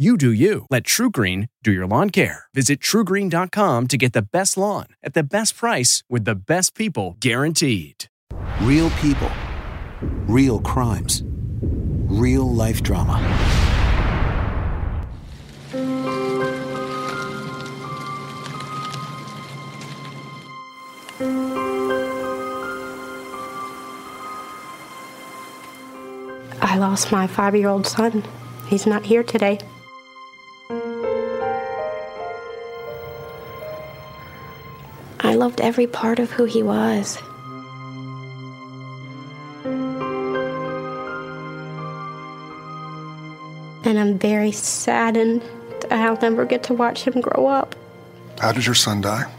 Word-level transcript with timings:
You 0.00 0.16
do 0.16 0.30
you. 0.30 0.64
Let 0.70 0.84
TruGreen 0.84 1.48
do 1.64 1.72
your 1.72 1.88
lawn 1.88 2.10
care. 2.10 2.44
Visit 2.54 2.78
trugreen.com 2.78 3.88
to 3.88 3.96
get 3.96 4.12
the 4.12 4.22
best 4.22 4.56
lawn 4.56 4.86
at 5.02 5.12
the 5.12 5.24
best 5.24 5.56
price 5.56 6.04
with 6.08 6.24
the 6.24 6.36
best 6.36 6.76
people 6.76 7.16
guaranteed. 7.18 8.04
Real 8.60 8.90
people, 8.90 9.28
real 10.28 10.60
crimes, 10.60 11.24
real 11.26 12.48
life 12.48 12.80
drama. 12.80 13.18
I 26.62 26.78
lost 26.78 27.10
my 27.10 27.26
five 27.26 27.56
year 27.56 27.68
old 27.68 27.84
son. 27.84 28.22
He's 28.68 28.86
not 28.86 29.04
here 29.04 29.24
today. 29.24 29.58
Loved 35.38 35.60
every 35.60 35.86
part 35.86 36.18
of 36.18 36.30
who 36.30 36.44
he 36.44 36.62
was. 36.62 37.18
And 43.84 43.98
I'm 43.98 44.18
very 44.18 44.52
saddened 44.52 45.42
that 45.80 45.92
I'll 45.92 46.18
never 46.20 46.44
get 46.44 46.64
to 46.64 46.74
watch 46.74 47.04
him 47.04 47.20
grow 47.20 47.46
up. 47.46 47.74
How 48.38 48.52
did 48.52 48.66
your 48.66 48.74
son 48.74 49.00
die? 49.00 49.30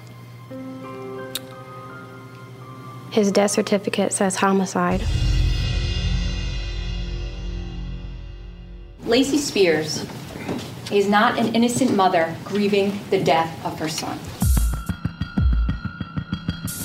His 3.12 3.32
death 3.32 3.52
certificate 3.52 4.14
says 4.14 4.36
homicide. 4.36 5.04
Lacey 9.06 9.38
Spears 9.38 10.06
is 10.92 11.08
not 11.08 11.38
an 11.38 11.54
innocent 11.56 11.96
mother 11.96 12.36
grieving 12.46 13.00
the 13.10 13.24
death 13.24 13.66
of 13.66 13.78
her 13.80 13.90
son. 13.90 14.18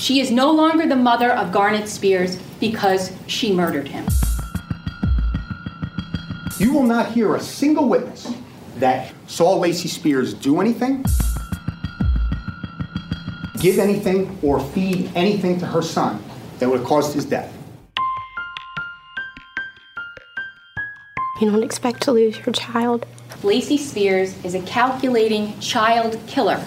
She 0.04 0.20
is 0.20 0.30
no 0.30 0.50
longer 0.50 0.86
the 0.86 0.96
mother 0.96 1.32
of 1.32 1.50
Garnett 1.50 1.88
Spears 1.88 2.36
because 2.60 3.10
she 3.26 3.54
murdered 3.54 3.88
him. 3.88 4.04
You 6.58 6.74
will 6.74 6.82
not 6.82 7.12
hear 7.12 7.34
a 7.34 7.40
single 7.40 7.88
witness 7.88 8.30
that 8.76 9.14
saw 9.26 9.54
Lacey 9.56 9.88
Spears 9.88 10.34
do 10.34 10.60
anything, 10.60 11.06
give 13.60 13.78
anything, 13.78 14.38
or 14.42 14.60
feed 14.60 15.10
anything 15.14 15.58
to 15.60 15.66
her 15.66 15.80
son 15.80 16.22
that 16.58 16.68
would 16.68 16.80
have 16.80 16.86
caused 16.86 17.14
his 17.14 17.24
death. 17.24 17.50
You 21.40 21.50
don't 21.50 21.62
expect 21.62 22.02
to 22.02 22.12
lose 22.12 22.36
your 22.44 22.52
child. 22.52 23.06
Lacey 23.42 23.78
Spears 23.78 24.36
is 24.44 24.54
a 24.54 24.60
calculating 24.64 25.58
child 25.60 26.20
killer. 26.26 26.62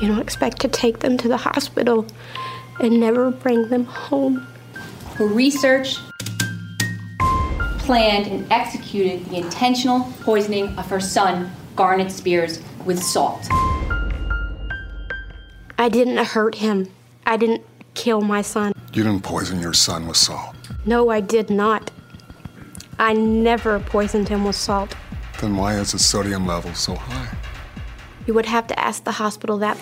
You 0.00 0.06
don't 0.06 0.20
expect 0.20 0.60
to 0.60 0.68
take 0.68 1.00
them 1.00 1.16
to 1.18 1.28
the 1.28 1.36
hospital 1.36 2.06
and 2.80 3.00
never 3.00 3.30
bring 3.30 3.68
them 3.68 3.84
home. 3.84 4.46
Who 5.16 5.26
researched, 5.26 6.00
planned, 7.80 8.28
and 8.28 8.52
executed 8.52 9.24
the 9.26 9.38
intentional 9.38 10.12
poisoning 10.20 10.68
of 10.78 10.86
her 10.86 11.00
son, 11.00 11.50
Garnet 11.74 12.12
Spears, 12.12 12.62
with 12.84 13.02
salt. 13.02 13.48
I 15.76 15.88
didn't 15.88 16.18
hurt 16.18 16.54
him. 16.54 16.88
I 17.26 17.36
didn't 17.36 17.64
kill 17.94 18.20
my 18.20 18.42
son. 18.42 18.72
You 18.92 19.02
didn't 19.02 19.24
poison 19.24 19.60
your 19.60 19.74
son 19.74 20.06
with 20.06 20.16
salt. 20.16 20.54
No, 20.86 21.10
I 21.10 21.20
did 21.20 21.50
not. 21.50 21.90
I 23.00 23.12
never 23.14 23.80
poisoned 23.80 24.28
him 24.28 24.44
with 24.44 24.56
salt. 24.56 24.94
Then 25.40 25.56
why 25.56 25.74
is 25.74 25.92
his 25.92 26.06
sodium 26.06 26.46
level 26.46 26.74
so 26.74 26.94
high? 26.94 27.36
You 28.28 28.34
would 28.34 28.44
have 28.44 28.66
to 28.66 28.78
ask 28.78 29.04
the 29.04 29.12
hospital 29.12 29.56
that. 29.56 29.78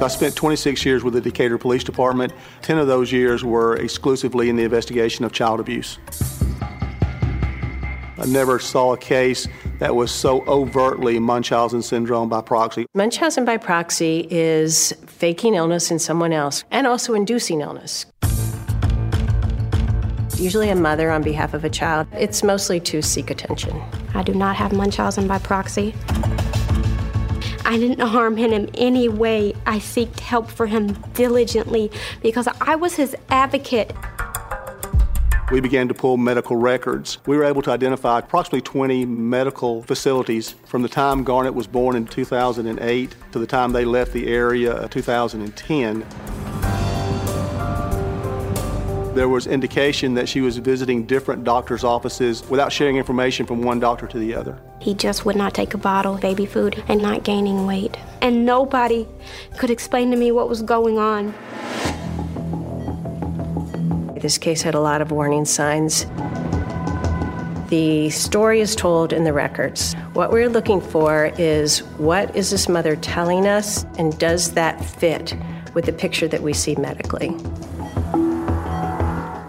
I 0.00 0.06
spent 0.06 0.36
26 0.36 0.86
years 0.86 1.02
with 1.02 1.14
the 1.14 1.20
Decatur 1.20 1.58
Police 1.58 1.82
Department. 1.82 2.32
10 2.62 2.78
of 2.78 2.86
those 2.86 3.10
years 3.10 3.42
were 3.42 3.74
exclusively 3.74 4.48
in 4.48 4.54
the 4.54 4.62
investigation 4.62 5.24
of 5.24 5.32
child 5.32 5.58
abuse. 5.58 5.98
I 8.20 8.26
never 8.28 8.60
saw 8.60 8.92
a 8.92 8.96
case 8.96 9.48
that 9.80 9.96
was 9.96 10.12
so 10.12 10.44
overtly 10.46 11.18
Munchausen 11.18 11.82
syndrome 11.82 12.28
by 12.28 12.42
proxy. 12.42 12.86
Munchausen 12.94 13.44
by 13.44 13.56
proxy 13.56 14.28
is 14.30 14.92
faking 15.08 15.54
illness 15.54 15.90
in 15.90 15.98
someone 15.98 16.32
else 16.32 16.62
and 16.70 16.86
also 16.86 17.14
inducing 17.14 17.62
illness. 17.62 18.06
Usually 20.40 20.70
a 20.70 20.74
mother 20.74 21.10
on 21.10 21.22
behalf 21.22 21.52
of 21.52 21.64
a 21.64 21.68
child. 21.68 22.06
It's 22.12 22.42
mostly 22.42 22.80
to 22.80 23.02
seek 23.02 23.30
attention. 23.30 23.78
I 24.14 24.22
do 24.22 24.32
not 24.32 24.56
have 24.56 24.72
Munchausen 24.72 25.28
by 25.28 25.38
proxy. 25.38 25.94
I 27.66 27.76
didn't 27.76 28.00
harm 28.00 28.38
him 28.38 28.50
in 28.50 28.70
any 28.74 29.06
way. 29.06 29.54
I 29.66 29.78
sought 29.78 30.18
help 30.18 30.50
for 30.50 30.66
him 30.66 30.94
diligently 31.12 31.90
because 32.22 32.48
I 32.62 32.74
was 32.74 32.94
his 32.94 33.14
advocate. 33.28 33.92
We 35.52 35.60
began 35.60 35.88
to 35.88 35.94
pull 35.94 36.16
medical 36.16 36.56
records. 36.56 37.18
We 37.26 37.36
were 37.36 37.44
able 37.44 37.60
to 37.62 37.70
identify 37.70 38.20
approximately 38.20 38.62
20 38.62 39.04
medical 39.04 39.82
facilities 39.82 40.52
from 40.64 40.80
the 40.80 40.88
time 40.88 41.22
Garnett 41.22 41.54
was 41.54 41.66
born 41.66 41.96
in 41.96 42.06
2008 42.06 43.14
to 43.32 43.38
the 43.38 43.46
time 43.46 43.72
they 43.72 43.84
left 43.84 44.14
the 44.14 44.28
area 44.28 44.84
in 44.84 44.88
2010 44.88 46.06
there 49.14 49.28
was 49.28 49.46
indication 49.46 50.14
that 50.14 50.28
she 50.28 50.40
was 50.40 50.58
visiting 50.58 51.04
different 51.04 51.42
doctors' 51.42 51.82
offices 51.82 52.48
without 52.48 52.72
sharing 52.72 52.96
information 52.96 53.44
from 53.44 53.62
one 53.62 53.80
doctor 53.80 54.06
to 54.06 54.18
the 54.18 54.34
other. 54.34 54.60
He 54.78 54.94
just 54.94 55.24
would 55.24 55.36
not 55.36 55.52
take 55.52 55.74
a 55.74 55.78
bottle 55.78 56.14
of 56.14 56.20
baby 56.20 56.46
food 56.46 56.82
and 56.86 57.02
not 57.02 57.24
gaining 57.24 57.66
weight. 57.66 57.96
And 58.22 58.46
nobody 58.46 59.08
could 59.58 59.70
explain 59.70 60.10
to 60.12 60.16
me 60.16 60.30
what 60.30 60.48
was 60.48 60.62
going 60.62 60.98
on. 60.98 61.34
This 64.20 64.38
case 64.38 64.62
had 64.62 64.74
a 64.74 64.80
lot 64.80 65.00
of 65.00 65.10
warning 65.10 65.44
signs. 65.44 66.06
The 67.70 68.10
story 68.10 68.60
is 68.60 68.76
told 68.76 69.12
in 69.12 69.24
the 69.24 69.32
records. 69.32 69.94
What 70.12 70.30
we're 70.30 70.48
looking 70.48 70.80
for 70.80 71.32
is 71.38 71.80
what 71.98 72.34
is 72.36 72.50
this 72.50 72.68
mother 72.68 72.96
telling 72.96 73.46
us, 73.46 73.84
and 73.96 74.16
does 74.18 74.52
that 74.52 74.84
fit 74.84 75.34
with 75.74 75.86
the 75.86 75.92
picture 75.92 76.28
that 76.28 76.42
we 76.42 76.52
see 76.52 76.76
medically. 76.76 77.34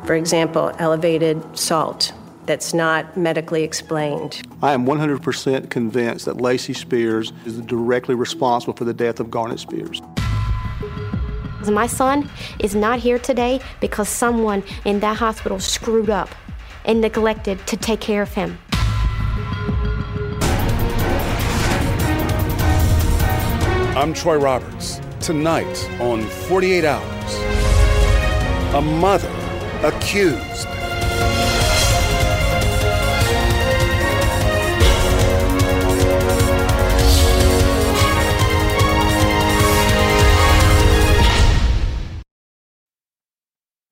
For 0.06 0.16
example, 0.16 0.72
elevated 0.80 1.44
salt 1.58 2.14
that's 2.48 2.74
not 2.74 3.16
medically 3.16 3.64
explained. 3.64 4.42
I 4.62 4.74
am 4.74 4.86
100% 4.86 5.70
convinced 5.70 6.26
that 6.26 6.42
Lacey 6.42 6.74
Spears 6.74 7.32
is 7.46 7.62
directly 7.62 8.16
responsible 8.16 8.74
for 8.74 8.84
the 8.84 8.94
death 8.94 9.20
of 9.20 9.30
Garnett 9.30 9.60
Spears. 9.60 10.02
My 11.70 11.86
son 11.86 12.28
is 12.60 12.74
not 12.74 13.00
here 13.00 13.20
today 13.20 13.62
because 13.80 14.10
someone 14.10 14.64
in 14.86 15.00
that 15.02 15.18
hospital 15.18 15.60
screwed 15.60 16.10
up 16.10 16.30
and 16.84 17.00
neglected 17.00 17.66
to 17.68 17.78
take 17.78 18.02
care 18.02 18.24
of 18.24 18.34
him. 18.34 18.58
I'm 23.96 24.14
Troy 24.16 24.38
Roberts. 24.38 25.00
Tonight 25.20 25.88
on 26.02 26.24
48 26.24 26.84
Hours, 26.84 27.36
a 28.74 28.82
mother 28.82 29.41
accused. 29.84 30.68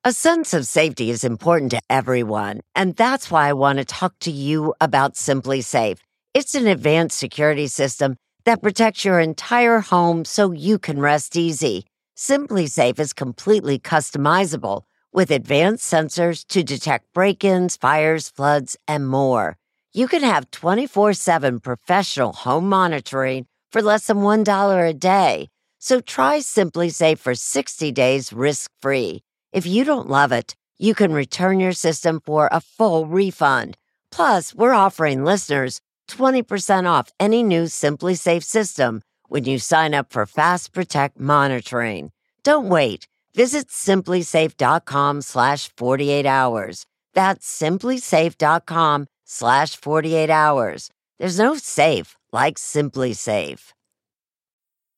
A 0.06 0.13
sense 0.13 0.53
of 0.53 0.65
safety 0.65 1.12
is 1.12 1.24
important 1.24 1.71
to 1.71 1.81
everyone, 1.89 2.62
and 2.74 2.95
that's 2.95 3.30
why 3.30 3.50
I 3.50 3.53
want 3.53 3.80
to 3.80 3.85
talk 3.85 4.13
to 4.21 4.31
you 4.31 4.74
about 4.80 5.15
SimpliSafe. 5.15 6.00
It's 6.33 6.56
an 6.56 6.68
advanced 6.68 7.18
security 7.18 7.68
system 7.68 8.15
that 8.45 8.62
protects 8.62 9.03
your 9.03 9.19
entire 9.19 9.81
home 9.81 10.25
so 10.25 10.51
you 10.51 10.80
can 10.80 11.00
rest 11.00 11.35
easy. 11.35 11.85
SimpliSafe 12.15 13.00
is 13.00 13.13
completely 13.13 13.77
customizable 13.77 14.83
with 15.11 15.31
advanced 15.31 15.91
sensors 15.91 16.45
to 16.47 16.63
detect 16.63 17.11
break-ins, 17.13 17.77
fires, 17.77 18.29
floods, 18.29 18.77
and 18.88 19.07
more. 19.07 19.57
You 19.91 20.07
can 20.07 20.21
have 20.21 20.51
24/7 20.51 21.59
professional 21.59 22.33
home 22.33 22.69
monitoring 22.69 23.47
for 23.71 23.81
less 23.81 24.07
than 24.07 24.21
$1 24.21 24.85
a 24.85 24.94
day. 24.94 25.50
So 25.79 26.00
try 26.00 26.39
SimpliSafe 26.39 27.19
for 27.19 27.35
60 27.35 27.91
days 27.91 28.31
risk-free. 28.31 29.23
If 29.51 29.65
you 29.65 29.83
don't 29.83 30.07
love 30.07 30.31
it, 30.31 30.56
you 30.77 30.94
can 30.94 31.11
return 31.11 31.59
your 31.59 31.73
system 31.73 32.21
for 32.23 32.47
a 32.51 32.61
full 32.61 33.06
refund. 33.07 33.77
Plus, 34.11 34.53
we're 34.53 34.73
offering 34.73 35.25
listeners 35.25 35.81
20% 36.07 36.88
off 36.88 37.11
any 37.19 37.44
new 37.44 37.63
SimpliSafe 37.65 38.44
system 38.44 39.01
when 39.27 39.44
you 39.44 39.59
sign 39.59 39.94
up 39.94 40.13
for 40.13 40.25
Fast 40.25 40.71
Protect 40.71 41.19
monitoring. 41.19 42.11
Don't 42.44 42.69
wait. 42.69 43.08
Visit 43.35 43.67
simplisafe.com 43.69 45.21
slash 45.21 45.69
48 45.77 46.25
hours. 46.25 46.85
That's 47.13 47.47
simplisafe.com 47.61 49.07
slash 49.25 49.75
48 49.75 50.29
hours. 50.29 50.89
There's 51.19 51.39
no 51.39 51.55
safe 51.55 52.17
like 52.31 52.57
SimpliSafe. 52.57 53.71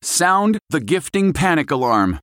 Sound 0.01 0.57
the 0.69 0.79
gifting 0.79 1.33
panic 1.33 1.69
alarm. 1.71 2.19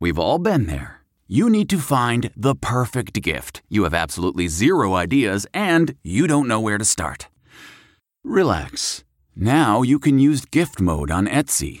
We've 0.00 0.18
all 0.18 0.38
been 0.38 0.66
there. 0.66 1.02
You 1.28 1.48
need 1.48 1.70
to 1.70 1.78
find 1.78 2.30
the 2.36 2.56
perfect 2.56 3.22
gift. 3.22 3.62
You 3.68 3.84
have 3.84 3.94
absolutely 3.94 4.48
zero 4.48 4.94
ideas 4.94 5.46
and 5.54 5.94
you 6.02 6.26
don't 6.26 6.48
know 6.48 6.58
where 6.60 6.78
to 6.78 6.84
start. 6.84 7.28
Relax. 8.24 9.04
Now 9.36 9.82
you 9.82 9.98
can 9.98 10.18
use 10.18 10.44
gift 10.44 10.80
mode 10.80 11.10
on 11.10 11.26
Etsy. 11.28 11.80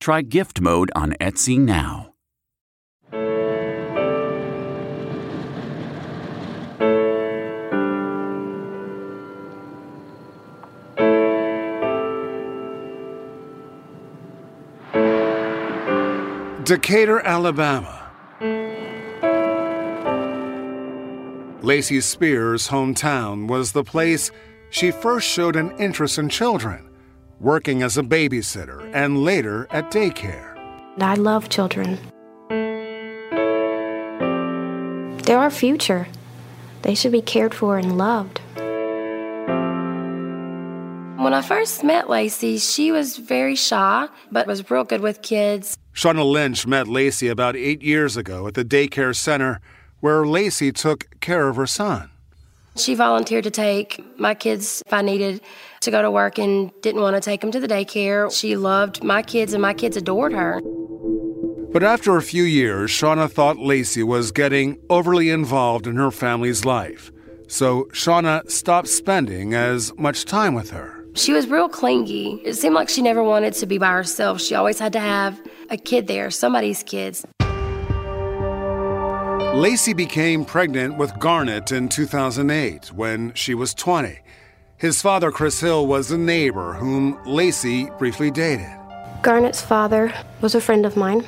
Try 0.00 0.22
gift 0.22 0.60
mode 0.60 0.90
on 0.94 1.12
Etsy 1.20 1.58
now. 1.58 2.14
Decatur, 16.66 17.20
Alabama. 17.20 18.10
Lacey 21.62 22.00
Spears' 22.00 22.68
hometown 22.68 23.46
was 23.46 23.70
the 23.70 23.84
place 23.84 24.32
she 24.70 24.90
first 24.90 25.28
showed 25.28 25.54
an 25.54 25.70
interest 25.78 26.18
in 26.18 26.28
children, 26.28 26.85
working 27.40 27.82
as 27.82 27.98
a 27.98 28.02
babysitter 28.02 28.80
mm. 28.80 28.90
and 28.94 29.22
later 29.22 29.66
at 29.70 29.90
daycare. 29.90 30.56
I 31.00 31.14
love 31.14 31.48
children. 31.48 31.98
They're 35.24 35.38
our 35.38 35.50
future. 35.50 36.06
They 36.82 36.94
should 36.94 37.12
be 37.12 37.22
cared 37.22 37.52
for 37.52 37.78
and 37.78 37.98
loved. 37.98 38.40
When 41.18 41.34
I 41.34 41.42
first 41.42 41.82
met 41.82 42.08
Lacey, 42.08 42.58
she 42.58 42.92
was 42.92 43.16
very 43.16 43.56
shy, 43.56 44.08
but 44.30 44.46
was 44.46 44.70
real 44.70 44.84
good 44.84 45.00
with 45.00 45.22
kids. 45.22 45.76
Shauna 45.92 46.24
Lynch 46.24 46.66
met 46.66 46.86
Lacey 46.86 47.26
about 47.26 47.56
eight 47.56 47.82
years 47.82 48.16
ago 48.16 48.46
at 48.46 48.54
the 48.54 48.64
daycare 48.64 49.16
center 49.16 49.60
where 49.98 50.24
Lacey 50.24 50.70
took 50.70 51.08
care 51.20 51.48
of 51.48 51.56
her 51.56 51.66
son. 51.66 52.10
She 52.76 52.94
volunteered 52.94 53.44
to 53.44 53.50
take 53.50 54.04
my 54.18 54.34
kids 54.34 54.82
if 54.86 54.92
I 54.92 55.02
needed 55.02 55.40
to 55.80 55.90
go 55.90 56.02
to 56.02 56.10
work 56.10 56.38
and 56.38 56.70
didn't 56.82 57.00
want 57.00 57.16
to 57.16 57.20
take 57.20 57.40
them 57.40 57.50
to 57.52 57.60
the 57.60 57.68
daycare. 57.68 58.30
She 58.36 58.56
loved 58.56 59.02
my 59.02 59.22
kids 59.22 59.52
and 59.52 59.62
my 59.62 59.74
kids 59.74 59.96
adored 59.96 60.32
her. 60.32 60.60
But 61.72 61.82
after 61.82 62.16
a 62.16 62.22
few 62.22 62.44
years, 62.44 62.90
Shauna 62.90 63.30
thought 63.30 63.58
Lacey 63.58 64.02
was 64.02 64.32
getting 64.32 64.78
overly 64.88 65.30
involved 65.30 65.86
in 65.86 65.96
her 65.96 66.10
family's 66.10 66.64
life. 66.64 67.10
So 67.48 67.84
Shauna 67.92 68.50
stopped 68.50 68.88
spending 68.88 69.54
as 69.54 69.92
much 69.96 70.24
time 70.24 70.54
with 70.54 70.70
her. 70.70 71.04
She 71.14 71.32
was 71.32 71.46
real 71.48 71.68
clingy. 71.68 72.40
It 72.44 72.54
seemed 72.54 72.74
like 72.74 72.88
she 72.88 73.02
never 73.02 73.22
wanted 73.22 73.54
to 73.54 73.66
be 73.66 73.78
by 73.78 73.92
herself. 73.92 74.40
She 74.40 74.54
always 74.54 74.78
had 74.78 74.92
to 74.92 75.00
have 75.00 75.40
a 75.70 75.76
kid 75.76 76.08
there, 76.08 76.30
somebody's 76.30 76.82
kids. 76.82 77.24
Lacey 79.56 79.94
became 79.94 80.44
pregnant 80.44 80.98
with 80.98 81.18
Garnett 81.18 81.72
in 81.72 81.88
2008 81.88 82.92
when 82.92 83.32
she 83.32 83.54
was 83.54 83.72
20. 83.72 84.18
His 84.76 85.00
father, 85.00 85.30
Chris 85.30 85.58
Hill, 85.58 85.86
was 85.86 86.10
a 86.10 86.18
neighbor 86.18 86.74
whom 86.74 87.18
Lacey 87.24 87.88
briefly 87.98 88.30
dated. 88.30 88.68
Garnett's 89.22 89.62
father 89.62 90.12
was 90.42 90.54
a 90.54 90.60
friend 90.60 90.84
of 90.84 90.94
mine. 90.94 91.24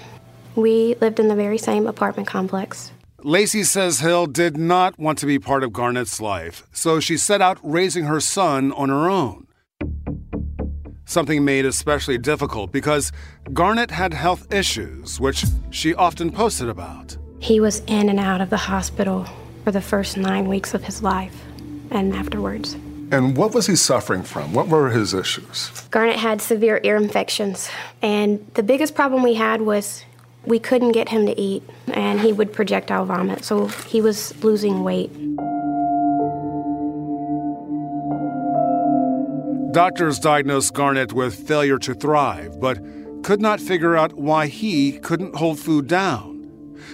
We 0.57 0.95
lived 1.01 1.19
in 1.19 1.29
the 1.29 1.35
very 1.35 1.57
same 1.57 1.87
apartment 1.87 2.29
complex. 2.29 2.93
Lacey 3.25 3.65
says 3.65 4.01
Hill 4.01 4.27
did 4.27 4.59
not 4.59 4.99
want 4.99 5.17
to 5.21 5.27
be 5.27 5.39
part 5.39 5.65
of 5.65 5.73
Garnett's 5.73 6.21
life, 6.21 6.67
so 6.71 7.01
she 7.01 7.17
set 7.17 7.41
out 7.41 7.59
raising 7.63 8.05
her 8.05 8.21
son 8.21 8.73
on 8.73 8.91
her 8.91 9.09
own 9.09 9.47
something 11.07 11.43
made 11.43 11.65
especially 11.65 12.19
difficult 12.19 12.71
because 12.71 13.13
Garnett 13.55 13.91
had 13.91 14.13
health 14.13 14.53
issues, 14.53 15.19
which 15.19 15.47
she 15.71 15.95
often 15.95 16.31
posted 16.31 16.69
about. 16.69 17.17
He 17.41 17.61
was 17.61 17.81
in 17.87 18.09
and 18.09 18.19
out 18.19 18.41
of 18.41 18.51
the 18.51 18.57
hospital 18.57 19.27
for 19.65 19.71
the 19.71 19.81
first 19.81 20.17
nine 20.17 20.49
weeks 20.49 20.75
of 20.75 20.85
his 20.85 21.03
life 21.03 21.45
and 21.91 22.15
afterwards. 22.15 22.75
And 23.11 23.37
what 23.37 23.55
was 23.55 23.67
he 23.67 23.77
suffering 23.77 24.23
from? 24.23 24.53
What 24.53 24.69
were 24.69 24.91
his 24.91 25.15
issues? 25.15 25.71
Garnett 25.91 26.17
had 26.17 26.43
severe 26.43 26.81
ear 26.83 26.97
infections, 26.97 27.71
and 28.03 28.47
the 28.55 28.63
biggest 28.63 28.95
problem 28.95 29.23
we 29.23 29.35
had 29.35 29.63
was 29.63 30.05
we 30.45 30.59
couldn't 30.59 30.93
get 30.93 31.09
him 31.09 31.25
to 31.27 31.41
eat, 31.41 31.63
and 31.87 32.21
he 32.21 32.33
would 32.33 32.53
projectile 32.53 33.07
vomit, 33.07 33.45
so 33.45 33.67
he 33.67 34.01
was 34.01 34.35
losing 34.45 34.85
weight. 34.85 35.11
Doctors 39.73 40.19
diagnosed 40.19 40.75
Garnett 40.75 41.13
with 41.13 41.47
failure 41.47 41.79
to 41.79 41.95
thrive, 41.95 42.61
but 42.61 42.79
could 43.23 43.41
not 43.41 43.61
figure 43.61 43.97
out 43.97 44.15
why 44.15 44.49
he 44.49 44.99
couldn't 44.99 45.37
hold 45.37 45.59
food 45.59 45.87
down. 45.87 46.28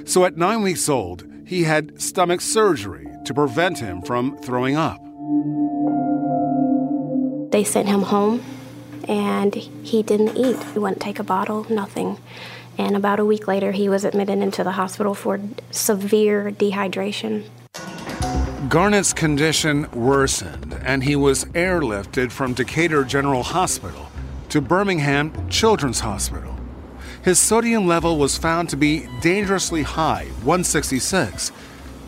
So 0.06 0.24
at 0.24 0.36
nine 0.36 0.62
weeks 0.62 0.88
old, 0.88 1.24
he 1.46 1.64
had 1.64 2.00
stomach 2.00 2.40
surgery 2.40 3.08
to 3.24 3.34
prevent 3.34 3.78
him 3.78 4.02
from 4.02 4.36
throwing 4.38 4.76
up. 4.76 5.00
They 7.50 7.64
sent 7.64 7.88
him 7.88 8.02
home, 8.02 8.42
and 9.08 9.54
he 9.54 10.02
didn't 10.02 10.36
eat. 10.36 10.62
He 10.72 10.78
wouldn't 10.78 11.00
take 11.00 11.18
a 11.18 11.24
bottle, 11.24 11.66
nothing. 11.70 12.18
And 12.76 12.96
about 12.96 13.20
a 13.20 13.24
week 13.24 13.46
later, 13.46 13.72
he 13.72 13.88
was 13.88 14.04
admitted 14.04 14.38
into 14.38 14.64
the 14.64 14.72
hospital 14.72 15.14
for 15.14 15.40
severe 15.70 16.50
dehydration. 16.50 17.44
Garnett's 18.68 19.12
condition 19.12 19.88
worsened, 19.92 20.74
and 20.82 21.04
he 21.04 21.16
was 21.16 21.44
airlifted 21.46 22.32
from 22.32 22.54
Decatur 22.54 23.04
General 23.04 23.42
Hospital 23.42 24.10
to 24.48 24.60
Birmingham 24.60 25.48
Children's 25.48 26.00
Hospital. 26.00 26.53
His 27.24 27.38
sodium 27.38 27.86
level 27.86 28.18
was 28.18 28.36
found 28.36 28.68
to 28.68 28.76
be 28.76 29.08
dangerously 29.22 29.82
high, 29.82 30.26
166. 30.42 31.52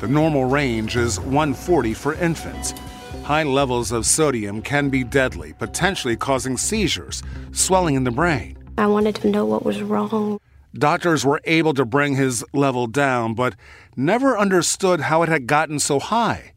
The 0.01 0.09
normal 0.09 0.45
range 0.45 0.95
is 0.95 1.19
140 1.19 1.95
for 1.95 2.13
infants. 2.13 2.75
High 3.23 3.45
levels 3.45 3.93
of 3.93 4.05
sodium 4.05 4.61
can 4.61 4.91
be 4.91 5.05
deadly, 5.05 5.55
potentially 5.55 6.17
causing 6.17 6.59
seizures, 6.59 7.23
swelling 7.51 7.95
in 7.95 8.05
the 8.05 8.11
brain. 8.11 8.59
I 8.77 8.89
wanted 8.89 9.15
to 9.17 9.31
know 9.31 9.47
what 9.47 9.65
was 9.65 9.81
wrong. 9.81 10.39
Doctors 10.75 11.25
were 11.25 11.41
able 11.45 11.73
to 11.73 11.87
bring 11.87 12.17
his 12.17 12.45
level 12.53 12.87
down, 12.87 13.33
but 13.33 13.57
never 13.97 14.37
understood 14.37 15.01
how 15.01 15.23
it 15.23 15.31
had 15.31 15.47
gotten 15.47 15.79
so 15.79 15.99
high. 15.99 16.53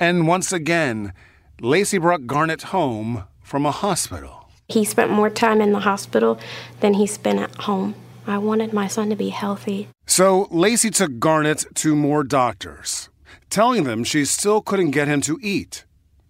And 0.00 0.26
once 0.26 0.50
again, 0.50 1.12
Lacey 1.60 1.98
brought 1.98 2.26
Garnett 2.26 2.62
home 2.62 3.24
from 3.42 3.66
a 3.66 3.70
hospital. 3.70 4.35
He 4.68 4.84
spent 4.84 5.10
more 5.10 5.30
time 5.30 5.60
in 5.60 5.72
the 5.72 5.80
hospital 5.80 6.40
than 6.80 6.94
he 6.94 7.06
spent 7.06 7.38
at 7.38 7.54
home. 7.62 7.94
I 8.26 8.38
wanted 8.38 8.72
my 8.72 8.88
son 8.88 9.10
to 9.10 9.16
be 9.16 9.28
healthy. 9.28 9.88
So 10.06 10.48
Lacey 10.50 10.90
took 10.90 11.18
Garnett 11.20 11.64
to 11.76 11.94
more 11.94 12.24
doctors, 12.24 13.08
telling 13.50 13.84
them 13.84 14.02
she 14.02 14.24
still 14.24 14.60
couldn't 14.60 14.90
get 14.90 15.06
him 15.06 15.20
to 15.22 15.38
eat. 15.40 15.84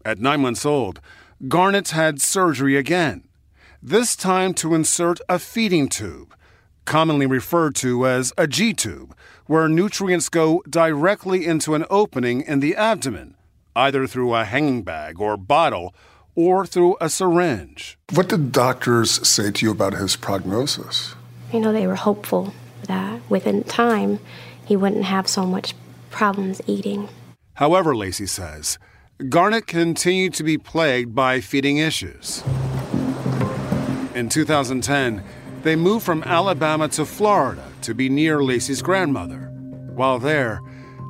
At 0.04 0.18
nine 0.18 0.42
months 0.42 0.66
old, 0.66 1.00
Garnett 1.48 1.88
had 1.90 2.20
surgery 2.20 2.76
again, 2.76 3.26
this 3.82 4.16
time 4.16 4.52
to 4.54 4.74
insert 4.74 5.20
a 5.28 5.38
feeding 5.38 5.88
tube, 5.88 6.34
commonly 6.84 7.26
referred 7.26 7.74
to 7.76 8.06
as 8.06 8.32
a 8.36 8.46
G 8.46 8.74
tube, 8.74 9.14
where 9.46 9.68
nutrients 9.68 10.28
go 10.28 10.62
directly 10.68 11.46
into 11.46 11.74
an 11.74 11.84
opening 11.88 12.42
in 12.42 12.60
the 12.60 12.76
abdomen, 12.76 13.36
either 13.74 14.06
through 14.06 14.34
a 14.34 14.44
hanging 14.44 14.82
bag 14.82 15.20
or 15.20 15.36
bottle 15.36 15.94
or 16.36 16.64
through 16.64 16.96
a 17.00 17.08
syringe. 17.08 17.98
What 18.12 18.28
did 18.28 18.52
doctors 18.52 19.26
say 19.26 19.50
to 19.50 19.66
you 19.66 19.72
about 19.72 19.94
his 19.94 20.14
prognosis? 20.14 21.14
You 21.52 21.60
know, 21.60 21.72
they 21.72 21.86
were 21.86 21.96
hopeful 21.96 22.52
that 22.86 23.20
within 23.28 23.64
time 23.64 24.20
he 24.64 24.76
wouldn't 24.76 25.04
have 25.04 25.26
so 25.26 25.44
much 25.44 25.74
problems 26.10 26.60
eating. 26.66 27.08
However, 27.54 27.96
Lacey 27.96 28.26
says, 28.26 28.78
Garnett 29.28 29.66
continued 29.66 30.34
to 30.34 30.44
be 30.44 30.58
plagued 30.58 31.14
by 31.14 31.40
feeding 31.40 31.78
issues. 31.78 32.42
In 34.14 34.28
2010, 34.28 35.24
they 35.62 35.74
moved 35.74 36.04
from 36.04 36.22
Alabama 36.24 36.88
to 36.88 37.04
Florida 37.06 37.64
to 37.82 37.94
be 37.94 38.08
near 38.08 38.42
Lacey's 38.42 38.82
grandmother. 38.82 39.50
While 39.94 40.18
there, 40.18 40.60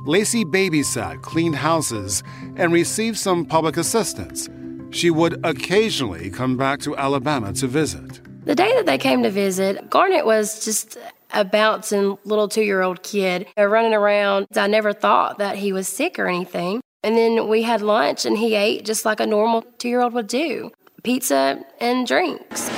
Lacey 0.05 0.45
babysat, 0.45 1.21
cleaned 1.21 1.55
houses, 1.55 2.23
and 2.55 2.71
received 2.71 3.17
some 3.17 3.45
public 3.45 3.75
assistance. 3.75 4.47
She 4.91 5.09
would 5.09 5.45
occasionally 5.45 6.29
come 6.29 6.57
back 6.57 6.79
to 6.81 6.95
Alabama 6.95 7.53
to 7.53 7.67
visit. 7.67 8.21
The 8.45 8.55
day 8.55 8.73
that 8.75 8.85
they 8.85 8.97
came 8.97 9.23
to 9.23 9.29
visit, 9.29 9.89
Garnett 9.89 10.25
was 10.25 10.63
just 10.63 10.97
a 11.33 11.43
bouncing 11.43 12.17
little 12.23 12.47
two 12.47 12.63
year 12.63 12.81
old 12.81 13.03
kid 13.03 13.47
uh, 13.57 13.65
running 13.65 13.93
around. 13.93 14.47
I 14.55 14.67
never 14.67 14.93
thought 14.93 15.39
that 15.39 15.57
he 15.57 15.73
was 15.73 15.87
sick 15.87 16.17
or 16.17 16.27
anything. 16.27 16.81
And 17.03 17.15
then 17.15 17.47
we 17.47 17.61
had 17.63 17.81
lunch 17.81 18.25
and 18.25 18.37
he 18.37 18.55
ate 18.55 18.85
just 18.85 19.05
like 19.05 19.19
a 19.19 19.25
normal 19.25 19.63
two 19.77 19.89
year 19.89 20.01
old 20.01 20.13
would 20.13 20.27
do 20.27 20.71
pizza 21.03 21.63
and 21.79 22.05
drinks. 22.05 22.69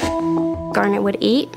Garnett 0.73 1.01
would 1.01 1.17
eat 1.19 1.49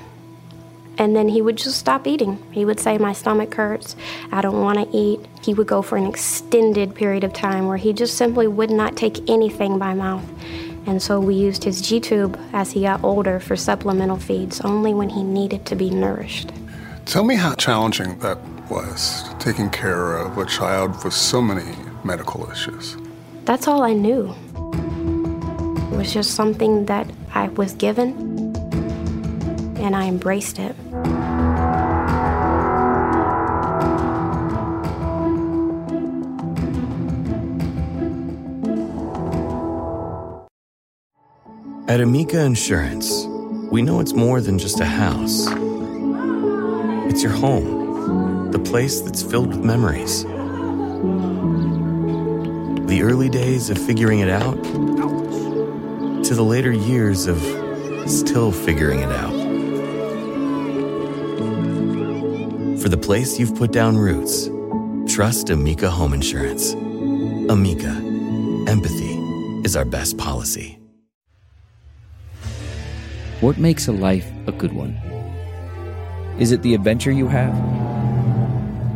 and 1.02 1.16
then 1.16 1.28
he 1.28 1.42
would 1.42 1.56
just 1.56 1.78
stop 1.78 2.06
eating. 2.06 2.38
He 2.52 2.64
would 2.64 2.78
say, 2.78 2.96
My 2.96 3.12
stomach 3.12 3.52
hurts. 3.54 3.96
I 4.30 4.40
don't 4.40 4.62
want 4.62 4.78
to 4.78 4.96
eat. 4.96 5.20
He 5.42 5.52
would 5.52 5.66
go 5.66 5.82
for 5.82 5.98
an 5.98 6.06
extended 6.06 6.94
period 6.94 7.24
of 7.24 7.32
time 7.32 7.66
where 7.66 7.76
he 7.76 7.92
just 7.92 8.16
simply 8.16 8.46
would 8.46 8.70
not 8.70 8.96
take 8.96 9.28
anything 9.28 9.78
by 9.78 9.94
mouth. 9.94 10.24
And 10.86 11.02
so 11.02 11.20
we 11.20 11.34
used 11.34 11.64
his 11.64 11.80
G 11.80 12.00
tube 12.00 12.38
as 12.52 12.72
he 12.72 12.82
got 12.82 13.02
older 13.02 13.40
for 13.40 13.56
supplemental 13.56 14.16
feeds 14.16 14.60
only 14.60 14.94
when 14.94 15.08
he 15.08 15.22
needed 15.22 15.66
to 15.66 15.76
be 15.76 15.90
nourished. 15.90 16.52
Tell 17.04 17.24
me 17.24 17.34
how 17.34 17.54
challenging 17.54 18.18
that 18.20 18.38
was, 18.70 19.28
taking 19.38 19.70
care 19.70 20.16
of 20.16 20.38
a 20.38 20.46
child 20.46 21.04
with 21.04 21.12
so 21.12 21.42
many 21.42 21.76
medical 22.04 22.50
issues. 22.50 22.96
That's 23.44 23.66
all 23.66 23.82
I 23.82 23.92
knew. 23.92 24.32
It 25.92 25.96
was 25.96 26.12
just 26.12 26.34
something 26.34 26.86
that 26.86 27.10
I 27.34 27.48
was 27.48 27.74
given, 27.74 28.41
and 29.82 29.96
I 29.96 30.06
embraced 30.06 30.60
it. 30.60 30.76
At 41.88 42.00
Amica 42.00 42.40
Insurance, 42.42 43.26
we 43.70 43.82
know 43.82 44.00
it's 44.00 44.14
more 44.14 44.40
than 44.40 44.58
just 44.58 44.80
a 44.80 44.84
house. 44.84 45.46
It's 47.10 47.22
your 47.22 47.32
home, 47.32 48.50
the 48.52 48.58
place 48.58 49.00
that's 49.00 49.22
filled 49.22 49.48
with 49.48 49.64
memories. 49.64 50.22
The 52.86 53.02
early 53.02 53.28
days 53.28 53.68
of 53.68 53.78
figuring 53.78 54.20
it 54.20 54.30
out 54.30 54.62
to 56.24 56.34
the 56.34 56.44
later 56.44 56.72
years 56.72 57.26
of 57.26 57.38
still 58.06 58.52
figuring 58.52 59.00
it 59.00 59.10
out. 59.10 59.41
For 62.82 62.88
the 62.88 62.98
place 62.98 63.38
you've 63.38 63.54
put 63.54 63.70
down 63.70 63.96
roots, 63.96 64.50
trust 65.06 65.50
Amica 65.50 65.88
Home 65.88 66.12
Insurance. 66.12 66.72
Amica, 66.72 67.90
empathy 68.66 69.14
is 69.62 69.76
our 69.76 69.84
best 69.84 70.18
policy. 70.18 70.80
What 73.40 73.56
makes 73.56 73.86
a 73.86 73.92
life 73.92 74.28
a 74.48 74.52
good 74.52 74.72
one? 74.72 74.94
Is 76.40 76.50
it 76.50 76.62
the 76.62 76.74
adventure 76.74 77.12
you 77.12 77.28
have? 77.28 77.54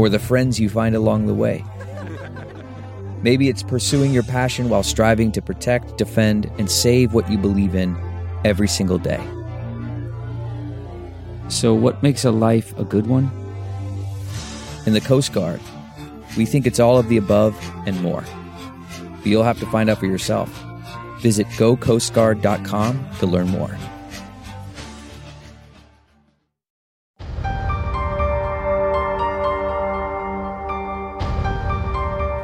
Or 0.00 0.08
the 0.08 0.18
friends 0.18 0.58
you 0.58 0.68
find 0.68 0.96
along 0.96 1.26
the 1.26 1.34
way? 1.34 1.64
Maybe 3.22 3.48
it's 3.48 3.62
pursuing 3.62 4.10
your 4.10 4.24
passion 4.24 4.68
while 4.68 4.82
striving 4.82 5.30
to 5.30 5.40
protect, 5.40 5.96
defend, 5.96 6.50
and 6.58 6.68
save 6.68 7.14
what 7.14 7.30
you 7.30 7.38
believe 7.38 7.76
in 7.76 7.96
every 8.44 8.66
single 8.66 8.98
day. 8.98 9.24
So, 11.46 11.72
what 11.72 12.02
makes 12.02 12.24
a 12.24 12.32
life 12.32 12.76
a 12.78 12.84
good 12.84 13.06
one? 13.06 13.45
In 14.86 14.92
the 14.92 15.00
Coast 15.00 15.32
Guard, 15.32 15.60
we 16.36 16.46
think 16.46 16.64
it's 16.64 16.78
all 16.78 16.96
of 16.96 17.08
the 17.08 17.16
above 17.16 17.56
and 17.86 18.00
more. 18.00 18.24
But 19.18 19.26
you'll 19.26 19.42
have 19.42 19.58
to 19.58 19.66
find 19.66 19.90
out 19.90 19.98
for 19.98 20.06
yourself. 20.06 20.48
Visit 21.18 21.48
gocoastguard.com 21.58 23.10
to 23.18 23.26
learn 23.26 23.48
more. 23.48 23.76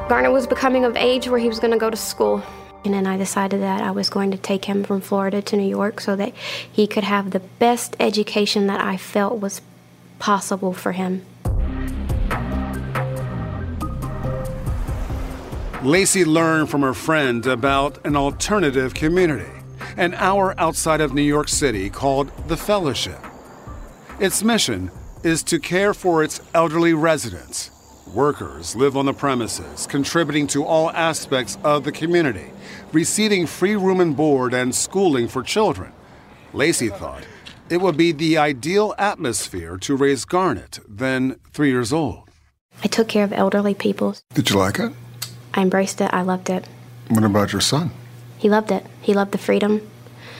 Garnett 0.08 0.32
was 0.32 0.48
becoming 0.48 0.84
of 0.84 0.96
age 0.96 1.28
where 1.28 1.38
he 1.38 1.48
was 1.48 1.60
going 1.60 1.70
to 1.70 1.78
go 1.78 1.90
to 1.90 1.96
school. 1.96 2.42
And 2.84 2.92
then 2.92 3.06
I 3.06 3.16
decided 3.16 3.62
that 3.62 3.82
I 3.82 3.92
was 3.92 4.10
going 4.10 4.32
to 4.32 4.36
take 4.36 4.64
him 4.64 4.82
from 4.82 5.00
Florida 5.00 5.40
to 5.42 5.56
New 5.56 5.68
York 5.68 6.00
so 6.00 6.16
that 6.16 6.34
he 6.70 6.88
could 6.88 7.04
have 7.04 7.30
the 7.30 7.38
best 7.38 7.94
education 8.00 8.66
that 8.66 8.80
I 8.80 8.96
felt 8.96 9.38
was 9.38 9.62
possible 10.18 10.72
for 10.72 10.90
him. 10.90 11.24
Lacey 15.82 16.24
learned 16.24 16.70
from 16.70 16.82
her 16.82 16.94
friend 16.94 17.44
about 17.44 18.06
an 18.06 18.14
alternative 18.14 18.94
community, 18.94 19.50
an 19.96 20.14
hour 20.14 20.54
outside 20.56 21.00
of 21.00 21.12
New 21.12 21.22
York 21.22 21.48
City 21.48 21.90
called 21.90 22.30
The 22.46 22.56
Fellowship. 22.56 23.18
Its 24.20 24.44
mission 24.44 24.92
is 25.24 25.42
to 25.42 25.58
care 25.58 25.92
for 25.92 26.22
its 26.22 26.40
elderly 26.54 26.94
residents. 26.94 27.72
Workers 28.14 28.76
live 28.76 28.96
on 28.96 29.06
the 29.06 29.12
premises, 29.12 29.88
contributing 29.88 30.46
to 30.48 30.64
all 30.64 30.92
aspects 30.92 31.58
of 31.64 31.82
the 31.82 31.90
community, 31.90 32.52
receiving 32.92 33.48
free 33.48 33.74
room 33.74 34.00
and 34.00 34.16
board 34.16 34.54
and 34.54 34.72
schooling 34.72 35.26
for 35.26 35.42
children. 35.42 35.92
Lacey 36.52 36.90
thought 36.90 37.26
it 37.68 37.80
would 37.80 37.96
be 37.96 38.12
the 38.12 38.38
ideal 38.38 38.94
atmosphere 38.98 39.78
to 39.78 39.96
raise 39.96 40.24
Garnett, 40.24 40.78
then 40.88 41.40
three 41.52 41.70
years 41.70 41.92
old. 41.92 42.30
I 42.84 42.86
took 42.86 43.08
care 43.08 43.24
of 43.24 43.32
elderly 43.32 43.74
people. 43.74 44.16
Did 44.32 44.48
you 44.48 44.56
like 44.56 44.78
it? 44.78 44.92
I 45.54 45.62
embraced 45.62 46.00
it. 46.00 46.10
I 46.12 46.22
loved 46.22 46.50
it. 46.50 46.66
What 47.08 47.24
about 47.24 47.52
your 47.52 47.60
son? 47.60 47.90
He 48.38 48.48
loved 48.48 48.70
it. 48.70 48.84
He 49.00 49.14
loved 49.14 49.32
the 49.32 49.38
freedom 49.38 49.80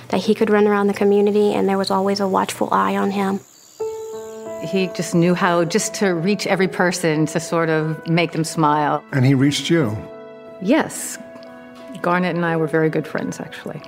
that 0.08 0.20
he 0.20 0.34
could 0.34 0.50
run 0.50 0.66
around 0.66 0.86
the 0.86 0.94
community 0.94 1.54
and 1.54 1.68
there 1.68 1.78
was 1.78 1.90
always 1.90 2.20
a 2.20 2.28
watchful 2.28 2.68
eye 2.72 2.96
on 2.96 3.10
him. 3.10 3.40
He 4.66 4.88
just 4.88 5.14
knew 5.14 5.34
how 5.34 5.64
just 5.64 5.94
to 5.94 6.14
reach 6.14 6.46
every 6.46 6.68
person 6.68 7.26
to 7.26 7.40
sort 7.40 7.68
of 7.68 8.06
make 8.06 8.32
them 8.32 8.44
smile. 8.44 9.02
And 9.12 9.24
he 9.24 9.34
reached 9.34 9.70
you? 9.70 9.96
Yes. 10.60 11.18
Garnett 12.00 12.36
and 12.36 12.44
I 12.44 12.56
were 12.56 12.66
very 12.66 12.88
good 12.88 13.06
friends, 13.06 13.40
actually. 13.40 13.82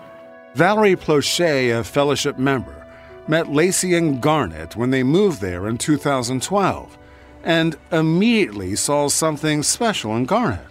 Valerie 0.54 0.96
Plochet, 0.96 1.78
a 1.78 1.84
fellowship 1.84 2.38
member, 2.38 2.86
met 3.28 3.48
Lacey 3.48 3.94
and 3.94 4.20
Garnett 4.20 4.76
when 4.76 4.90
they 4.90 5.02
moved 5.02 5.40
there 5.40 5.66
in 5.66 5.78
2012 5.78 6.98
and 7.42 7.76
immediately 7.92 8.74
saw 8.76 9.08
something 9.08 9.62
special 9.62 10.16
in 10.16 10.24
Garnett. 10.24 10.66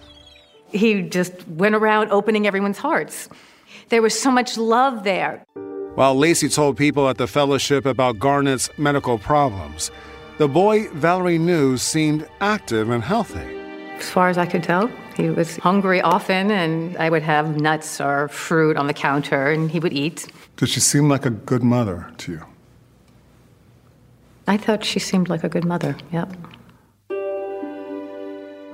He 0.73 1.01
just 1.03 1.47
went 1.47 1.75
around 1.75 2.11
opening 2.11 2.47
everyone's 2.47 2.77
hearts. 2.77 3.29
There 3.89 4.01
was 4.01 4.19
so 4.19 4.31
much 4.31 4.57
love 4.57 5.03
there. 5.03 5.43
While 5.95 6.15
Lacey 6.15 6.49
told 6.49 6.75
people 6.75 7.07
at 7.07 7.17
the 7.17 7.27
fellowship 7.27 7.85
about 7.85 8.17
Garnett's 8.17 8.69
medical 8.77 9.19
problems, 9.19 9.91
the 10.39 10.47
boy 10.47 10.89
Valerie 10.89 11.37
knew 11.37 11.77
seemed 11.77 12.27
active 12.41 12.89
and 12.89 13.03
healthy. 13.03 13.59
As 13.97 14.09
far 14.09 14.29
as 14.29 14.37
I 14.39 14.47
could 14.47 14.63
tell, 14.63 14.89
he 15.15 15.29
was 15.29 15.57
hungry 15.57 16.01
often, 16.01 16.49
and 16.49 16.97
I 16.97 17.11
would 17.11 17.21
have 17.21 17.61
nuts 17.61 18.01
or 18.01 18.27
fruit 18.29 18.75
on 18.75 18.87
the 18.87 18.93
counter, 18.93 19.51
and 19.51 19.69
he 19.69 19.79
would 19.79 19.93
eat. 19.93 20.27
Did 20.57 20.69
she 20.69 20.79
seem 20.79 21.07
like 21.07 21.25
a 21.27 21.29
good 21.29 21.61
mother 21.61 22.11
to 22.17 22.31
you? 22.31 22.45
I 24.47 24.57
thought 24.57 24.83
she 24.83 24.99
seemed 24.99 25.29
like 25.29 25.43
a 25.43 25.49
good 25.49 25.63
mother, 25.63 25.95
yep. 26.11 26.33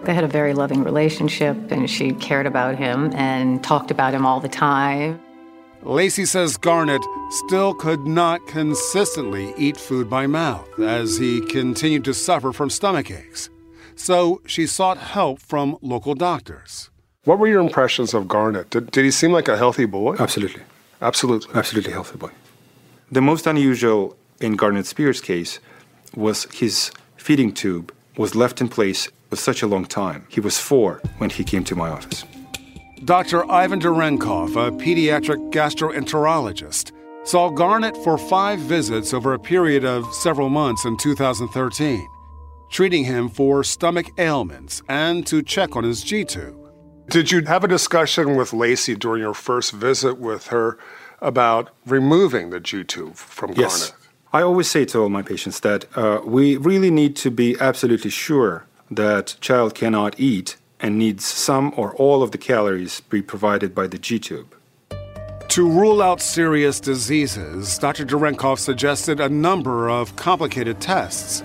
They 0.03 0.13
had 0.13 0.23
a 0.23 0.27
very 0.27 0.53
loving 0.53 0.83
relationship, 0.83 1.71
and 1.71 1.89
she 1.89 2.11
cared 2.13 2.45
about 2.45 2.77
him 2.77 3.11
and 3.13 3.63
talked 3.63 3.91
about 3.91 4.13
him 4.13 4.25
all 4.25 4.39
the 4.39 4.49
time. 4.49 5.19
Lacey 5.83 6.25
says 6.25 6.57
Garnett 6.57 7.01
still 7.29 7.73
could 7.73 8.05
not 8.05 8.45
consistently 8.47 9.53
eat 9.57 9.77
food 9.77 10.09
by 10.09 10.27
mouth 10.27 10.67
as 10.79 11.17
he 11.17 11.41
continued 11.41 12.03
to 12.05 12.13
suffer 12.13 12.51
from 12.51 12.69
stomach 12.69 13.09
aches. 13.09 13.49
So 13.95 14.41
she 14.45 14.67
sought 14.67 14.97
help 14.97 15.39
from 15.39 15.77
local 15.81 16.15
doctors. 16.15 16.89
What 17.23 17.39
were 17.39 17.47
your 17.47 17.61
impressions 17.61 18.13
of 18.13 18.27
Garnett? 18.27 18.69
Did, 18.69 18.91
did 18.91 19.05
he 19.05 19.11
seem 19.11 19.31
like 19.31 19.47
a 19.47 19.57
healthy 19.57 19.85
boy? 19.85 20.15
Absolutely. 20.19 20.63
Absolutely. 21.01 21.53
Absolutely 21.53 21.91
healthy 21.91 22.17
boy. 22.17 22.31
The 23.11 23.21
most 23.21 23.47
unusual 23.47 24.17
in 24.41 24.55
Garnett 24.55 24.85
Spears' 24.85 25.21
case 25.21 25.59
was 26.15 26.45
his 26.53 26.91
feeding 27.17 27.53
tube 27.53 27.93
was 28.17 28.35
left 28.35 28.61
in 28.61 28.67
place 28.67 29.09
for 29.29 29.35
such 29.35 29.61
a 29.61 29.67
long 29.67 29.85
time. 29.85 30.25
He 30.29 30.39
was 30.39 30.57
four 30.57 31.01
when 31.17 31.29
he 31.29 31.43
came 31.43 31.63
to 31.65 31.75
my 31.75 31.89
office. 31.89 32.25
Dr. 33.05 33.49
Ivan 33.49 33.79
Durenkov, 33.79 34.55
a 34.55 34.71
pediatric 34.71 35.51
gastroenterologist, 35.51 36.91
saw 37.23 37.49
Garnett 37.49 37.95
for 37.97 38.17
five 38.17 38.59
visits 38.59 39.13
over 39.13 39.33
a 39.33 39.39
period 39.39 39.85
of 39.85 40.11
several 40.13 40.49
months 40.49 40.83
in 40.85 40.97
2013, 40.97 42.05
treating 42.69 43.05
him 43.05 43.29
for 43.29 43.63
stomach 43.63 44.07
ailments 44.17 44.81
and 44.89 45.25
to 45.27 45.41
check 45.41 45.75
on 45.75 45.83
his 45.83 46.01
G 46.03 46.25
tube. 46.25 46.55
Did 47.09 47.31
you 47.31 47.43
have 47.45 47.63
a 47.63 47.67
discussion 47.67 48.35
with 48.35 48.53
Lacey 48.53 48.95
during 48.95 49.21
your 49.21 49.33
first 49.33 49.73
visit 49.73 50.19
with 50.19 50.47
her 50.47 50.77
about 51.21 51.69
removing 51.85 52.49
the 52.49 52.59
G 52.59 52.83
tube 52.83 53.15
from 53.15 53.53
Garnett? 53.53 53.59
Yes. 53.59 53.89
Garnett? 53.89 54.07
I 54.31 54.41
always 54.43 54.69
say 54.69 54.85
to 54.85 54.99
all 54.99 55.09
my 55.09 55.23
patients 55.23 55.61
that 55.61 55.85
uh, 55.97 56.21
we 56.23 56.57
really 56.57 56.91
need 56.91 57.15
to 57.17 57.31
be 57.31 57.55
absolutely 57.59 58.11
sure 58.11 58.67
that 58.91 59.35
child 59.41 59.75
cannot 59.75 60.19
eat 60.19 60.57
and 60.79 60.97
needs 60.97 61.25
some 61.25 61.73
or 61.75 61.93
all 61.95 62.23
of 62.23 62.31
the 62.31 62.37
calories 62.37 63.01
be 63.01 63.21
provided 63.21 63.75
by 63.75 63.87
the 63.87 63.97
G 63.97 64.19
tube. 64.19 64.55
To 65.49 65.67
rule 65.67 66.01
out 66.01 66.21
serious 66.21 66.79
diseases, 66.79 67.77
Dr. 67.79 68.05
Durenkov 68.05 68.59
suggested 68.59 69.19
a 69.19 69.27
number 69.27 69.89
of 69.89 70.15
complicated 70.15 70.79
tests, 70.79 71.41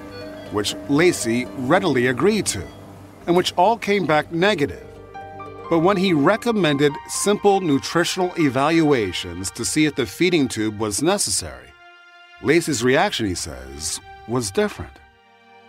which 0.53 0.75
Lacey 0.89 1.47
readily 1.57 2.09
agreed 2.09 2.47
to, 2.47 2.63
and 3.27 3.35
which 3.35 3.55
all 3.57 3.79
came 3.79 4.05
back 4.05 4.31
negative. 4.31 4.87
But 5.71 5.79
when 5.79 5.97
he 5.97 6.13
recommended 6.13 6.93
simple 7.09 7.63
nutritional 7.63 8.33
evaluations 8.39 9.51
to 9.53 9.65
see 9.65 9.87
if 9.87 9.95
the 9.95 10.05
feeding 10.05 10.49
tube 10.49 10.79
was 10.79 11.03
necessary, 11.03 11.73
Lacey's 12.43 12.85
reaction, 12.85 13.27
he 13.27 13.35
says, 13.35 14.01
was 14.29 14.51
different. 14.51 14.93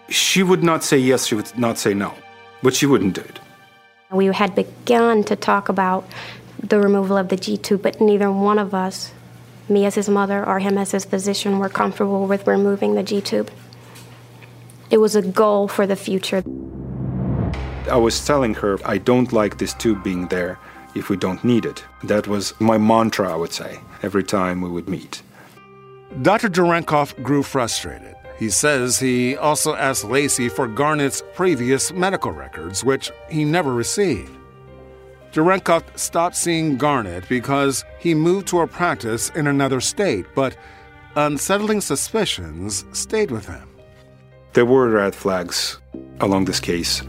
She 0.09 0.43
would 0.43 0.63
not 0.63 0.83
say 0.83 0.97
yes, 0.97 1.25
she 1.25 1.35
would 1.35 1.57
not 1.57 1.77
say 1.77 1.93
no, 1.93 2.13
but 2.61 2.75
she 2.75 2.85
wouldn't 2.85 3.15
do 3.15 3.21
it. 3.21 3.39
We 4.11 4.27
had 4.27 4.55
begun 4.55 5.23
to 5.25 5.35
talk 5.35 5.69
about 5.69 6.07
the 6.61 6.79
removal 6.79 7.17
of 7.17 7.29
the 7.29 7.37
G 7.37 7.57
tube, 7.57 7.81
but 7.81 7.99
neither 7.99 8.31
one 8.31 8.59
of 8.59 8.73
us, 8.73 9.11
me 9.67 9.85
as 9.85 9.95
his 9.95 10.07
mother 10.09 10.45
or 10.45 10.59
him 10.59 10.77
as 10.77 10.91
his 10.91 11.05
physician, 11.05 11.59
were 11.59 11.69
comfortable 11.69 12.27
with 12.27 12.47
removing 12.47 12.95
the 12.95 13.03
G 13.03 13.21
tube. 13.21 13.51
It 14.91 14.99
was 14.99 15.15
a 15.15 15.21
goal 15.21 15.67
for 15.67 15.87
the 15.87 15.95
future. 15.95 16.43
I 17.89 17.97
was 17.97 18.25
telling 18.25 18.53
her 18.55 18.79
I 18.85 18.97
don't 18.97 19.33
like 19.33 19.57
this 19.57 19.73
tube 19.73 20.03
being 20.03 20.27
there 20.27 20.59
if 20.95 21.09
we 21.09 21.17
don't 21.17 21.43
need 21.43 21.65
it. 21.65 21.83
That 22.03 22.27
was 22.27 22.53
my 22.59 22.77
mantra, 22.77 23.31
I 23.31 23.35
would 23.35 23.53
say, 23.53 23.79
every 24.01 24.23
time 24.23 24.61
we 24.61 24.69
would 24.69 24.87
meet. 24.87 25.21
Dr. 26.21 26.49
Durenkov 26.49 27.21
grew 27.21 27.43
frustrated. 27.43 28.15
He 28.37 28.49
says 28.49 28.99
he 28.99 29.37
also 29.37 29.75
asked 29.75 30.03
Lacey 30.03 30.49
for 30.49 30.67
Garnett's 30.67 31.23
previous 31.33 31.93
medical 31.93 32.31
records, 32.31 32.83
which 32.83 33.11
he 33.29 33.45
never 33.45 33.73
received. 33.73 34.31
Durenkov 35.31 35.83
stopped 35.97 36.35
seeing 36.35 36.77
Garnett 36.77 37.27
because 37.27 37.83
he 37.99 38.13
moved 38.13 38.47
to 38.47 38.61
a 38.61 38.67
practice 38.67 39.29
in 39.31 39.47
another 39.47 39.81
state, 39.81 40.25
but 40.33 40.55
unsettling 41.15 41.81
suspicions 41.81 42.85
stayed 42.91 43.31
with 43.31 43.45
him. 43.45 43.69
There 44.53 44.65
were 44.65 44.89
red 44.89 45.15
flags 45.15 45.79
along 46.21 46.45
this 46.45 46.59
case 46.59 47.03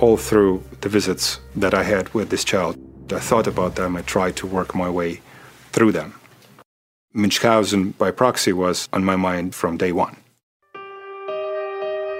all 0.00 0.16
through 0.16 0.62
the 0.80 0.88
visits 0.88 1.40
that 1.56 1.74
I 1.74 1.82
had 1.82 2.12
with 2.14 2.30
this 2.30 2.44
child. 2.44 2.76
I 3.12 3.18
thought 3.18 3.46
about 3.46 3.76
them, 3.76 3.96
I 3.96 4.02
tried 4.02 4.36
to 4.36 4.46
work 4.46 4.74
my 4.74 4.88
way 4.88 5.20
through 5.72 5.92
them. 5.92 6.14
Munchausen 7.12 7.90
by 7.92 8.10
proxy 8.10 8.52
was 8.52 8.88
on 8.92 9.04
my 9.04 9.16
mind 9.16 9.54
from 9.54 9.76
day 9.76 9.92
one. 9.92 10.16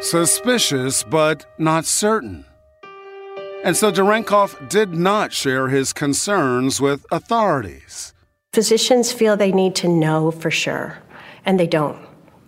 Suspicious, 0.01 1.03
but 1.03 1.45
not 1.59 1.85
certain. 1.85 2.47
And 3.63 3.77
so 3.77 3.93
Durenkov 3.93 4.71
did 4.71 4.95
not 4.95 5.31
share 5.31 5.69
his 5.69 5.93
concerns 5.93 6.81
with 6.81 7.05
authorities. 7.13 8.15
Physicians 8.55 9.13
feel 9.13 9.37
they 9.37 9.53
need 9.53 9.75
to 9.75 9.89
know 9.89 10.31
for 10.31 10.51
sure, 10.51 10.97
and 11.45 11.61
they 11.61 11.67
don't. 11.67 11.99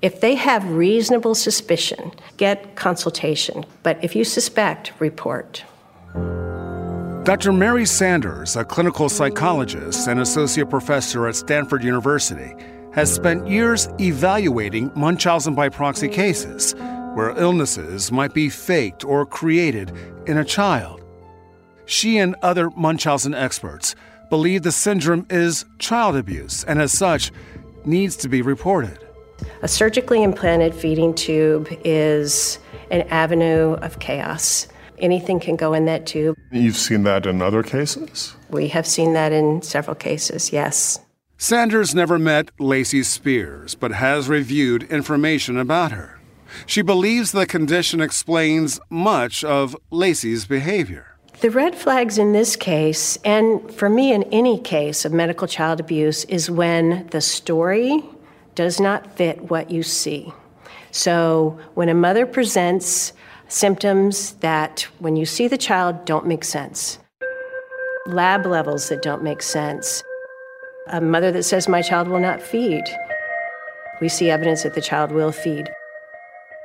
If 0.00 0.22
they 0.22 0.34
have 0.34 0.66
reasonable 0.70 1.34
suspicion, 1.34 2.12
get 2.38 2.74
consultation. 2.74 3.66
But 3.82 4.02
if 4.02 4.16
you 4.16 4.24
suspect, 4.24 4.94
report. 4.98 5.62
Dr. 7.24 7.52
Mary 7.52 7.84
Sanders, 7.84 8.56
a 8.56 8.64
clinical 8.64 9.10
psychologist 9.10 10.08
and 10.08 10.20
associate 10.20 10.70
professor 10.70 11.28
at 11.28 11.36
Stanford 11.36 11.84
University, 11.84 12.54
has 12.94 13.12
spent 13.12 13.46
years 13.46 13.90
evaluating 14.00 14.90
Munchausen 14.96 15.54
by 15.54 15.68
proxy 15.68 16.08
cases 16.08 16.74
where 17.14 17.38
illnesses 17.38 18.10
might 18.10 18.34
be 18.34 18.48
faked 18.48 19.04
or 19.04 19.26
created 19.26 19.92
in 20.26 20.38
a 20.38 20.44
child. 20.44 21.04
She 21.84 22.18
and 22.18 22.34
other 22.42 22.70
Munchausen 22.70 23.34
experts 23.34 23.94
believe 24.30 24.62
the 24.62 24.72
syndrome 24.72 25.26
is 25.28 25.64
child 25.78 26.16
abuse 26.16 26.64
and, 26.64 26.80
as 26.80 26.92
such, 26.92 27.30
needs 27.84 28.16
to 28.16 28.28
be 28.28 28.40
reported. 28.40 28.98
A 29.62 29.68
surgically 29.68 30.22
implanted 30.22 30.74
feeding 30.74 31.14
tube 31.14 31.68
is 31.84 32.58
an 32.90 33.02
avenue 33.02 33.74
of 33.74 33.98
chaos. 33.98 34.68
Anything 34.98 35.40
can 35.40 35.56
go 35.56 35.74
in 35.74 35.84
that 35.86 36.06
tube. 36.06 36.36
You've 36.52 36.76
seen 36.76 37.02
that 37.02 37.26
in 37.26 37.42
other 37.42 37.62
cases? 37.62 38.36
We 38.50 38.68
have 38.68 38.86
seen 38.86 39.14
that 39.14 39.32
in 39.32 39.60
several 39.60 39.96
cases, 39.96 40.52
yes. 40.52 41.00
Sanders 41.38 41.92
never 41.92 42.20
met 42.20 42.52
Lacey 42.60 43.02
Spears, 43.02 43.74
but 43.74 43.90
has 43.90 44.28
reviewed 44.28 44.84
information 44.84 45.58
about 45.58 45.90
her. 45.90 46.21
She 46.66 46.82
believes 46.82 47.32
the 47.32 47.46
condition 47.46 48.00
explains 48.00 48.80
much 48.90 49.44
of 49.44 49.76
Lacey's 49.90 50.44
behavior. 50.44 51.12
The 51.40 51.50
red 51.50 51.74
flags 51.74 52.18
in 52.18 52.32
this 52.32 52.54
case, 52.54 53.16
and 53.24 53.72
for 53.74 53.88
me 53.88 54.12
in 54.12 54.22
any 54.24 54.60
case 54.60 55.04
of 55.04 55.12
medical 55.12 55.48
child 55.48 55.80
abuse, 55.80 56.24
is 56.26 56.50
when 56.50 57.08
the 57.08 57.20
story 57.20 58.04
does 58.54 58.78
not 58.78 59.16
fit 59.16 59.50
what 59.50 59.70
you 59.70 59.82
see. 59.82 60.32
So 60.92 61.58
when 61.74 61.88
a 61.88 61.94
mother 61.94 62.26
presents 62.26 63.12
symptoms 63.48 64.34
that, 64.34 64.86
when 64.98 65.16
you 65.16 65.26
see 65.26 65.48
the 65.48 65.58
child, 65.58 66.04
don't 66.04 66.26
make 66.26 66.44
sense, 66.44 66.98
lab 68.06 68.46
levels 68.46 68.88
that 68.90 69.02
don't 69.02 69.24
make 69.24 69.42
sense, 69.42 70.02
a 70.88 71.00
mother 71.00 71.32
that 71.32 71.42
says, 71.42 71.66
My 71.66 71.82
child 71.82 72.08
will 72.08 72.20
not 72.20 72.42
feed, 72.42 72.84
we 74.00 74.08
see 74.08 74.30
evidence 74.30 74.62
that 74.62 74.74
the 74.74 74.80
child 74.80 75.12
will 75.12 75.32
feed. 75.32 75.68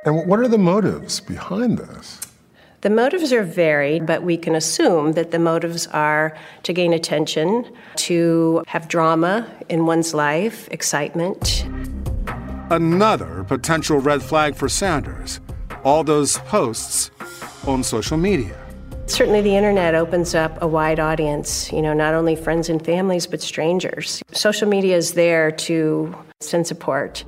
And 0.04 0.28
what 0.28 0.38
are 0.38 0.48
the 0.48 0.58
motives 0.58 1.20
behind 1.20 1.78
this? 1.78 2.20
The 2.82 2.90
motives 2.90 3.32
are 3.32 3.42
varied, 3.42 4.06
but 4.06 4.22
we 4.22 4.36
can 4.36 4.54
assume 4.54 5.12
that 5.12 5.32
the 5.32 5.38
motives 5.38 5.88
are 5.88 6.36
to 6.62 6.72
gain 6.72 6.92
attention, 6.92 7.64
to 7.96 8.62
have 8.68 8.86
drama 8.86 9.48
in 9.68 9.84
one's 9.86 10.14
life, 10.14 10.68
excitement. 10.70 11.66
Another 12.70 13.44
potential 13.44 13.98
red 13.98 14.22
flag 14.22 14.54
for 14.54 14.68
Sanders 14.68 15.40
all 15.84 16.04
those 16.04 16.38
posts 16.38 17.10
on 17.66 17.82
social 17.82 18.16
media. 18.16 18.56
Certainly, 19.06 19.40
the 19.40 19.56
internet 19.56 19.94
opens 19.94 20.34
up 20.34 20.60
a 20.60 20.66
wide 20.66 21.00
audience, 21.00 21.72
you 21.72 21.80
know, 21.80 21.94
not 21.94 22.14
only 22.14 22.36
friends 22.36 22.68
and 22.68 22.84
families, 22.84 23.26
but 23.26 23.40
strangers. 23.40 24.22
Social 24.32 24.68
media 24.68 24.96
is 24.96 25.14
there 25.14 25.50
to 25.50 26.14
send 26.40 26.66
support. 26.66 27.24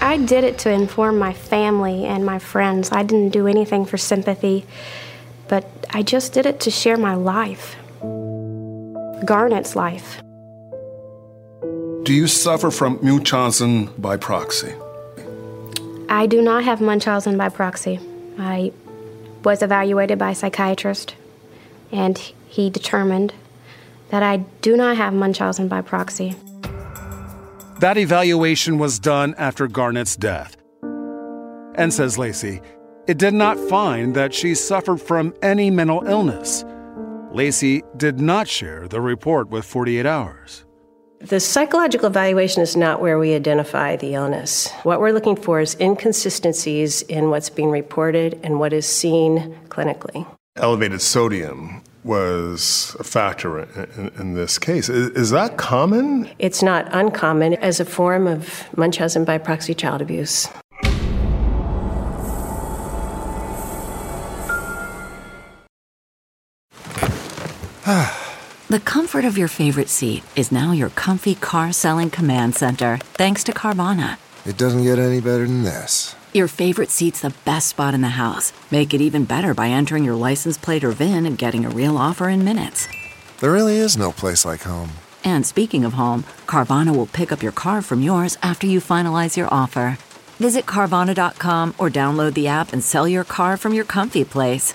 I 0.00 0.16
did 0.16 0.44
it 0.44 0.58
to 0.58 0.70
inform 0.70 1.18
my 1.18 1.32
family 1.32 2.04
and 2.04 2.24
my 2.24 2.38
friends. 2.38 2.90
I 2.92 3.02
didn't 3.02 3.30
do 3.30 3.46
anything 3.46 3.84
for 3.84 3.98
sympathy, 3.98 4.64
but 5.48 5.64
I 5.90 6.02
just 6.02 6.32
did 6.32 6.46
it 6.46 6.60
to 6.60 6.70
share 6.70 6.96
my 6.96 7.14
life. 7.14 7.76
Garnett's 9.24 9.74
life. 9.74 10.20
Do 12.04 12.14
you 12.14 12.26
suffer 12.26 12.70
from 12.70 12.98
Munchausen 13.02 13.86
by 13.98 14.16
proxy? 14.16 14.74
I 16.08 16.26
do 16.26 16.40
not 16.40 16.64
have 16.64 16.80
Munchausen 16.80 17.36
by 17.36 17.48
proxy. 17.48 18.00
I 18.38 18.72
was 19.44 19.62
evaluated 19.62 20.18
by 20.18 20.30
a 20.30 20.34
psychiatrist, 20.34 21.14
and 21.92 22.16
he 22.46 22.70
determined 22.70 23.34
that 24.10 24.22
I 24.22 24.38
do 24.62 24.76
not 24.76 24.96
have 24.96 25.12
Munchausen 25.12 25.68
by 25.68 25.82
proxy. 25.82 26.36
That 27.80 27.96
evaluation 27.96 28.78
was 28.78 28.98
done 28.98 29.36
after 29.38 29.68
Garnett's 29.68 30.16
death. 30.16 30.56
And 31.76 31.94
says 31.94 32.18
Lacey, 32.18 32.60
it 33.06 33.18
did 33.18 33.34
not 33.34 33.56
find 33.68 34.16
that 34.16 34.34
she 34.34 34.56
suffered 34.56 35.00
from 35.00 35.32
any 35.42 35.70
mental 35.70 36.04
illness. 36.06 36.64
Lacey 37.30 37.82
did 37.96 38.18
not 38.18 38.48
share 38.48 38.88
the 38.88 39.00
report 39.00 39.48
with 39.48 39.64
48 39.64 40.06
Hours. 40.06 40.64
The 41.20 41.38
psychological 41.38 42.08
evaluation 42.08 42.62
is 42.62 42.76
not 42.76 43.00
where 43.00 43.18
we 43.18 43.34
identify 43.34 43.96
the 43.96 44.14
illness. 44.14 44.70
What 44.82 45.00
we're 45.00 45.12
looking 45.12 45.36
for 45.36 45.60
is 45.60 45.76
inconsistencies 45.80 47.02
in 47.02 47.30
what's 47.30 47.50
being 47.50 47.70
reported 47.70 48.40
and 48.42 48.58
what 48.58 48.72
is 48.72 48.86
seen 48.86 49.56
clinically. 49.68 50.26
Elevated 50.58 51.00
sodium 51.00 51.82
was 52.02 52.96
a 52.98 53.04
factor 53.04 53.60
in, 53.60 53.88
in, 53.96 54.12
in 54.18 54.34
this 54.34 54.58
case. 54.58 54.88
Is, 54.88 55.10
is, 55.10 55.30
that 55.30 55.56
common? 55.56 56.28
It's 56.38 56.62
not 56.62 56.88
uncommon 56.92 57.54
as 57.54 57.80
a 57.80 57.84
form 57.84 58.26
of 58.26 58.64
Munchausen 58.76 59.24
by 59.24 59.38
proxy 59.38 59.74
child 59.74 60.02
abuse. 60.02 60.48
The 68.68 68.80
comfort 68.80 69.24
of 69.24 69.38
your 69.38 69.48
favorite 69.48 69.88
seat 69.88 70.22
is 70.36 70.52
now 70.52 70.72
your 70.72 70.90
comfy 70.90 71.34
car 71.34 71.72
selling 71.72 72.10
command 72.10 72.54
center, 72.54 72.98
thanks 73.14 73.42
to 73.44 73.52
Carvana. 73.52 74.18
It 74.44 74.58
doesn't 74.58 74.82
get 74.82 74.98
any 74.98 75.22
better 75.22 75.46
than 75.46 75.62
this. 75.62 76.14
Your 76.38 76.46
favorite 76.46 76.90
seat's 76.90 77.22
the 77.22 77.34
best 77.44 77.66
spot 77.66 77.94
in 77.94 78.00
the 78.00 78.10
house. 78.10 78.52
Make 78.70 78.94
it 78.94 79.00
even 79.00 79.24
better 79.24 79.54
by 79.54 79.70
entering 79.70 80.04
your 80.04 80.14
license 80.14 80.56
plate 80.56 80.84
or 80.84 80.92
VIN 80.92 81.26
and 81.26 81.36
getting 81.36 81.64
a 81.64 81.68
real 81.68 81.98
offer 81.98 82.28
in 82.28 82.44
minutes. 82.44 82.86
There 83.40 83.50
really 83.50 83.74
is 83.74 83.96
no 83.96 84.12
place 84.12 84.44
like 84.44 84.62
home. 84.62 84.90
And 85.24 85.44
speaking 85.44 85.84
of 85.84 85.94
home, 85.94 86.22
Carvana 86.46 86.94
will 86.94 87.06
pick 87.06 87.32
up 87.32 87.42
your 87.42 87.50
car 87.50 87.82
from 87.82 88.02
yours 88.02 88.38
after 88.40 88.68
you 88.68 88.78
finalize 88.78 89.36
your 89.36 89.52
offer. 89.52 89.98
Visit 90.38 90.64
Carvana.com 90.64 91.74
or 91.76 91.90
download 91.90 92.34
the 92.34 92.46
app 92.46 92.72
and 92.72 92.84
sell 92.84 93.08
your 93.08 93.24
car 93.24 93.56
from 93.56 93.72
your 93.72 93.84
comfy 93.84 94.22
place. 94.24 94.74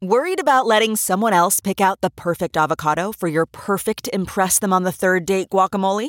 Worried 0.00 0.40
about 0.40 0.66
letting 0.66 0.96
someone 0.96 1.34
else 1.34 1.60
pick 1.60 1.82
out 1.82 2.00
the 2.00 2.08
perfect 2.08 2.56
avocado 2.56 3.12
for 3.12 3.28
your 3.28 3.44
perfect 3.44 4.08
Impress 4.10 4.58
Them 4.58 4.72
on 4.72 4.84
the 4.84 4.92
Third 4.92 5.26
Date 5.26 5.50
guacamole? 5.50 6.08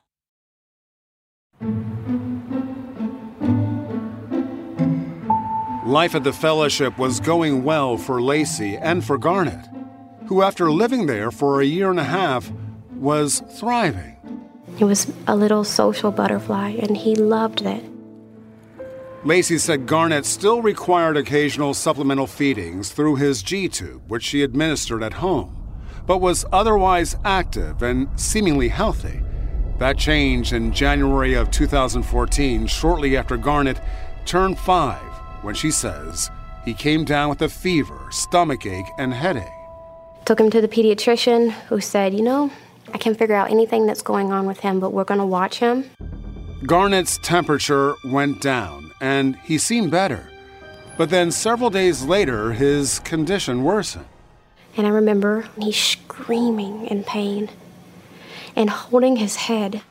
Life 5.85 6.15
at 6.15 6.23
the 6.23 6.31
fellowship 6.31 6.97
was 6.97 7.19
going 7.19 7.63
well 7.63 7.97
for 7.97 8.21
Lacey 8.21 8.77
and 8.77 9.03
for 9.03 9.17
Garnett, 9.17 9.67
who, 10.27 10.41
after 10.41 10.71
living 10.71 11.05
there 11.05 11.31
for 11.31 11.59
a 11.59 11.65
year 11.65 11.91
and 11.91 11.99
a 11.99 12.05
half, 12.05 12.51
was 12.95 13.43
thriving. 13.59 14.15
He 14.77 14.85
was 14.85 15.11
a 15.27 15.35
little 15.35 15.63
social 15.63 16.11
butterfly, 16.11 16.71
and 16.81 16.95
he 16.95 17.15
loved 17.15 17.63
that. 17.63 17.83
Lacey 19.23 19.57
said 19.57 19.85
Garnett 19.85 20.25
still 20.25 20.61
required 20.61 21.17
occasional 21.17 21.73
supplemental 21.73 22.25
feedings 22.25 22.91
through 22.91 23.17
his 23.17 23.43
G 23.43 23.67
tube, 23.67 24.01
which 24.07 24.23
she 24.23 24.41
administered 24.41 25.03
at 25.03 25.13
home, 25.13 25.55
but 26.07 26.21
was 26.21 26.45
otherwise 26.51 27.17
active 27.23 27.83
and 27.83 28.07
seemingly 28.19 28.69
healthy. 28.69 29.21
That 29.81 29.97
changed 29.97 30.53
in 30.53 30.71
January 30.71 31.33
of 31.33 31.49
2014, 31.49 32.67
shortly 32.67 33.17
after 33.17 33.35
Garnett 33.35 33.81
turned 34.25 34.59
five, 34.59 35.01
when 35.41 35.55
she 35.55 35.71
says 35.71 36.29
he 36.63 36.75
came 36.75 37.03
down 37.03 37.29
with 37.29 37.41
a 37.41 37.49
fever, 37.49 37.99
stomach 38.11 38.67
ache, 38.67 38.85
and 38.99 39.11
headache. 39.11 39.49
Took 40.25 40.39
him 40.39 40.51
to 40.51 40.61
the 40.61 40.67
pediatrician, 40.67 41.49
who 41.49 41.81
said, 41.81 42.13
You 42.13 42.21
know, 42.21 42.51
I 42.93 42.99
can't 42.99 43.17
figure 43.17 43.33
out 43.33 43.49
anything 43.49 43.87
that's 43.87 44.03
going 44.03 44.31
on 44.31 44.45
with 44.45 44.59
him, 44.59 44.79
but 44.79 44.93
we're 44.93 45.03
going 45.03 45.19
to 45.19 45.25
watch 45.25 45.57
him. 45.57 45.89
Garnett's 46.63 47.17
temperature 47.23 47.95
went 48.05 48.39
down 48.39 48.91
and 49.01 49.35
he 49.37 49.57
seemed 49.57 49.89
better. 49.89 50.29
But 50.95 51.09
then 51.09 51.31
several 51.31 51.71
days 51.71 52.03
later, 52.03 52.53
his 52.53 52.99
condition 52.99 53.63
worsened. 53.63 54.05
And 54.77 54.85
I 54.85 54.91
remember 54.91 55.49
he 55.59 55.71
screaming 55.71 56.85
in 56.85 57.03
pain 57.03 57.49
and 58.55 58.69
holding 58.69 59.17
his 59.17 59.35
head. 59.35 59.81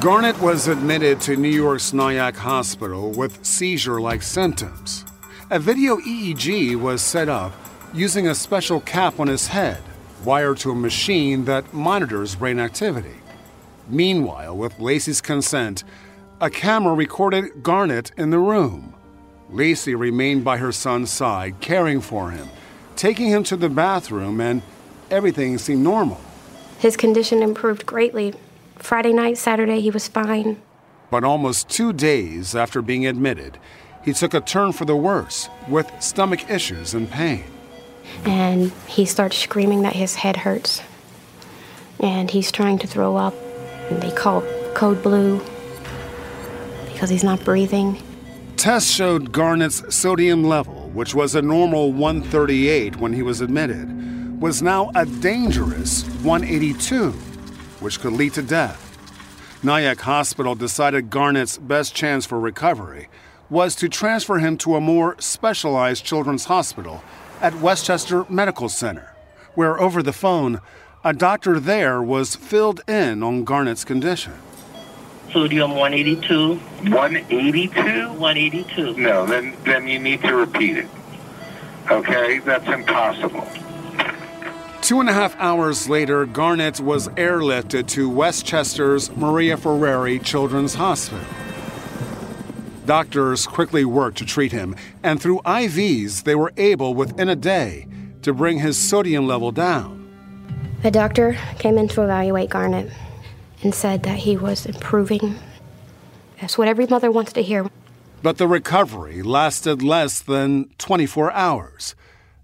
Garnett 0.00 0.38
was 0.40 0.68
admitted 0.68 1.20
to 1.22 1.36
New 1.36 1.48
York's 1.48 1.92
Nyack 1.92 2.36
Hospital 2.36 3.10
with 3.12 3.44
seizure 3.44 4.00
like 4.00 4.22
symptoms. 4.22 5.04
A 5.50 5.58
video 5.58 5.96
EEG 5.96 6.76
was 6.76 7.00
set 7.00 7.28
up 7.28 7.52
using 7.94 8.28
a 8.28 8.34
special 8.34 8.80
cap 8.80 9.18
on 9.20 9.28
his 9.28 9.46
head, 9.46 9.82
wired 10.24 10.58
to 10.58 10.70
a 10.70 10.74
machine 10.74 11.44
that 11.44 11.72
monitors 11.72 12.34
brain 12.34 12.58
activity. 12.58 13.14
Meanwhile, 13.88 14.56
with 14.56 14.78
Lacey's 14.80 15.20
consent, 15.20 15.84
a 16.40 16.50
camera 16.50 16.92
recorded 16.94 17.62
Garnett 17.62 18.10
in 18.16 18.30
the 18.30 18.38
room. 18.38 18.94
Lacey 19.50 19.94
remained 19.94 20.44
by 20.44 20.56
her 20.56 20.72
son's 20.72 21.10
side, 21.10 21.60
caring 21.60 22.00
for 22.00 22.30
him, 22.30 22.48
taking 22.96 23.28
him 23.28 23.44
to 23.44 23.56
the 23.56 23.68
bathroom, 23.68 24.40
and 24.40 24.62
everything 25.10 25.56
seemed 25.58 25.82
normal. 25.82 26.20
His 26.78 26.96
condition 26.96 27.42
improved 27.42 27.86
greatly. 27.86 28.34
Friday 28.76 29.12
night, 29.12 29.38
Saturday, 29.38 29.80
he 29.80 29.90
was 29.90 30.08
fine. 30.08 30.60
But 31.10 31.24
almost 31.24 31.68
two 31.68 31.92
days 31.92 32.54
after 32.54 32.82
being 32.82 33.06
admitted, 33.06 33.58
he 34.04 34.12
took 34.12 34.34
a 34.34 34.40
turn 34.40 34.72
for 34.72 34.84
the 34.84 34.96
worse 34.96 35.48
with 35.68 35.90
stomach 36.00 36.50
issues 36.50 36.92
and 36.92 37.10
pain. 37.10 37.44
And 38.24 38.72
he 38.86 39.06
starts 39.06 39.38
screaming 39.38 39.82
that 39.82 39.94
his 39.94 40.16
head 40.16 40.36
hurts. 40.36 40.82
And 42.00 42.30
he's 42.30 42.52
trying 42.52 42.78
to 42.78 42.86
throw 42.86 43.16
up. 43.16 43.34
And 43.90 44.02
they 44.02 44.10
call 44.10 44.42
code 44.74 45.02
blue 45.02 45.40
because 46.92 47.10
he's 47.10 47.24
not 47.24 47.44
breathing. 47.44 47.98
Tests 48.56 48.90
showed 48.90 49.32
Garnett's 49.32 49.94
sodium 49.94 50.44
level, 50.44 50.90
which 50.94 51.14
was 51.14 51.34
a 51.34 51.42
normal 51.42 51.92
138 51.92 52.96
when 52.96 53.12
he 53.12 53.22
was 53.22 53.40
admitted, 53.40 53.88
was 54.44 54.60
now 54.60 54.90
a 54.94 55.06
dangerous 55.06 56.04
182, 56.22 57.12
which 57.80 57.98
could 57.98 58.12
lead 58.12 58.34
to 58.34 58.42
death. 58.42 58.78
Nyack 59.62 60.00
Hospital 60.00 60.54
decided 60.54 61.08
Garnett's 61.08 61.56
best 61.56 61.94
chance 61.94 62.26
for 62.26 62.38
recovery 62.38 63.08
was 63.48 63.74
to 63.76 63.88
transfer 63.88 64.36
him 64.36 64.58
to 64.58 64.76
a 64.76 64.82
more 64.82 65.16
specialized 65.18 66.04
children's 66.04 66.44
hospital 66.44 67.02
at 67.40 67.58
Westchester 67.60 68.26
Medical 68.28 68.68
Center, 68.68 69.14
where 69.54 69.80
over 69.80 70.02
the 70.02 70.12
phone, 70.12 70.60
a 71.02 71.14
doctor 71.14 71.58
there 71.58 72.02
was 72.02 72.36
filled 72.36 72.82
in 72.86 73.22
on 73.22 73.44
Garnett's 73.44 73.82
condition 73.82 74.34
sodium 75.32 75.70
182. 75.70 76.56
182? 76.90 78.08
182. 78.12 78.94
No, 78.98 79.24
then, 79.24 79.56
then 79.64 79.88
you 79.88 79.98
need 79.98 80.20
to 80.20 80.36
repeat 80.36 80.76
it. 80.76 80.88
Okay? 81.90 82.40
That's 82.40 82.68
impossible. 82.68 83.48
Two 84.84 85.00
and 85.00 85.08
a 85.08 85.14
half 85.14 85.34
hours 85.40 85.88
later, 85.88 86.26
Garnett 86.26 86.78
was 86.78 87.08
airlifted 87.08 87.86
to 87.86 88.06
Westchester's 88.06 89.10
Maria 89.16 89.56
Fareri 89.56 90.22
Children's 90.22 90.74
Hospital. 90.74 91.24
Doctors 92.84 93.46
quickly 93.46 93.86
worked 93.86 94.18
to 94.18 94.26
treat 94.26 94.52
him, 94.52 94.76
and 95.02 95.22
through 95.22 95.40
IVs, 95.46 96.24
they 96.24 96.34
were 96.34 96.52
able 96.58 96.92
within 96.92 97.30
a 97.30 97.34
day 97.34 97.88
to 98.20 98.34
bring 98.34 98.58
his 98.58 98.76
sodium 98.76 99.26
level 99.26 99.50
down. 99.52 100.06
A 100.84 100.90
doctor 100.90 101.38
came 101.58 101.78
in 101.78 101.88
to 101.88 102.02
evaluate 102.02 102.50
Garnett 102.50 102.92
and 103.62 103.74
said 103.74 104.02
that 104.02 104.18
he 104.18 104.36
was 104.36 104.66
improving. 104.66 105.36
That's 106.42 106.58
what 106.58 106.68
every 106.68 106.86
mother 106.88 107.10
wants 107.10 107.32
to 107.32 107.42
hear. 107.42 107.70
But 108.22 108.36
the 108.36 108.46
recovery 108.46 109.22
lasted 109.22 109.82
less 109.82 110.20
than 110.20 110.68
24 110.76 111.32
hours. 111.32 111.94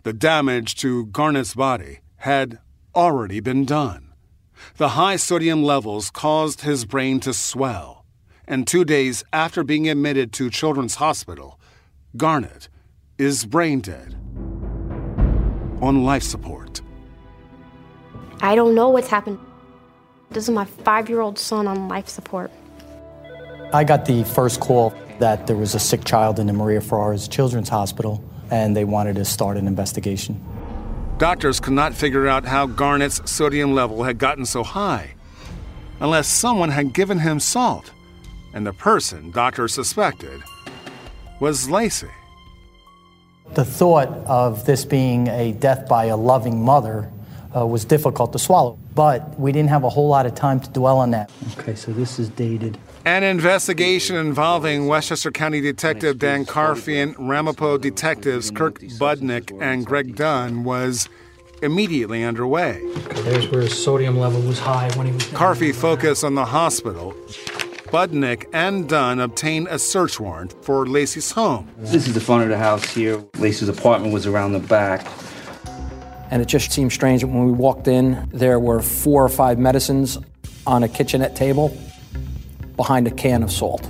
The 0.05 0.15
damage 0.15 0.77
to 0.77 1.05
Garnett's 1.05 1.55
body 1.55 1.99
had 2.21 2.59
already 2.95 3.41
been 3.41 3.65
done. 3.65 4.13
The 4.77 4.91
high 4.91 5.17
sodium 5.17 5.63
levels 5.63 6.11
caused 6.11 6.61
his 6.61 6.85
brain 6.85 7.19
to 7.21 7.33
swell, 7.33 8.05
and 8.47 8.67
two 8.67 8.85
days 8.85 9.25
after 9.33 9.65
being 9.65 9.89
admitted 9.89 10.31
to 10.35 10.51
Children's 10.51 10.97
Hospital, 10.97 11.59
Garnett 12.17 12.69
is 13.17 13.47
brain 13.47 13.81
dead 13.81 14.17
on 15.81 16.05
life 16.05 16.23
support. 16.23 16.83
I 18.43 18.55
don't 18.55 18.75
know 18.75 18.91
what's 18.91 19.09
happened. 19.09 19.39
This 20.31 20.45
is 20.45 20.51
my 20.51 20.67
five 20.67 21.09
year 21.09 21.21
old 21.21 21.39
son 21.39 21.67
on 21.67 21.89
life 21.89 22.09
support. 22.09 22.51
I 23.73 23.83
got 23.83 24.05
the 24.05 24.25
first 24.25 24.61
call 24.61 24.93
that 25.21 25.47
there 25.47 25.57
was 25.57 25.75
a 25.75 25.79
sick 25.79 26.05
child 26.05 26.39
in 26.39 26.47
the 26.47 26.53
Maria 26.53 26.83
Fareri's 26.83 27.29
Children's 27.29 27.71
Hospital, 27.71 28.23
and 28.51 28.77
they 28.77 28.85
wanted 28.85 29.17
to 29.17 29.25
start 29.25 29.57
an 29.57 29.67
investigation. 29.67 30.45
Doctors 31.21 31.61
could 31.61 31.75
not 31.75 31.93
figure 31.93 32.27
out 32.27 32.47
how 32.47 32.65
Garnett's 32.65 33.31
sodium 33.31 33.75
level 33.75 34.05
had 34.05 34.17
gotten 34.17 34.47
so 34.47 34.65
high, 34.65 35.13
unless 36.01 36.27
someone 36.27 36.71
had 36.71 36.95
given 36.95 37.19
him 37.19 37.39
salt, 37.39 37.91
and 38.55 38.67
the 38.67 38.73
person 38.73 39.31
doctors 39.31 39.75
suspected 39.75 40.43
was 41.39 41.69
Lacey. 41.69 42.09
The 43.53 43.67
thought 43.67 44.09
of 44.25 44.65
this 44.65 44.87
being 44.87 45.29
a 45.29 45.53
death 45.53 45.87
by 45.87 46.07
a 46.07 46.17
loving 46.17 46.65
mother 46.65 47.13
uh, 47.55 47.67
was 47.67 47.85
difficult 47.85 48.33
to 48.33 48.39
swallow, 48.39 48.79
but 48.95 49.39
we 49.39 49.53
didn't 49.53 49.69
have 49.69 49.85
a 49.85 49.91
whole 49.91 50.09
lot 50.09 50.25
of 50.25 50.35
time 50.35 50.59
to 50.59 50.71
dwell 50.71 50.97
on 50.97 51.11
that. 51.11 51.31
Okay, 51.59 51.75
so 51.75 51.93
this 51.93 52.19
is 52.19 52.31
dated. 52.31 52.79
An 53.07 53.23
investigation 53.23 54.17
involving 54.17 54.87
Westchester 54.87 55.31
County 55.31 55.63
Detective 55.63 56.19
Dan 56.19 56.45
Carfey 56.45 57.03
and 57.03 57.19
Ramapo 57.19 57.79
detectives 57.79 58.51
Kirk 58.51 58.79
Budnick 58.79 59.59
and 59.63 59.87
Greg 59.87 60.17
Dunn 60.17 60.65
was 60.65 61.09
immediately 61.63 62.23
underway. 62.23 62.83
Okay, 62.83 63.23
there's 63.23 63.49
where 63.49 63.63
his 63.63 63.83
sodium 63.83 64.19
level 64.19 64.43
was 64.43 64.59
high 64.59 64.91
when 64.97 65.07
he 65.07 65.13
was. 65.15 65.25
Carfey 65.29 65.75
focused 65.75 66.25
on 66.25 66.35
the 66.35 66.45
hospital. 66.45 67.15
Budnick 67.89 68.45
and 68.53 68.87
Dunn 68.87 69.19
obtained 69.19 69.69
a 69.69 69.79
search 69.79 70.21
warrant 70.21 70.55
for 70.63 70.87
Lacey's 70.87 71.31
home. 71.31 71.71
This 71.79 72.07
is 72.07 72.13
the 72.13 72.21
front 72.21 72.43
of 72.43 72.51
the 72.51 72.59
house 72.59 72.85
here. 72.85 73.25
Lacey's 73.39 73.71
apartment 73.71 74.13
was 74.13 74.27
around 74.27 74.53
the 74.53 74.61
back. 74.61 75.07
And 76.31 76.43
it 76.43 76.49
just 76.49 76.71
seemed 76.71 76.93
strange 76.93 77.23
that 77.23 77.29
when 77.29 77.47
we 77.47 77.53
walked 77.53 77.89
in, 77.89 78.29
there 78.31 78.61
were 78.61 78.83
four 78.83 79.25
or 79.25 79.31
five 79.31 79.59
medicines 79.59 80.19
on 80.67 80.83
a 80.83 80.89
kitchenette 80.89 81.35
table 81.35 81.75
behind 82.83 83.07
a 83.07 83.11
can 83.11 83.43
of 83.43 83.53
salt. 83.53 83.83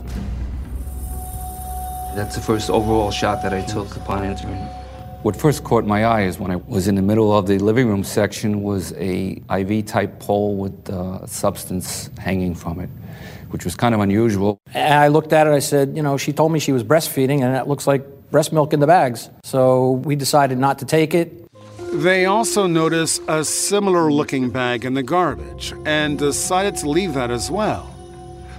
That's 2.16 2.34
the 2.34 2.40
first 2.40 2.70
overall 2.70 3.12
shot 3.12 3.40
that 3.44 3.54
I 3.54 3.62
took 3.62 3.96
upon 3.96 4.24
entering. 4.24 4.62
What 5.22 5.36
first 5.36 5.62
caught 5.62 5.84
my 5.84 6.04
eye 6.04 6.22
is 6.22 6.40
when 6.40 6.50
I 6.50 6.56
was 6.56 6.88
in 6.88 6.96
the 6.96 7.06
middle 7.10 7.30
of 7.38 7.46
the 7.46 7.58
living 7.58 7.86
room 7.86 8.02
section 8.02 8.62
was 8.62 8.92
a 8.94 9.40
IV 9.48 9.86
type 9.86 10.18
pole 10.18 10.56
with 10.56 10.90
uh, 10.90 11.24
substance 11.26 12.10
hanging 12.18 12.56
from 12.56 12.80
it, 12.80 12.90
which 13.50 13.64
was 13.64 13.76
kind 13.76 13.94
of 13.94 14.00
unusual. 14.00 14.58
And 14.74 14.94
I 14.94 15.06
looked 15.06 15.32
at 15.32 15.46
it, 15.46 15.52
I 15.52 15.60
said, 15.60 15.94
you 15.96 16.02
know, 16.02 16.16
she 16.16 16.32
told 16.32 16.50
me 16.50 16.58
she 16.58 16.72
was 16.72 16.82
breastfeeding 16.82 17.42
and 17.42 17.54
it 17.54 17.68
looks 17.68 17.86
like 17.86 18.02
breast 18.32 18.52
milk 18.52 18.72
in 18.72 18.80
the 18.80 18.88
bags. 18.88 19.30
So 19.44 19.92
we 20.08 20.16
decided 20.16 20.58
not 20.58 20.80
to 20.80 20.84
take 20.84 21.14
it. 21.14 21.28
They 21.92 22.26
also 22.26 22.66
noticed 22.66 23.22
a 23.28 23.44
similar 23.44 24.10
looking 24.10 24.50
bag 24.50 24.84
in 24.84 24.94
the 24.94 25.04
garbage 25.04 25.74
and 25.84 26.18
decided 26.18 26.74
to 26.78 26.90
leave 26.90 27.14
that 27.14 27.30
as 27.30 27.52
well. 27.52 27.99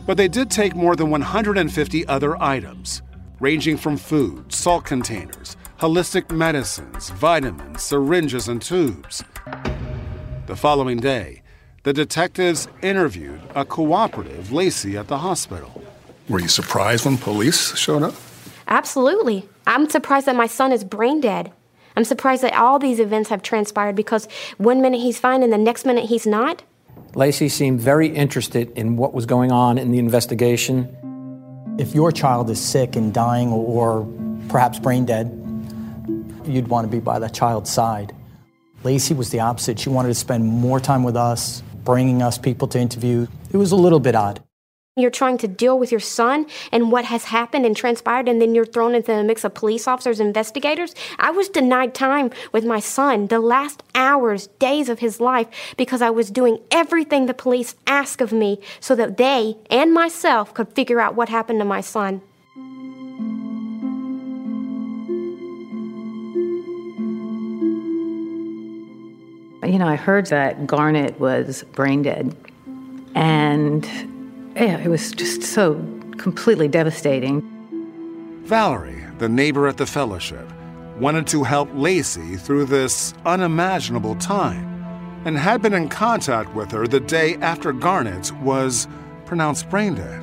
But 0.06 0.18
they 0.18 0.28
did 0.28 0.50
take 0.50 0.76
more 0.76 0.96
than 0.96 1.10
150 1.10 2.08
other 2.08 2.42
items, 2.42 3.02
ranging 3.40 3.78
from 3.78 3.98
food, 3.98 4.52
salt 4.52 4.84
containers, 4.84 5.56
holistic 5.80 6.32
medicines, 6.32 7.12
vitamins, 7.12 7.84
syringes, 7.84 8.48
and 8.48 8.62
tubes. 8.62 9.24
The 10.48 10.56
following 10.56 11.00
day, 11.00 11.44
the 11.84 11.94
detectives 11.94 12.68
interviewed 12.82 13.42
a 13.56 13.64
cooperative 13.64 14.52
Lacey 14.52 14.98
at 14.98 15.08
the 15.08 15.20
hospital. 15.20 15.84
Were 16.30 16.40
you 16.40 16.48
surprised 16.48 17.06
when 17.06 17.18
police 17.18 17.76
showed 17.78 18.04
up? 18.04 18.16
Absolutely. 18.68 19.48
I'm 19.68 19.90
surprised 19.90 20.26
that 20.28 20.36
my 20.36 20.48
son 20.48 20.72
is 20.72 20.84
brain 20.84 21.22
dead. 21.22 21.52
I'm 21.96 22.06
surprised 22.06 22.44
that 22.44 22.56
all 22.56 22.80
these 22.80 23.00
events 23.00 23.30
have 23.30 23.42
transpired 23.42 23.96
because 23.96 24.28
one 24.58 24.82
minute 24.82 25.02
he's 25.02 25.20
fine 25.20 25.44
and 25.44 25.52
the 25.52 25.58
next 25.58 25.86
minute 25.86 26.06
he's 26.06 26.26
not. 26.26 26.64
Lacey 27.14 27.50
seemed 27.50 27.82
very 27.82 28.08
interested 28.08 28.72
in 28.78 28.96
what 28.96 29.14
was 29.14 29.26
going 29.26 29.52
on 29.52 29.78
in 29.78 29.92
the 29.92 30.00
investigation. 30.00 31.76
If 31.78 31.94
your 31.94 32.12
child 32.12 32.50
is 32.50 32.62
sick 32.62 32.96
and 32.96 33.14
dying 33.14 33.50
or 33.50 34.08
perhaps 34.48 34.80
brain 34.80 35.06
dead, 35.06 35.28
you'd 36.46 36.70
want 36.70 36.86
to 36.86 36.92
be 36.92 37.02
by 37.02 37.20
that 37.20 37.34
child's 37.34 37.70
side. 37.70 38.16
Lacey 38.84 39.14
was 39.14 39.30
the 39.30 39.42
opposite. 39.42 39.78
She 39.78 39.90
wanted 39.90 40.08
to 40.08 40.16
spend 40.16 40.46
more 40.46 40.80
time 40.80 41.04
with 41.04 41.18
us, 41.18 41.62
bringing 41.84 42.22
us 42.22 42.38
people 42.38 42.68
to 42.70 42.80
interview. 42.80 43.28
It 43.52 43.58
was 43.58 43.74
a 43.74 43.76
little 43.76 44.00
bit 44.00 44.16
odd. 44.16 44.42
You're 45.02 45.12
trying 45.12 45.38
to 45.40 45.48
deal 45.48 45.78
with 45.78 45.92
your 45.92 46.00
son 46.00 46.46
and 46.72 46.92
what 46.92 47.06
has 47.06 47.26
happened 47.26 47.66
and 47.66 47.76
transpired, 47.76 48.30
and 48.30 48.42
then 48.42 48.56
you're 48.56 48.66
thrown 48.66 48.96
into 48.96 49.12
the 49.12 49.24
mix 49.24 49.44
of 49.44 49.54
police 49.54 49.88
officers, 49.88 50.20
investigators. 50.20 50.96
I 51.20 51.32
was 51.32 51.50
denied 51.50 51.94
time 51.94 52.32
with 52.52 52.66
my 52.66 52.80
son 52.80 53.28
the 53.28 53.40
last 53.40 53.84
hours, 53.96 54.48
days 54.60 54.90
of 54.90 55.00
his 55.00 55.20
life 55.20 55.48
because 55.78 56.02
I 56.02 56.10
was 56.10 56.30
doing 56.30 56.60
everything 56.72 57.26
the 57.26 57.34
police 57.34 57.76
asked 57.88 58.22
of 58.22 58.32
me 58.32 58.60
so 58.80 58.96
that 58.96 59.18
they 59.18 59.58
and 59.70 59.94
myself 59.94 60.54
could 60.54 60.74
figure 60.74 61.00
out 61.00 61.16
what 61.16 61.30
happened 61.30 61.60
to 61.60 61.66
my 61.66 61.82
son. 61.82 62.22
You 69.64 69.78
know, 69.78 69.88
I 69.88 69.96
heard 69.96 70.28
that 70.28 70.66
Garnett 70.66 71.20
was 71.20 71.64
brain 71.74 72.02
dead. 72.02 72.36
And 73.14 73.88
yeah, 74.56 74.78
it 74.78 74.88
was 74.88 75.12
just 75.12 75.44
so 75.44 75.76
completely 76.18 76.68
devastating. 76.68 77.42
Valerie, 78.44 79.04
the 79.18 79.30
neighbor 79.30 79.68
at 79.68 79.78
the 79.78 79.86
fellowship, 79.86 80.48
wanted 81.00 81.26
to 81.28 81.44
help 81.44 81.70
Lacey 81.74 82.36
through 82.36 82.66
this 82.66 83.14
unimaginable 83.26 84.16
time 84.16 84.68
and 85.26 85.38
had 85.38 85.62
been 85.62 85.74
in 85.74 85.88
contact 85.88 86.54
with 86.54 86.72
her 86.72 86.88
the 86.88 87.00
day 87.00 87.36
after 87.38 87.72
Garnett 87.72 88.32
was 88.42 88.88
pronounced 89.26 89.70
brain 89.70 89.96
dead. 89.96 90.22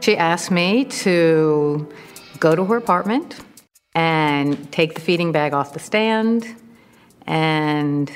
She 0.00 0.16
asked 0.16 0.50
me 0.50 0.84
to 0.84 1.88
go 2.38 2.54
to 2.54 2.64
her 2.64 2.76
apartment 2.76 3.40
and 3.94 4.70
take 4.72 4.94
the 4.94 5.00
feeding 5.00 5.32
bag 5.32 5.52
off 5.52 5.72
the 5.72 5.80
stand 5.80 6.46
and 7.26 8.10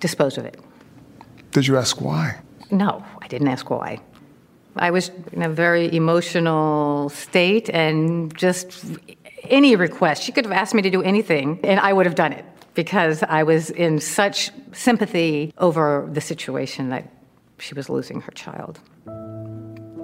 dispose 0.00 0.38
of 0.38 0.44
it. 0.44 0.60
Did 1.50 1.66
you 1.66 1.76
ask 1.76 2.00
why? 2.00 2.38
No, 2.70 3.02
I 3.22 3.28
didn't 3.28 3.48
ask 3.48 3.70
why. 3.70 4.00
I 4.80 4.90
was 4.90 5.10
in 5.32 5.42
a 5.42 5.48
very 5.48 5.94
emotional 5.94 7.08
state 7.10 7.68
and 7.70 8.34
just 8.36 8.84
any 9.44 9.76
request. 9.76 10.22
She 10.22 10.32
could 10.32 10.44
have 10.44 10.52
asked 10.52 10.74
me 10.74 10.82
to 10.82 10.90
do 10.90 11.02
anything, 11.02 11.60
and 11.62 11.80
I 11.80 11.92
would 11.92 12.06
have 12.06 12.14
done 12.14 12.32
it 12.32 12.44
because 12.74 13.22
I 13.22 13.42
was 13.42 13.70
in 13.70 14.00
such 14.00 14.50
sympathy 14.72 15.52
over 15.58 16.08
the 16.12 16.20
situation 16.20 16.90
that 16.90 17.10
she 17.58 17.74
was 17.74 17.88
losing 17.88 18.20
her 18.20 18.32
child. 18.32 18.80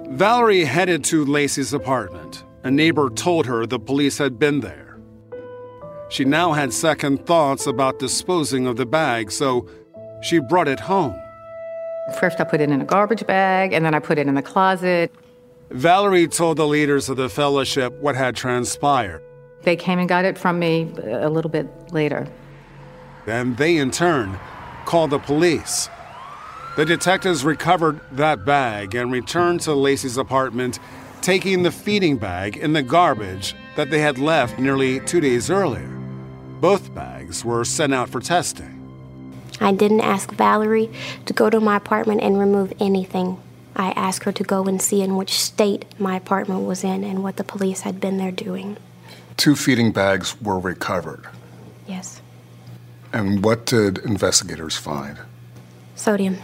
Valerie 0.09 0.65
headed 0.65 1.03
to 1.05 1.25
Lacey's 1.25 1.73
apartment. 1.73 2.43
A 2.63 2.71
neighbor 2.71 3.09
told 3.09 3.45
her 3.45 3.65
the 3.65 3.79
police 3.79 4.17
had 4.17 4.39
been 4.39 4.59
there. 4.59 4.97
She 6.09 6.25
now 6.25 6.53
had 6.53 6.73
second 6.73 7.25
thoughts 7.25 7.65
about 7.65 7.99
disposing 7.99 8.67
of 8.67 8.75
the 8.75 8.85
bag, 8.85 9.31
so 9.31 9.67
she 10.21 10.39
brought 10.39 10.67
it 10.67 10.79
home. 10.79 11.19
First, 12.19 12.39
I 12.39 12.43
put 12.43 12.61
it 12.61 12.69
in 12.69 12.81
a 12.81 12.85
garbage 12.85 13.25
bag, 13.25 13.73
and 13.73 13.83
then 13.83 13.95
I 13.95 13.99
put 13.99 14.17
it 14.17 14.27
in 14.27 14.35
the 14.35 14.41
closet. 14.41 15.11
Valerie 15.71 16.27
told 16.27 16.57
the 16.57 16.67
leaders 16.67 17.09
of 17.09 17.17
the 17.17 17.29
fellowship 17.29 17.93
what 17.99 18.15
had 18.15 18.35
transpired. 18.35 19.23
They 19.63 19.75
came 19.75 19.97
and 19.97 20.07
got 20.07 20.23
it 20.23 20.37
from 20.37 20.59
me 20.59 20.93
a 21.03 21.29
little 21.29 21.49
bit 21.49 21.67
later. 21.91 22.27
And 23.25 23.57
they, 23.57 23.77
in 23.77 23.89
turn, 23.89 24.39
called 24.85 25.09
the 25.09 25.17
police. 25.17 25.89
The 26.75 26.85
detectives 26.85 27.43
recovered 27.43 27.99
that 28.11 28.45
bag 28.45 28.93
and 28.93 29.11
returned 29.11 29.61
to 29.61 29.73
Lacey's 29.73 30.17
apartment, 30.17 30.77
taking 31.21 31.63
the 31.63 31.71
feeding 31.71 32.17
bag 32.17 32.57
in 32.57 32.73
the 32.73 32.83
garbage 32.83 33.55
that 33.75 33.89
they 33.89 33.99
had 33.99 34.19
left 34.19 34.59
nearly 34.59 34.99
two 34.99 35.21
days 35.21 35.49
earlier. 35.49 35.87
Both 36.59 36.93
bags 36.93 37.43
were 37.43 37.65
sent 37.65 37.93
out 37.93 38.09
for 38.09 38.19
testing. 38.19 38.74
I 39.59 39.71
didn't 39.71 40.01
ask 40.01 40.31
Valerie 40.31 40.91
to 41.25 41.33
go 41.33 41.49
to 41.49 41.59
my 41.59 41.77
apartment 41.77 42.21
and 42.21 42.39
remove 42.39 42.73
anything. 42.79 43.41
I 43.75 43.91
asked 43.91 44.23
her 44.23 44.31
to 44.31 44.43
go 44.43 44.63
and 44.65 44.81
see 44.81 45.01
in 45.01 45.17
which 45.17 45.39
state 45.39 45.85
my 45.99 46.15
apartment 46.15 46.65
was 46.65 46.83
in 46.83 47.03
and 47.03 47.23
what 47.23 47.37
the 47.37 47.43
police 47.43 47.81
had 47.81 47.99
been 47.99 48.17
there 48.17 48.31
doing. 48.31 48.77
Two 49.37 49.55
feeding 49.55 49.91
bags 49.91 50.39
were 50.41 50.59
recovered. 50.59 51.27
Yes. 51.87 52.21
And 53.11 53.43
what 53.43 53.65
did 53.65 53.97
investigators 53.99 54.77
find? 54.77 55.17
Sodium. 55.95 56.37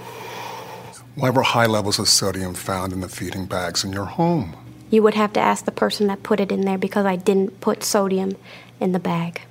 Why 1.16 1.30
were 1.30 1.44
high 1.44 1.66
levels 1.66 2.00
of 2.00 2.08
sodium 2.08 2.54
found 2.54 2.94
in 2.94 3.02
the 3.02 3.10
feeding 3.10 3.46
bags 3.46 3.84
in 3.84 3.92
your 3.92 4.06
home? 4.06 4.56
You 4.90 5.04
would 5.04 5.14
have 5.14 5.34
to 5.34 5.40
ask 5.40 5.66
the 5.66 5.72
person 5.72 6.08
that 6.08 6.24
put 6.24 6.40
it 6.40 6.52
in 6.52 6.62
there 6.62 6.78
because 6.78 7.06
I 7.06 7.16
didn't 7.16 7.62
put 7.62 7.84
sodium 7.84 8.36
in 8.80 8.92
the 8.92 9.00
bag. 9.00 9.42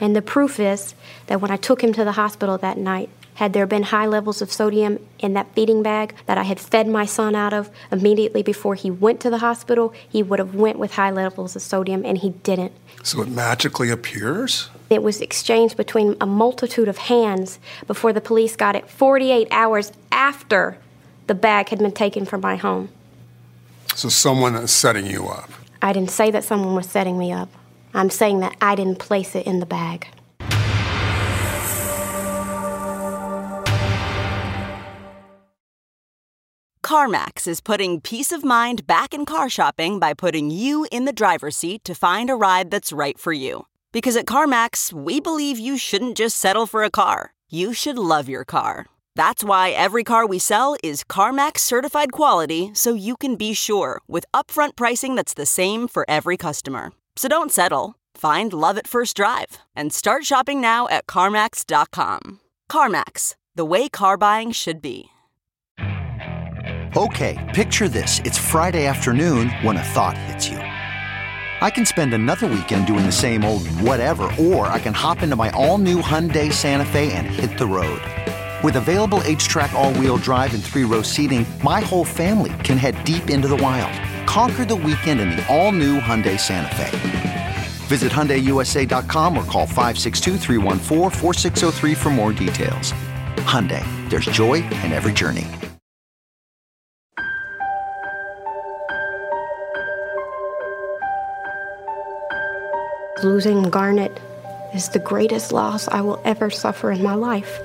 And 0.00 0.14
the 0.14 0.22
proof 0.22 0.60
is 0.60 0.94
that 1.26 1.40
when 1.40 1.50
I 1.50 1.56
took 1.56 1.82
him 1.82 1.92
to 1.94 2.04
the 2.04 2.12
hospital 2.12 2.58
that 2.58 2.78
night, 2.78 3.08
had 3.36 3.52
there 3.52 3.66
been 3.66 3.82
high 3.84 4.06
levels 4.06 4.40
of 4.40 4.50
sodium 4.50 4.98
in 5.18 5.34
that 5.34 5.54
feeding 5.54 5.82
bag 5.82 6.14
that 6.24 6.38
I 6.38 6.42
had 6.42 6.58
fed 6.58 6.88
my 6.88 7.04
son 7.04 7.34
out 7.34 7.52
of 7.52 7.70
immediately 7.92 8.42
before 8.42 8.74
he 8.74 8.90
went 8.90 9.20
to 9.20 9.30
the 9.30 9.38
hospital, 9.38 9.92
he 10.08 10.22
would 10.22 10.38
have 10.38 10.54
went 10.54 10.78
with 10.78 10.94
high 10.94 11.10
levels 11.10 11.54
of 11.54 11.60
sodium 11.60 12.04
and 12.04 12.18
he 12.18 12.30
didn't. 12.30 12.72
So 13.02 13.20
it 13.20 13.28
magically 13.28 13.90
appears? 13.90 14.70
It 14.88 15.02
was 15.02 15.20
exchanged 15.20 15.76
between 15.76 16.16
a 16.18 16.26
multitude 16.26 16.88
of 16.88 16.96
hands 16.96 17.58
before 17.86 18.14
the 18.14 18.22
police 18.22 18.56
got 18.56 18.74
it 18.74 18.88
48 18.88 19.48
hours 19.50 19.92
after 20.10 20.78
the 21.26 21.34
bag 21.34 21.68
had 21.68 21.78
been 21.78 21.92
taken 21.92 22.24
from 22.24 22.40
my 22.40 22.56
home. 22.56 22.88
So 23.94 24.08
someone 24.08 24.54
is 24.54 24.70
setting 24.70 25.06
you 25.06 25.28
up. 25.28 25.50
I 25.82 25.92
didn't 25.92 26.10
say 26.10 26.30
that 26.30 26.44
someone 26.44 26.74
was 26.74 26.88
setting 26.88 27.18
me 27.18 27.32
up. 27.32 27.50
I'm 27.94 28.10
saying 28.10 28.40
that 28.40 28.56
I 28.60 28.74
didn't 28.74 28.98
place 28.98 29.34
it 29.34 29.46
in 29.46 29.60
the 29.60 29.66
bag. 29.66 30.06
CarMax 36.86 37.48
is 37.48 37.60
putting 37.60 38.00
peace 38.00 38.30
of 38.30 38.44
mind 38.44 38.86
back 38.86 39.12
in 39.12 39.24
car 39.24 39.48
shopping 39.48 39.98
by 39.98 40.14
putting 40.14 40.52
you 40.52 40.86
in 40.92 41.04
the 41.04 41.12
driver's 41.12 41.56
seat 41.56 41.82
to 41.82 41.96
find 41.96 42.30
a 42.30 42.36
ride 42.36 42.70
that's 42.70 42.92
right 42.92 43.18
for 43.18 43.32
you. 43.32 43.66
Because 43.90 44.14
at 44.14 44.26
CarMax, 44.26 44.92
we 44.92 45.18
believe 45.18 45.58
you 45.58 45.78
shouldn't 45.78 46.16
just 46.16 46.36
settle 46.36 46.64
for 46.64 46.84
a 46.84 46.90
car, 46.90 47.32
you 47.50 47.72
should 47.72 47.98
love 47.98 48.28
your 48.28 48.44
car. 48.44 48.86
That's 49.16 49.42
why 49.42 49.70
every 49.70 50.04
car 50.04 50.26
we 50.26 50.38
sell 50.38 50.76
is 50.80 51.02
CarMax 51.02 51.58
certified 51.58 52.12
quality 52.12 52.70
so 52.72 52.94
you 52.94 53.16
can 53.16 53.34
be 53.34 53.52
sure 53.52 54.00
with 54.06 54.24
upfront 54.32 54.76
pricing 54.76 55.16
that's 55.16 55.34
the 55.34 55.46
same 55.46 55.88
for 55.88 56.04
every 56.08 56.36
customer. 56.36 56.92
So 57.16 57.28
don't 57.28 57.50
settle. 57.50 57.94
Find 58.14 58.52
love 58.52 58.76
at 58.76 58.86
first 58.86 59.16
drive 59.16 59.58
and 59.74 59.92
start 59.92 60.24
shopping 60.24 60.60
now 60.60 60.86
at 60.88 61.06
CarMax.com. 61.06 62.40
CarMax, 62.70 63.34
the 63.54 63.64
way 63.64 63.88
car 63.88 64.16
buying 64.18 64.52
should 64.52 64.82
be. 64.82 65.10
Okay, 66.96 67.52
picture 67.54 67.88
this. 67.88 68.20
It's 68.24 68.38
Friday 68.38 68.86
afternoon 68.86 69.50
when 69.62 69.76
a 69.76 69.82
thought 69.82 70.16
hits 70.16 70.48
you. 70.48 70.56
I 70.56 71.70
can 71.70 71.84
spend 71.84 72.14
another 72.14 72.46
weekend 72.46 72.86
doing 72.86 73.04
the 73.04 73.12
same 73.12 73.44
old 73.44 73.66
whatever, 73.80 74.30
or 74.38 74.66
I 74.68 74.78
can 74.78 74.94
hop 74.94 75.22
into 75.22 75.36
my 75.36 75.50
all 75.50 75.78
new 75.78 76.00
Hyundai 76.00 76.52
Santa 76.52 76.84
Fe 76.86 77.12
and 77.12 77.26
hit 77.26 77.58
the 77.58 77.66
road. 77.66 78.00
With 78.64 78.76
available 78.76 79.18
HTRAC, 79.18 79.72
all 79.74 79.92
wheel 79.94 80.16
drive, 80.16 80.54
and 80.54 80.64
three 80.64 80.84
row 80.84 81.02
seating, 81.02 81.44
my 81.62 81.80
whole 81.80 82.04
family 82.04 82.52
can 82.64 82.78
head 82.78 83.04
deep 83.04 83.28
into 83.28 83.48
the 83.48 83.56
wild. 83.56 83.92
Conquer 84.26 84.64
the 84.64 84.74
weekend 84.74 85.20
in 85.20 85.30
the 85.30 85.46
all 85.54 85.72
new 85.72 86.00
Hyundai 86.00 86.40
Santa 86.40 86.74
Fe. 86.74 87.56
Visit 87.86 88.10
HyundaiUSA.com 88.10 89.36
or 89.36 89.44
call 89.44 89.66
562 89.66 90.38
for 91.94 92.10
more 92.10 92.32
details. 92.32 92.92
Hyundai, 93.44 93.84
there's 94.10 94.24
joy 94.26 94.54
in 94.54 94.92
every 94.92 95.12
journey. 95.12 95.46
Losing 103.22 103.64
Garnett 103.64 104.18
is 104.74 104.88
the 104.88 104.98
greatest 104.98 105.52
loss 105.52 105.88
I 105.88 106.00
will 106.00 106.20
ever 106.24 106.50
suffer 106.50 106.90
in 106.90 107.02
my 107.02 107.14
life. 107.14 107.60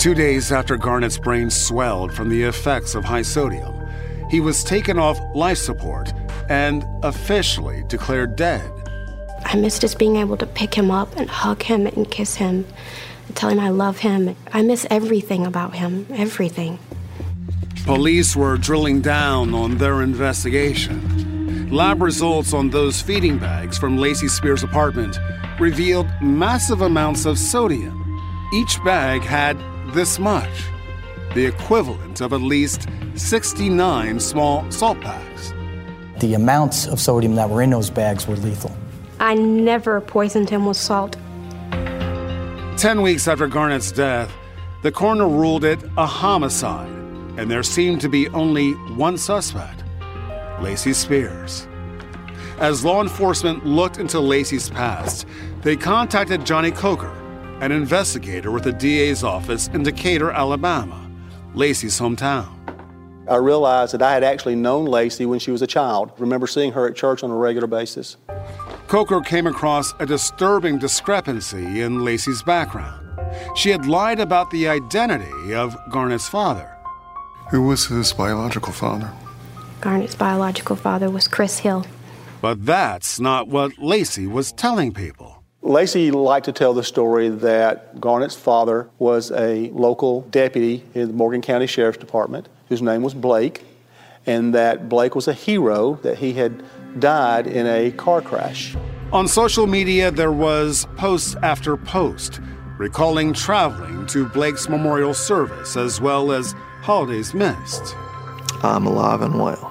Two 0.00 0.14
days 0.14 0.50
after 0.50 0.78
Garnett's 0.78 1.18
brain 1.18 1.50
swelled 1.50 2.10
from 2.10 2.30
the 2.30 2.42
effects 2.44 2.94
of 2.94 3.04
high 3.04 3.20
sodium, 3.20 3.86
he 4.30 4.40
was 4.40 4.64
taken 4.64 4.98
off 4.98 5.20
life 5.34 5.58
support 5.58 6.10
and 6.48 6.86
officially 7.02 7.84
declared 7.86 8.34
dead. 8.34 8.72
I 9.44 9.56
miss 9.56 9.78
just 9.78 9.98
being 9.98 10.16
able 10.16 10.38
to 10.38 10.46
pick 10.46 10.72
him 10.72 10.90
up 10.90 11.14
and 11.16 11.28
hug 11.28 11.62
him 11.62 11.86
and 11.86 12.10
kiss 12.10 12.36
him 12.36 12.66
and 13.26 13.36
tell 13.36 13.50
him 13.50 13.60
I 13.60 13.68
love 13.68 13.98
him. 13.98 14.34
I 14.54 14.62
miss 14.62 14.86
everything 14.88 15.44
about 15.44 15.74
him, 15.74 16.06
everything. 16.14 16.78
Police 17.84 18.34
were 18.34 18.56
drilling 18.56 19.02
down 19.02 19.52
on 19.52 19.76
their 19.76 20.00
investigation. 20.00 21.68
Lab 21.70 22.00
results 22.00 22.54
on 22.54 22.70
those 22.70 23.02
feeding 23.02 23.36
bags 23.36 23.76
from 23.76 23.98
Lacey 23.98 24.28
Spears' 24.28 24.62
apartment 24.62 25.18
revealed 25.58 26.06
massive 26.22 26.80
amounts 26.80 27.26
of 27.26 27.38
sodium. 27.38 27.98
Each 28.54 28.82
bag 28.82 29.20
had 29.20 29.58
this 29.94 30.18
much, 30.18 30.64
the 31.34 31.46
equivalent 31.46 32.20
of 32.20 32.32
at 32.32 32.40
least 32.40 32.88
69 33.14 34.20
small 34.20 34.70
salt 34.70 35.00
packs. 35.00 35.52
The 36.20 36.34
amounts 36.34 36.86
of 36.86 37.00
sodium 37.00 37.34
that 37.36 37.48
were 37.48 37.62
in 37.62 37.70
those 37.70 37.90
bags 37.90 38.26
were 38.26 38.36
lethal. 38.36 38.76
I 39.18 39.34
never 39.34 40.00
poisoned 40.00 40.50
him 40.50 40.66
with 40.66 40.76
salt. 40.76 41.16
Ten 42.76 43.02
weeks 43.02 43.28
after 43.28 43.46
Garnett's 43.46 43.92
death, 43.92 44.32
the 44.82 44.90
coroner 44.90 45.28
ruled 45.28 45.64
it 45.64 45.78
a 45.98 46.06
homicide, 46.06 46.88
and 47.38 47.50
there 47.50 47.62
seemed 47.62 48.00
to 48.00 48.08
be 48.08 48.28
only 48.30 48.72
one 48.94 49.18
suspect 49.18 49.82
Lacey 50.60 50.92
Spears. 50.92 51.66
As 52.58 52.84
law 52.84 53.02
enforcement 53.02 53.64
looked 53.64 53.98
into 53.98 54.20
Lacey's 54.20 54.70
past, 54.70 55.26
they 55.62 55.76
contacted 55.76 56.44
Johnny 56.44 56.70
Coker, 56.70 57.14
an 57.60 57.72
investigator 57.72 58.50
with 58.50 58.64
the 58.64 58.72
DA's 58.72 59.22
office 59.22 59.68
in 59.68 59.82
Decatur, 59.82 60.30
Alabama, 60.30 61.10
Lacey's 61.54 61.98
hometown. 61.98 62.48
I 63.28 63.36
realized 63.36 63.94
that 63.94 64.02
I 64.02 64.12
had 64.12 64.24
actually 64.24 64.56
known 64.56 64.86
Lacey 64.86 65.26
when 65.26 65.38
she 65.38 65.50
was 65.50 65.62
a 65.62 65.66
child. 65.66 66.10
Remember 66.18 66.46
seeing 66.46 66.72
her 66.72 66.88
at 66.88 66.96
church 66.96 67.22
on 67.22 67.30
a 67.30 67.36
regular 67.36 67.68
basis. 67.68 68.16
Coker 68.88 69.20
came 69.20 69.46
across 69.46 69.94
a 70.00 70.06
disturbing 70.06 70.78
discrepancy 70.78 71.80
in 71.80 72.04
Lacey's 72.04 72.42
background. 72.42 73.06
She 73.54 73.70
had 73.70 73.86
lied 73.86 74.18
about 74.18 74.50
the 74.50 74.66
identity 74.66 75.54
of 75.54 75.76
Garnett's 75.90 76.28
father. 76.28 76.76
Who 77.50 77.62
was 77.62 77.86
his 77.86 78.12
biological 78.12 78.72
father? 78.72 79.12
Garnett's 79.80 80.14
biological 80.14 80.76
father 80.76 81.10
was 81.10 81.28
Chris 81.28 81.58
Hill. 81.58 81.86
But 82.40 82.64
that's 82.64 83.20
not 83.20 83.48
what 83.48 83.78
Lacey 83.78 84.26
was 84.26 84.50
telling 84.50 84.92
people. 84.92 85.39
Lacey 85.62 86.10
liked 86.10 86.46
to 86.46 86.52
tell 86.52 86.72
the 86.72 86.82
story 86.82 87.28
that 87.28 88.00
Garnett's 88.00 88.34
father 88.34 88.88
was 88.98 89.30
a 89.30 89.68
local 89.70 90.22
deputy 90.22 90.82
in 90.94 91.08
the 91.08 91.12
Morgan 91.12 91.42
County 91.42 91.66
Sheriff's 91.66 91.98
Department 91.98 92.48
whose 92.70 92.80
name 92.80 93.02
was 93.02 93.12
Blake, 93.12 93.64
and 94.26 94.54
that 94.54 94.88
Blake 94.88 95.14
was 95.14 95.28
a 95.28 95.34
hero, 95.34 95.98
that 96.02 96.18
he 96.18 96.32
had 96.32 96.62
died 96.98 97.46
in 97.46 97.66
a 97.66 97.90
car 97.90 98.22
crash. 98.22 98.76
On 99.12 99.26
social 99.26 99.66
media, 99.66 100.10
there 100.10 100.32
was 100.32 100.86
post 100.96 101.36
after 101.42 101.76
post 101.76 102.40
recalling 102.78 103.34
traveling 103.34 104.06
to 104.06 104.26
Blake's 104.30 104.68
memorial 104.68 105.12
service 105.12 105.76
as 105.76 106.00
well 106.00 106.32
as 106.32 106.54
holidays 106.80 107.34
missed. 107.34 107.94
I'm 108.62 108.86
alive 108.86 109.20
and 109.20 109.38
well. 109.38 109.70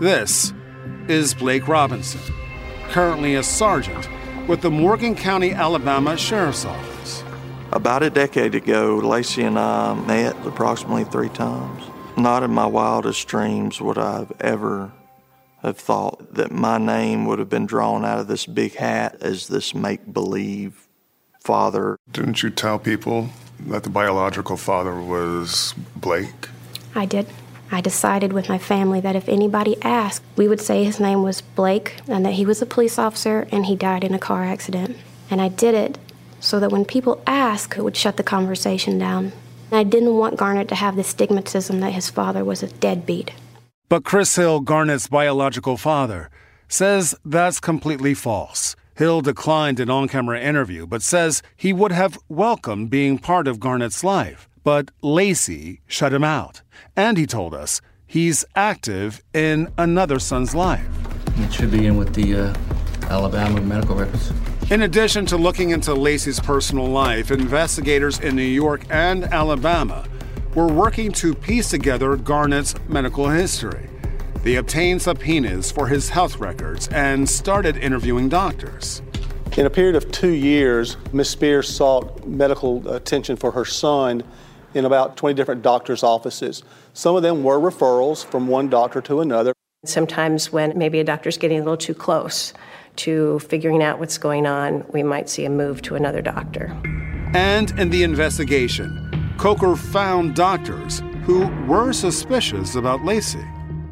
This 0.00 0.52
is 1.08 1.34
Blake 1.34 1.66
Robinson, 1.66 2.20
currently 2.90 3.34
a 3.34 3.42
sergeant 3.42 4.06
with 4.50 4.62
the 4.62 4.70
Morgan 4.70 5.14
County, 5.14 5.52
Alabama 5.52 6.16
Sheriff's 6.16 6.64
Office. 6.64 7.22
About 7.70 8.02
a 8.02 8.10
decade 8.10 8.56
ago, 8.56 8.96
Lacey 8.96 9.44
and 9.44 9.56
I 9.56 9.94
met 9.94 10.34
approximately 10.44 11.04
three 11.04 11.28
times. 11.28 11.84
Not 12.16 12.42
in 12.42 12.50
my 12.50 12.66
wildest 12.66 13.28
dreams 13.28 13.80
would 13.80 13.96
I 13.96 14.18
have 14.18 14.32
ever 14.40 14.90
have 15.62 15.78
thought 15.78 16.34
that 16.34 16.50
my 16.50 16.78
name 16.78 17.26
would 17.26 17.38
have 17.38 17.48
been 17.48 17.64
drawn 17.64 18.04
out 18.04 18.18
of 18.18 18.26
this 18.26 18.44
big 18.44 18.74
hat 18.74 19.18
as 19.20 19.46
this 19.46 19.72
make 19.72 20.12
believe 20.12 20.88
father. 21.38 21.96
Didn't 22.10 22.42
you 22.42 22.50
tell 22.50 22.80
people 22.80 23.28
that 23.68 23.84
the 23.84 23.90
biological 23.90 24.56
father 24.56 25.00
was 25.00 25.74
Blake? 25.94 26.48
I 26.96 27.06
did. 27.06 27.28
I 27.72 27.80
decided 27.80 28.32
with 28.32 28.48
my 28.48 28.58
family 28.58 29.00
that 29.00 29.14
if 29.14 29.28
anybody 29.28 29.80
asked, 29.82 30.24
we 30.36 30.48
would 30.48 30.60
say 30.60 30.82
his 30.82 30.98
name 30.98 31.22
was 31.22 31.40
Blake 31.40 31.96
and 32.08 32.26
that 32.26 32.32
he 32.34 32.44
was 32.44 32.60
a 32.60 32.66
police 32.66 32.98
officer 32.98 33.46
and 33.52 33.66
he 33.66 33.76
died 33.76 34.02
in 34.02 34.12
a 34.12 34.18
car 34.18 34.44
accident. 34.44 34.96
And 35.30 35.40
I 35.40 35.48
did 35.48 35.74
it 35.74 35.98
so 36.40 36.58
that 36.58 36.72
when 36.72 36.84
people 36.84 37.22
ask, 37.26 37.76
it 37.76 37.82
would 37.82 37.96
shut 37.96 38.16
the 38.16 38.24
conversation 38.24 38.98
down. 38.98 39.32
I 39.70 39.84
didn't 39.84 40.16
want 40.16 40.36
Garnett 40.36 40.68
to 40.68 40.74
have 40.74 40.96
the 40.96 41.02
stigmatism 41.02 41.80
that 41.80 41.92
his 41.92 42.10
father 42.10 42.44
was 42.44 42.62
a 42.62 42.68
deadbeat. 42.68 43.30
But 43.88 44.04
Chris 44.04 44.34
Hill, 44.34 44.60
Garnett's 44.60 45.06
biological 45.06 45.76
father, 45.76 46.28
says 46.68 47.14
that's 47.24 47.60
completely 47.60 48.14
false. 48.14 48.74
Hill 48.96 49.20
declined 49.20 49.78
an 49.78 49.90
on 49.90 50.08
camera 50.08 50.40
interview, 50.40 50.86
but 50.86 51.02
says 51.02 51.42
he 51.56 51.72
would 51.72 51.92
have 51.92 52.18
welcomed 52.28 52.90
being 52.90 53.18
part 53.18 53.46
of 53.46 53.60
Garnett's 53.60 54.02
life. 54.02 54.48
But 54.62 54.90
Lacey 55.02 55.80
shut 55.86 56.12
him 56.12 56.24
out. 56.24 56.62
And 56.96 57.16
he 57.16 57.26
told 57.26 57.54
us 57.54 57.80
he's 58.06 58.44
active 58.54 59.22
in 59.32 59.72
another 59.78 60.18
son's 60.18 60.54
life. 60.54 60.86
It 61.36 61.52
should 61.52 61.70
be 61.70 61.86
in 61.86 61.96
with 61.96 62.14
the 62.14 62.34
uh, 62.36 62.54
Alabama 63.08 63.60
medical 63.60 63.96
records. 63.96 64.32
In 64.70 64.82
addition 64.82 65.26
to 65.26 65.36
looking 65.36 65.70
into 65.70 65.94
Lacey's 65.94 66.38
personal 66.38 66.86
life, 66.86 67.30
investigators 67.30 68.20
in 68.20 68.36
New 68.36 68.42
York 68.42 68.84
and 68.90 69.24
Alabama 69.24 70.06
were 70.54 70.68
working 70.68 71.10
to 71.12 71.34
piece 71.34 71.70
together 71.70 72.16
Garnett's 72.16 72.74
medical 72.88 73.28
history. 73.28 73.88
They 74.42 74.56
obtained 74.56 75.02
subpoenas 75.02 75.70
for 75.70 75.88
his 75.88 76.08
health 76.08 76.38
records 76.38 76.88
and 76.88 77.28
started 77.28 77.76
interviewing 77.76 78.28
doctors. 78.28 79.02
In 79.56 79.66
a 79.66 79.70
period 79.70 79.96
of 79.96 80.10
two 80.12 80.30
years, 80.30 80.96
Ms. 81.12 81.30
Spears 81.30 81.68
sought 81.68 82.26
medical 82.26 82.88
attention 82.88 83.36
for 83.36 83.50
her 83.50 83.64
son 83.64 84.22
in 84.74 84.84
about 84.84 85.16
20 85.16 85.34
different 85.34 85.62
doctors' 85.62 86.02
offices. 86.02 86.62
Some 86.92 87.16
of 87.16 87.22
them 87.22 87.42
were 87.42 87.58
referrals 87.58 88.24
from 88.24 88.48
one 88.48 88.68
doctor 88.68 89.00
to 89.02 89.20
another. 89.20 89.52
Sometimes, 89.84 90.52
when 90.52 90.76
maybe 90.76 91.00
a 91.00 91.04
doctor's 91.04 91.38
getting 91.38 91.58
a 91.58 91.62
little 91.62 91.76
too 91.76 91.94
close 91.94 92.52
to 92.96 93.38
figuring 93.40 93.82
out 93.82 93.98
what's 93.98 94.18
going 94.18 94.46
on, 94.46 94.84
we 94.92 95.02
might 95.02 95.28
see 95.28 95.44
a 95.44 95.50
move 95.50 95.80
to 95.82 95.94
another 95.94 96.20
doctor. 96.20 96.66
And 97.34 97.70
in 97.78 97.90
the 97.90 98.02
investigation, 98.02 99.34
Coker 99.38 99.76
found 99.76 100.34
doctors 100.34 101.02
who 101.24 101.46
were 101.66 101.92
suspicious 101.92 102.74
about 102.74 103.04
Lacey. 103.04 103.44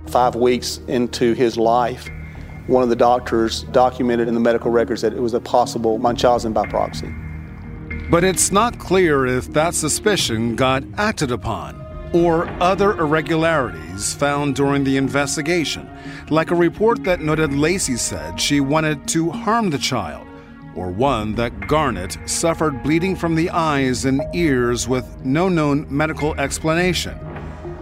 Five 0.09 0.35
weeks 0.35 0.81
into 0.89 1.33
his 1.35 1.57
life, 1.57 2.09
one 2.67 2.83
of 2.83 2.91
the 2.91 2.97
doctors 2.97 3.63
documented 3.65 4.29
in 4.29 4.35
the 4.35 4.41
medical 4.41 4.71
records 4.71 5.01
that 5.03 5.15
it 5.15 5.21
was 5.21 5.33
a 5.33 5.41
possible 5.41 5.99
Munchausen 5.99 6.53
by 6.53 6.67
proxy. 6.67 7.09
But 8.11 8.25
it's 8.25 8.51
not 8.51 8.79
clear 8.79 9.27
if 9.27 9.53
that 9.53 9.75
suspicion 9.75 10.57
got 10.57 10.83
acted 10.97 11.31
upon 11.31 11.85
or 12.15 12.49
other 12.59 12.99
irregularities 12.99 14.15
found 14.15 14.55
during 14.55 14.83
the 14.83 14.97
investigation, 14.97 15.87
like 16.31 16.51
a 16.51 16.55
report 16.55 17.05
that 17.05 17.21
noted 17.21 17.53
Lacey 17.53 17.97
said 17.97 18.41
she 18.41 18.61
wanted 18.61 19.07
to 19.09 19.31
harm 19.31 19.69
the 19.69 19.77
child, 19.77 20.27
or 20.75 20.89
one 20.89 21.35
that 21.35 21.69
Garnett 21.69 22.17
suffered 22.25 22.83
bleeding 22.83 23.15
from 23.15 23.35
the 23.35 23.51
eyes 23.51 24.07
and 24.07 24.23
ears 24.35 24.89
with 24.89 25.23
no 25.23 25.51
known 25.51 25.87
medical 25.91 26.33
explanation. 26.41 27.19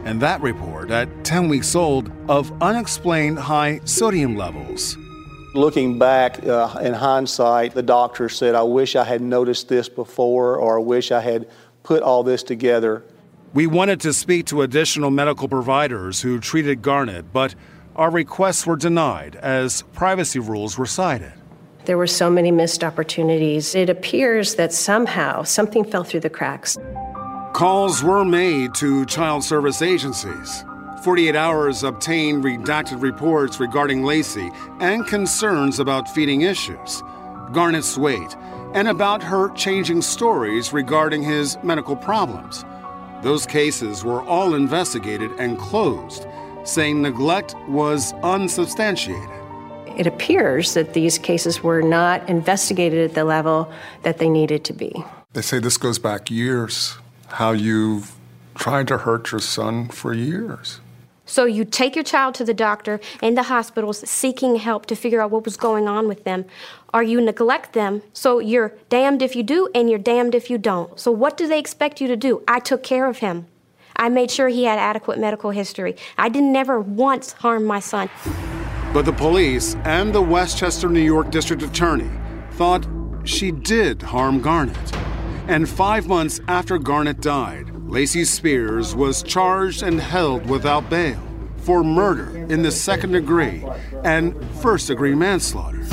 And 0.04 0.20
that 0.22 0.40
report, 0.40 0.90
at 0.90 1.24
10 1.24 1.48
weeks 1.48 1.76
old, 1.76 2.10
of 2.28 2.52
unexplained 2.60 3.38
high 3.38 3.80
sodium 3.84 4.36
levels. 4.36 4.96
Looking 5.57 5.98
back 5.98 6.46
uh, 6.46 6.78
in 6.82 6.92
hindsight, 6.92 7.72
the 7.72 7.82
doctor 7.82 8.28
said, 8.28 8.54
I 8.54 8.62
wish 8.62 8.94
I 8.94 9.04
had 9.04 9.22
noticed 9.22 9.68
this 9.68 9.88
before, 9.88 10.57
or 10.59 10.78
I 10.78 10.82
wish 10.82 11.11
I 11.11 11.20
had 11.20 11.48
put 11.82 12.02
all 12.02 12.22
this 12.22 12.42
together. 12.42 13.02
We 13.54 13.66
wanted 13.66 13.98
to 14.02 14.12
speak 14.12 14.44
to 14.46 14.61
additional 14.61 15.11
medical 15.11 15.48
providers 15.48 16.20
who 16.20 16.40
treated 16.40 16.82
Garnett, 16.82 17.32
but 17.32 17.54
our 17.96 18.11
requests 18.11 18.66
were 18.66 18.76
denied 18.76 19.36
as 19.36 19.80
privacy 19.94 20.40
rules 20.40 20.76
were 20.76 20.84
cited. 20.84 21.32
There 21.86 21.96
were 21.96 22.07
so 22.07 22.28
many 22.28 22.50
missed 22.50 22.84
opportunities. 22.84 23.74
It 23.74 23.88
appears 23.88 24.57
that 24.57 24.74
somehow 24.74 25.44
something 25.44 25.84
fell 25.84 26.04
through 26.04 26.20
the 26.20 26.28
cracks. 26.28 26.76
Calls 27.54 28.02
were 28.02 28.26
made 28.26 28.74
to 28.74 29.07
child 29.07 29.42
service 29.42 29.80
agencies. 29.80 30.66
48 31.07 31.36
Hours 31.36 31.84
obtained 31.84 32.42
redacted 32.42 33.00
reports 33.00 33.61
regarding 33.61 34.02
Lacey 34.02 34.50
and 34.80 35.07
concerns 35.07 35.78
about 35.78 36.09
feeding 36.09 36.40
issues, 36.40 37.00
Garnett's 37.52 37.96
weight, 37.96 38.34
and 38.74 38.88
about 38.88 39.22
her 39.22 39.50
changing 39.50 40.02
stories 40.02 40.72
regarding 40.72 41.22
his 41.22 41.59
medical 41.62 41.94
problems. 41.94 42.64
Those 43.22 43.46
cases 43.46 44.02
were 44.02 44.20
all 44.22 44.57
investigated 44.57 45.30
and 45.38 45.57
closed, 45.61 46.26
saying 46.64 47.02
neglect 47.02 47.54
was 47.68 48.12
unsubstantiated. 48.24 49.30
It 49.96 50.09
appears 50.09 50.74
that 50.74 50.94
these 50.94 51.18
cases 51.18 51.62
were 51.62 51.82
not 51.82 52.28
investigated 52.28 53.11
at 53.11 53.14
the 53.14 53.22
level 53.22 53.70
that 54.02 54.18
they 54.18 54.28
needed 54.28 54.64
to 54.64 54.72
be. 54.72 55.04
They 55.34 55.42
say 55.42 55.61
this 55.61 55.76
goes 55.76 56.00
back 56.00 56.32
years, 56.32 56.96
how 57.28 57.52
you've 57.52 58.16
tried 58.57 58.88
to 58.88 58.98
hurt 58.98 59.30
your 59.30 59.40
son 59.40 59.86
for 59.86 60.12
years. 60.12 60.80
So 61.26 61.44
you 61.44 61.64
take 61.64 61.94
your 61.94 62.04
child 62.04 62.34
to 62.36 62.44
the 62.44 62.54
doctor 62.54 63.00
and 63.20 63.36
the 63.36 63.42
hospitals 63.42 64.08
seeking 64.08 64.56
help 64.56 64.86
to 64.86 64.96
figure 64.96 65.20
out 65.20 65.32
what 65.32 65.44
was 65.44 65.56
going 65.56 65.88
on 65.88 66.08
with 66.08 66.24
them, 66.24 66.44
or 66.94 67.02
you 67.02 67.20
neglect 67.20 67.72
them. 67.72 68.02
So 68.12 68.38
you're 68.38 68.72
damned 68.88 69.22
if 69.22 69.36
you 69.36 69.42
do 69.42 69.68
and 69.74 69.90
you're 69.90 69.98
damned 69.98 70.34
if 70.34 70.48
you 70.48 70.56
don't. 70.56 70.98
So 70.98 71.10
what 71.10 71.36
do 71.36 71.48
they 71.48 71.58
expect 71.58 72.00
you 72.00 72.08
to 72.08 72.16
do? 72.16 72.42
I 72.46 72.60
took 72.60 72.82
care 72.82 73.08
of 73.08 73.18
him. 73.18 73.46
I 73.96 74.08
made 74.08 74.30
sure 74.30 74.48
he 74.48 74.64
had 74.64 74.78
adequate 74.78 75.18
medical 75.18 75.50
history. 75.50 75.96
I 76.16 76.28
didn't 76.28 76.52
never 76.52 76.80
once 76.80 77.32
harm 77.32 77.64
my 77.64 77.80
son. 77.80 78.08
But 78.92 79.04
the 79.04 79.12
police 79.12 79.74
and 79.84 80.14
the 80.14 80.22
Westchester, 80.22 80.88
New 80.88 81.00
York 81.00 81.30
District 81.30 81.62
Attorney 81.62 82.10
thought 82.52 82.86
she 83.24 83.50
did 83.50 84.00
harm 84.00 84.40
Garnett. 84.40 84.96
And 85.48 85.68
five 85.68 86.06
months 86.06 86.40
after 86.48 86.78
Garnett 86.78 87.20
died, 87.20 87.70
Lacey 87.89 88.24
Spears 88.24 88.97
was 88.97 89.22
charged 89.22 89.84
and 89.84 90.01
held 90.01 90.51
without 90.51 90.91
bail 90.91 91.22
for 91.59 91.84
murder 91.84 92.37
in 92.53 92.62
the 92.62 92.70
second 92.70 93.12
degree 93.12 93.64
and 94.03 94.34
first 94.57 94.89
degree 94.89 95.14
manslaughter. 95.14 95.87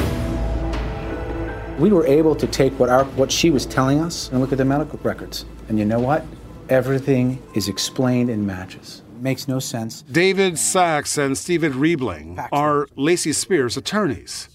We 1.78 1.92
were 1.92 2.06
able 2.08 2.36
to 2.36 2.48
take 2.48 2.74
what, 2.80 2.90
our, 2.90 3.06
what 3.06 3.32
she 3.32 3.52
was 3.52 3.68
telling 3.68 4.00
us 4.00 4.30
and 4.30 4.42
look 4.42 4.52
at 4.52 4.58
the 4.58 4.66
medical 4.66 5.00
records. 5.04 5.46
And 5.70 5.78
you 5.78 5.86
know 5.86 6.00
what? 6.00 6.26
Everything 6.68 7.42
is 7.54 7.68
explained 7.68 8.32
and 8.32 8.46
matches. 8.46 9.04
Makes 9.20 9.48
no 9.48 9.60
sense. 9.60 10.02
David 10.02 10.58
Sachs 10.58 11.20
and 11.20 11.38
Stephen 11.38 11.74
Riebling 11.74 12.48
are 12.52 12.88
Lacey 12.96 13.34
Spears' 13.34 13.78
attorneys. 13.78 14.50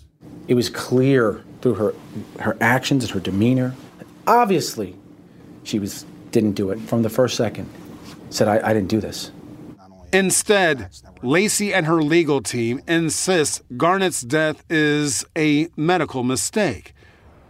It 0.48 0.54
was 0.54 0.68
clear 0.68 1.44
through 1.62 1.74
her, 1.74 1.94
her 2.40 2.56
actions 2.60 3.04
and 3.04 3.12
her 3.12 3.20
demeanor. 3.20 3.76
Obviously, 4.26 4.96
she 5.62 5.78
was 5.78 6.04
didn't 6.38 6.54
do 6.54 6.70
it 6.70 6.78
from 6.80 7.02
the 7.02 7.10
first 7.10 7.36
second. 7.36 7.68
Said, 8.30 8.46
I, 8.46 8.70
I 8.70 8.72
didn't 8.72 8.88
do 8.88 9.00
this. 9.00 9.32
Instead, 10.12 10.88
Lacey 11.20 11.74
and 11.74 11.84
her 11.86 12.00
legal 12.00 12.40
team 12.40 12.80
insist 12.86 13.62
Garnett's 13.76 14.22
death 14.22 14.62
is 14.70 15.26
a 15.36 15.68
medical 15.76 16.22
mistake, 16.22 16.94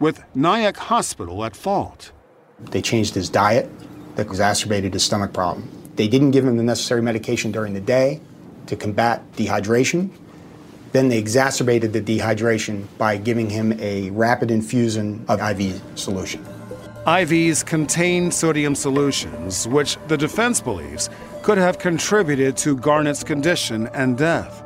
with 0.00 0.24
Nyack 0.34 0.76
Hospital 0.76 1.44
at 1.44 1.54
fault. 1.54 2.12
They 2.58 2.80
changed 2.80 3.14
his 3.14 3.28
diet 3.28 3.70
that 4.16 4.26
exacerbated 4.26 4.94
his 4.94 5.04
stomach 5.04 5.32
problem. 5.32 5.68
They 5.96 6.08
didn't 6.08 6.30
give 6.30 6.46
him 6.46 6.56
the 6.56 6.62
necessary 6.62 7.02
medication 7.02 7.52
during 7.52 7.74
the 7.74 7.80
day 7.80 8.20
to 8.66 8.76
combat 8.76 9.22
dehydration. 9.32 10.10
Then 10.92 11.08
they 11.10 11.18
exacerbated 11.18 11.92
the 11.92 12.00
dehydration 12.00 12.86
by 12.96 13.18
giving 13.18 13.50
him 13.50 13.78
a 13.78 14.10
rapid 14.10 14.50
infusion 14.50 15.24
of 15.28 15.40
IV 15.40 15.80
solution. 15.94 16.44
IVs 17.06 17.64
contain 17.64 18.30
sodium 18.30 18.74
solutions, 18.74 19.66
which 19.68 19.96
the 20.08 20.16
defense 20.16 20.60
believes 20.60 21.08
could 21.42 21.58
have 21.58 21.78
contributed 21.78 22.56
to 22.58 22.76
Garnett's 22.76 23.24
condition 23.24 23.88
and 23.94 24.18
death. 24.18 24.64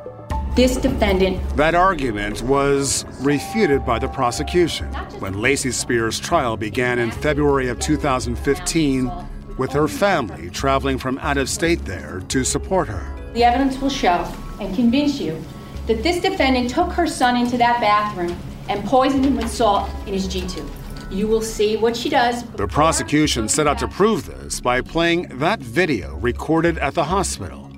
This 0.55 0.75
defendant. 0.77 1.41
That 1.55 1.73
argument 1.73 2.41
was 2.43 3.05
refuted 3.21 3.85
by 3.85 3.99
the 3.99 4.07
prosecution 4.07 4.87
when 5.19 5.41
Lacey 5.41 5.71
Spears' 5.71 6.19
trial 6.19 6.57
began 6.57 6.99
in 6.99 7.11
February 7.11 7.69
of 7.69 7.79
2015 7.79 9.11
with 9.57 9.71
her 9.71 9.87
family 9.87 10.49
traveling 10.49 10.97
from 10.97 11.17
out 11.19 11.37
of 11.37 11.49
state 11.49 11.85
there 11.85 12.21
to 12.27 12.43
support 12.43 12.87
her. 12.87 13.15
The 13.33 13.43
evidence 13.43 13.79
will 13.79 13.89
show 13.89 14.31
and 14.59 14.75
convince 14.75 15.19
you 15.19 15.41
that 15.87 16.03
this 16.03 16.21
defendant 16.21 16.69
took 16.69 16.91
her 16.91 17.07
son 17.07 17.35
into 17.35 17.57
that 17.57 17.79
bathroom 17.79 18.37
and 18.69 18.83
poisoned 18.85 19.25
him 19.25 19.35
with 19.35 19.49
salt 19.49 19.89
in 20.05 20.13
his 20.13 20.27
G 20.27 20.47
tube. 20.47 20.69
You 21.13 21.27
will 21.27 21.41
see 21.41 21.77
what 21.77 21.95
she 21.95 22.09
does. 22.09 22.43
The 22.53 22.67
prosecution 22.67 23.47
set 23.47 23.67
out 23.67 23.77
to 23.79 23.87
prove 23.87 24.25
this 24.25 24.59
by 24.59 24.81
playing 24.81 25.27
that 25.37 25.59
video 25.59 26.15
recorded 26.15 26.79
at 26.79 26.95
the 26.95 27.03
hospital. 27.03 27.69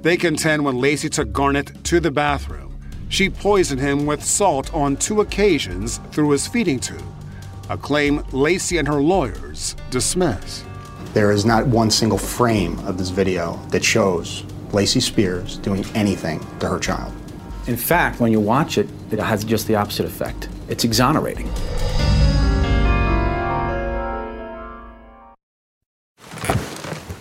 They 0.00 0.16
contend 0.16 0.64
when 0.64 0.80
Lacey 0.80 1.10
took 1.10 1.30
Garnett 1.30 1.84
to 1.84 2.00
the 2.00 2.10
bathroom, 2.10 2.68
she 3.10 3.30
poisoned 3.30 3.80
him 3.80 4.06
with 4.06 4.22
salt 4.22 4.72
on 4.74 4.96
two 4.96 5.20
occasions 5.20 5.98
through 6.12 6.30
his 6.30 6.46
feeding 6.46 6.78
tube, 6.78 7.02
a 7.70 7.76
claim 7.76 8.22
Lacey 8.32 8.78
and 8.78 8.86
her 8.86 9.00
lawyers 9.00 9.76
dismiss. 9.90 10.64
There 11.14 11.30
is 11.30 11.44
not 11.44 11.66
one 11.66 11.90
single 11.90 12.18
frame 12.18 12.78
of 12.80 12.98
this 12.98 13.08
video 13.08 13.56
that 13.68 13.82
shows 13.82 14.44
Lacey 14.72 15.00
Spears 15.00 15.56
doing 15.58 15.84
anything 15.94 16.40
to 16.60 16.68
her 16.68 16.78
child. 16.78 17.12
In 17.66 17.76
fact, 17.76 18.20
when 18.20 18.30
you 18.32 18.40
watch 18.40 18.78
it, 18.78 18.88
it 19.10 19.18
has 19.18 19.44
just 19.44 19.66
the 19.66 19.74
opposite 19.74 20.06
effect. 20.06 20.48
It's 20.68 20.84
exonerating. 20.84 21.50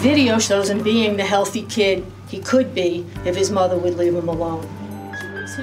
The 0.00 0.08
video 0.08 0.38
shows 0.38 0.70
him 0.70 0.82
being 0.82 1.18
the 1.18 1.24
healthy 1.24 1.60
kid 1.64 2.06
he 2.26 2.40
could 2.40 2.74
be 2.74 3.04
if 3.26 3.36
his 3.36 3.50
mother 3.50 3.76
would 3.76 3.98
leave 3.98 4.14
him 4.14 4.30
alone. 4.30 4.66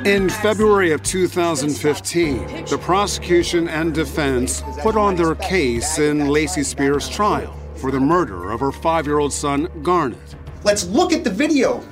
In 0.06 0.30
February 0.30 0.92
of 0.92 1.02
2015, 1.02 2.66
the 2.66 2.78
prosecution 2.78 3.68
and 3.68 3.96
defense 3.96 4.62
put 4.82 4.96
on 4.96 5.16
their 5.16 5.34
case 5.34 5.98
in 5.98 6.28
Lacey 6.28 6.62
Spears' 6.62 7.10
trial 7.10 7.58
for 7.78 7.90
the 7.90 8.00
murder 8.00 8.52
of 8.52 8.60
her 8.60 8.72
five 8.72 9.08
year 9.08 9.18
old 9.18 9.34
son, 9.34 9.70
Garnett. 9.82 10.36
Let's 10.64 10.86
look 10.86 11.14
at 11.14 11.24
the 11.24 11.32
video 11.32 11.84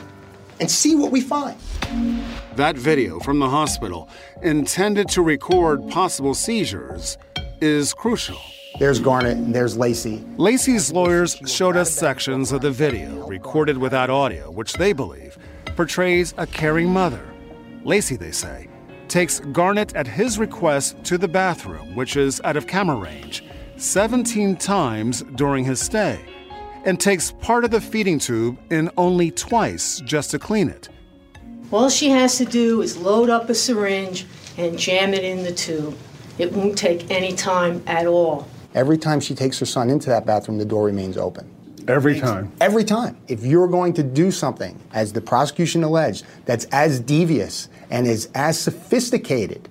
and 0.60 0.70
see 0.70 0.94
what 0.94 1.12
we 1.12 1.22
find. 1.22 1.58
That 2.58 2.78
video 2.78 3.20
from 3.22 3.40
the 3.40 3.50
hospital, 3.50 4.08
intended 4.44 5.10
to 5.10 5.24
record 5.24 5.90
possible 5.90 6.36
seizures, 6.36 7.18
is 7.60 7.96
crucial. 7.96 8.38
There's 8.78 9.00
Garnett 9.00 9.38
and 9.38 9.56
there's 9.56 9.78
Lacey. 9.78 10.26
Lacey's 10.36 10.92
lawyers 10.92 11.38
showed 11.46 11.78
us 11.78 11.90
sections 11.90 12.52
of 12.52 12.60
the 12.60 12.72
video 12.72 13.26
recorded 13.26 13.78
without 13.78 14.10
audio, 14.10 14.52
which 14.52 14.74
they 14.74 14.92
believe 14.92 15.38
portrays 15.78 16.34
a 16.38 16.46
caring 16.46 16.90
mother. 16.90 17.26
Lacey, 17.86 18.18
they 18.18 18.32
say, 18.32 18.68
takes 19.08 19.40
Garnett 19.40 19.96
at 19.96 20.08
his 20.08 20.38
request 20.38 21.02
to 21.06 21.18
the 21.18 21.28
bathroom, 21.28 21.96
which 21.96 22.18
is 22.18 22.42
out 22.44 22.58
of 22.58 22.68
camera 22.68 22.98
range, 22.98 23.46
17 23.78 24.58
times 24.58 25.24
during 25.36 25.64
his 25.64 25.80
stay, 25.80 26.20
and 26.84 27.00
takes 27.00 27.32
part 27.32 27.64
of 27.64 27.72
the 27.72 27.80
feeding 27.80 28.20
tube 28.20 28.58
in 28.72 28.90
only 28.98 29.32
twice 29.32 30.02
just 30.02 30.32
to 30.32 30.40
clean 30.40 30.68
it. 30.68 30.90
All 31.72 31.88
she 31.88 32.10
has 32.10 32.38
to 32.40 32.46
do 32.46 32.82
is 32.82 32.98
load 32.98 33.30
up 33.30 33.50
a 33.50 33.56
syringe 33.56 34.26
and 34.58 34.78
jam 34.78 35.14
it 35.14 35.24
in 35.24 35.44
the 35.44 35.54
tube. 35.54 35.98
It 36.38 36.52
won't 36.52 36.78
take 36.78 37.10
any 37.10 37.32
time 37.34 37.82
at 37.88 38.06
all. 38.06 38.50
Every 38.76 38.98
time 38.98 39.22
she 39.22 39.34
takes 39.34 39.58
her 39.60 39.66
son 39.66 39.90
into 39.90 40.10
that 40.10 40.26
bathroom, 40.26 40.58
the 40.58 40.66
door 40.66 40.84
remains 40.84 41.16
open. 41.18 41.50
Every 41.88 42.20
time. 42.20 42.52
Every 42.60 42.84
time. 42.84 43.18
If 43.30 43.46
you're 43.46 43.70
going 43.70 43.94
to 43.94 44.04
do 44.04 44.32
something, 44.32 44.78
as 44.92 45.14
the 45.14 45.22
prosecution 45.22 45.82
alleged, 45.84 46.26
that's 46.44 46.66
as 46.66 47.00
devious 47.00 47.70
and 47.90 48.06
is 48.06 48.28
as 48.36 48.60
sophisticated 48.60 49.70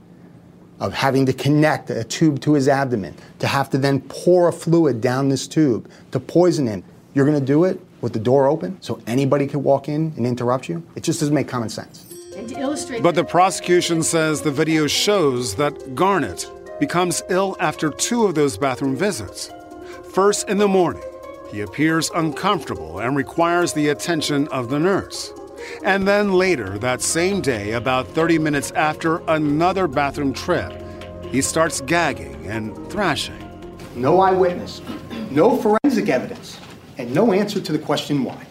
of 0.81 0.95
having 0.95 1.27
to 1.27 1.35
connect 1.35 1.91
a 1.91 2.03
tube 2.03 2.41
to 2.41 2.55
his 2.55 2.67
abdomen, 2.67 3.15
to 3.41 3.47
have 3.47 3.69
to 3.71 3.79
then 3.79 4.01
pour 4.01 4.49
a 4.49 4.53
fluid 4.53 5.03
down 5.03 5.29
this 5.29 5.47
tube 5.47 5.91
to 6.13 6.19
poison 6.19 6.67
him, 6.67 6.83
you're 7.13 7.27
going 7.27 7.39
to 7.39 7.45
do 7.45 7.65
it 7.65 7.81
with 8.01 8.15
the 8.15 8.19
door 8.19 8.47
open 8.47 8.81
so 8.81 9.03
anybody 9.07 9.47
can 9.47 9.63
walk 9.63 9.87
in 9.87 10.15
and 10.17 10.27
interrupt 10.27 10.67
you? 10.69 10.83
It 10.97 11.03
just 11.03 11.21
doesn't 11.21 11.35
make 11.35 11.47
common 11.47 11.69
sense. 11.69 12.07
And 12.37 12.49
to 12.49 12.59
illustrate 12.59 13.03
But 13.03 13.17
the 13.17 13.25
prosecution 13.25 14.03
says 14.03 14.41
the 14.41 14.51
video 14.51 14.87
shows 14.87 15.57
that 15.57 15.95
Garnett 15.95 16.51
becomes 16.81 17.23
ill 17.29 17.57
after 17.61 17.91
two 17.91 18.25
of 18.25 18.35
those 18.35 18.57
bathroom 18.57 18.97
visits. 18.97 19.51
First 20.13 20.49
in 20.49 20.59
the 20.59 20.69
morning, 20.69 21.03
he 21.51 21.61
appears 21.61 22.11
uncomfortable 22.15 22.99
and 22.99 23.17
requires 23.17 23.73
the 23.73 23.89
attention 23.89 24.49
of 24.49 24.71
the 24.71 24.79
nurse. 24.79 25.33
And 25.85 26.07
then 26.07 26.33
later 26.33 26.79
that 26.79 27.01
same 27.01 27.41
day, 27.41 27.73
about 27.73 28.09
30 28.09 28.39
minutes 28.39 28.71
after 28.73 29.23
another 29.29 29.87
bathroom 29.87 30.33
trip, 30.33 30.73
he 31.31 31.41
starts 31.41 31.81
gagging 31.81 32.47
and 32.47 32.77
thrashing. 32.91 33.39
No 33.95 34.21
eyewitness, 34.21 34.83
no 35.31 35.57
forensic 35.57 36.09
evidence, 36.09 36.59
and 36.99 37.13
no 37.15 37.33
answer 37.33 37.61
to 37.61 37.73
the 37.73 37.79
question 37.79 38.25
why. 38.25 38.47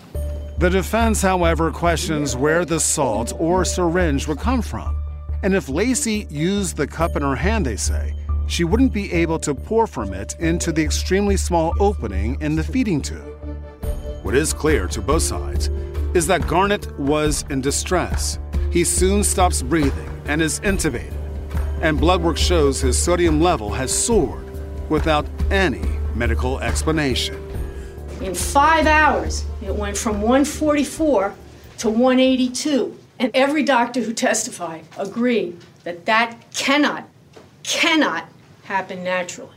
The 0.58 0.70
defense, 0.70 1.22
however, 1.22 1.72
questions 1.72 2.38
where 2.38 2.64
the 2.64 2.80
salt 2.80 3.34
or 3.38 3.66
syringe 3.66 4.28
would 4.28 4.40
come 4.40 4.62
from. 4.62 5.03
And 5.44 5.54
if 5.54 5.68
Lacey 5.68 6.26
used 6.30 6.78
the 6.78 6.88
cup 6.88 7.18
in 7.18 7.22
her 7.22 7.36
hand, 7.36 7.66
they 7.66 7.76
say, 7.76 8.16
she 8.48 8.64
wouldn't 8.64 8.94
be 8.94 9.12
able 9.12 9.38
to 9.40 9.54
pour 9.54 9.88
from 9.88 10.14
it 10.14 10.36
into 10.40 10.72
the 10.72 10.82
extremely 10.82 11.36
small 11.36 11.74
opening 11.82 12.40
in 12.40 12.56
the 12.56 12.64
feeding 12.64 13.02
tube. 13.02 13.28
What 14.24 14.36
is 14.36 14.54
clear 14.54 14.88
to 14.88 15.02
both 15.02 15.22
sides 15.22 15.68
is 16.14 16.28
that 16.28 16.48
Garnett 16.48 16.98
was 16.98 17.44
in 17.50 17.60
distress. 17.60 18.40
He 18.72 18.86
soon 18.86 19.22
stops 19.22 19.62
breathing 19.62 20.22
and 20.26 20.42
is 20.42 20.62
intubated, 20.62 21.14
and 21.82 22.00
blood 22.00 22.22
work 22.22 22.38
shows 22.38 22.80
his 22.80 22.98
sodium 22.98 23.42
level 23.42 23.70
has 23.72 23.92
soared 23.92 24.50
without 24.90 25.26
any 25.52 25.84
medical 26.16 26.60
explanation. 26.62 27.36
In 28.22 28.34
five 28.34 28.88
hours, 28.88 29.44
it 29.62 29.76
went 29.76 29.98
from 29.98 30.22
144 30.22 31.36
to 31.80 31.90
182. 31.90 32.98
And 33.20 33.32
every 33.34 33.64
doctor 33.64 34.02
who 34.02 34.14
testified 34.14 34.86
agreed 34.98 35.60
that 35.84 36.06
that 36.06 36.38
cannot, 36.54 37.08
cannot 37.64 38.28
happen 38.64 39.04
naturally. 39.04 39.56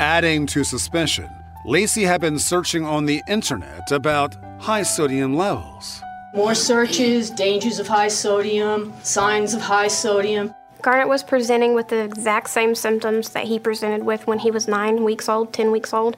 Adding 0.00 0.46
to 0.46 0.64
suspicion, 0.64 1.28
Lacey 1.64 2.04
had 2.04 2.20
been 2.20 2.38
searching 2.38 2.84
on 2.84 3.06
the 3.06 3.22
internet 3.28 3.90
about 3.90 4.34
high 4.60 4.82
sodium 4.82 5.36
levels. 5.36 6.00
More 6.34 6.54
searches, 6.54 7.30
dangers 7.30 7.78
of 7.78 7.88
high 7.88 8.08
sodium, 8.08 8.92
signs 9.02 9.54
of 9.54 9.62
high 9.62 9.88
sodium. 9.88 10.54
Garnett 10.82 11.08
was 11.08 11.24
presenting 11.24 11.74
with 11.74 11.88
the 11.88 12.04
exact 12.04 12.50
same 12.50 12.74
symptoms 12.74 13.30
that 13.30 13.44
he 13.44 13.58
presented 13.58 14.04
with 14.04 14.26
when 14.26 14.38
he 14.38 14.50
was 14.50 14.68
nine 14.68 15.02
weeks 15.02 15.28
old, 15.28 15.52
10 15.52 15.70
weeks 15.70 15.92
old, 15.92 16.16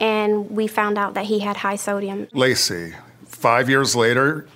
and 0.00 0.50
we 0.50 0.66
found 0.66 0.98
out 0.98 1.14
that 1.14 1.26
he 1.26 1.38
had 1.38 1.56
high 1.56 1.76
sodium. 1.76 2.28
Lacey, 2.32 2.92
five 3.24 3.70
years 3.70 3.94
later, 3.94 4.46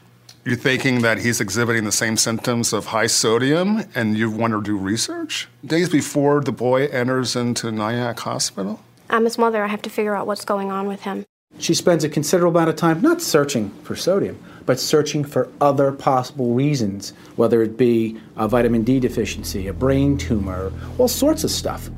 you're 0.45 0.57
thinking 0.57 1.01
that 1.01 1.19
he's 1.19 1.41
exhibiting 1.41 1.85
the 1.85 1.93
same 1.93 2.17
symptoms 2.17 2.73
of 2.73 2.87
high 2.87 3.07
sodium 3.07 3.83
and 3.95 4.17
you 4.17 4.31
want 4.31 4.53
to 4.53 4.63
do 4.63 4.77
research? 4.77 5.49
Days 5.65 5.89
before 5.89 6.41
the 6.41 6.53
boy 6.53 6.87
enters 6.89 7.35
into 7.35 7.71
Nyack 7.73 8.21
Hospital? 8.21 8.81
I'm 9.09 9.25
his 9.25 9.39
mother. 9.39 9.65
I 9.65 9.69
have 9.69 9.83
to 9.83 9.91
figure 9.91 10.15
out 10.15 10.27
what's 10.27 10.45
going 10.45 10.71
on 10.71 10.87
with 10.87 11.03
him. 11.03 11.25
She 11.59 11.73
spends 11.73 12.05
a 12.05 12.09
considerable 12.09 12.59
amount 12.59 12.71
of 12.71 12.77
time 12.77 13.01
not 13.01 13.23
searching 13.23 13.71
for 13.85 13.95
sodium, 13.95 14.39
but 14.67 14.81
searching 14.81 15.25
for 15.25 15.49
other 15.61 15.93
possible 15.93 16.53
reasons, 16.53 17.13
whether 17.37 17.63
it 17.63 17.77
be 17.77 18.21
a 18.37 18.49
vitamin 18.49 18.83
D 18.83 18.99
deficiency, 18.99 19.69
a 19.69 19.73
brain 19.73 20.19
tumor, 20.19 20.73
all 20.99 21.09
sorts 21.09 21.45
of 21.45 21.51
stuff. 21.51 21.91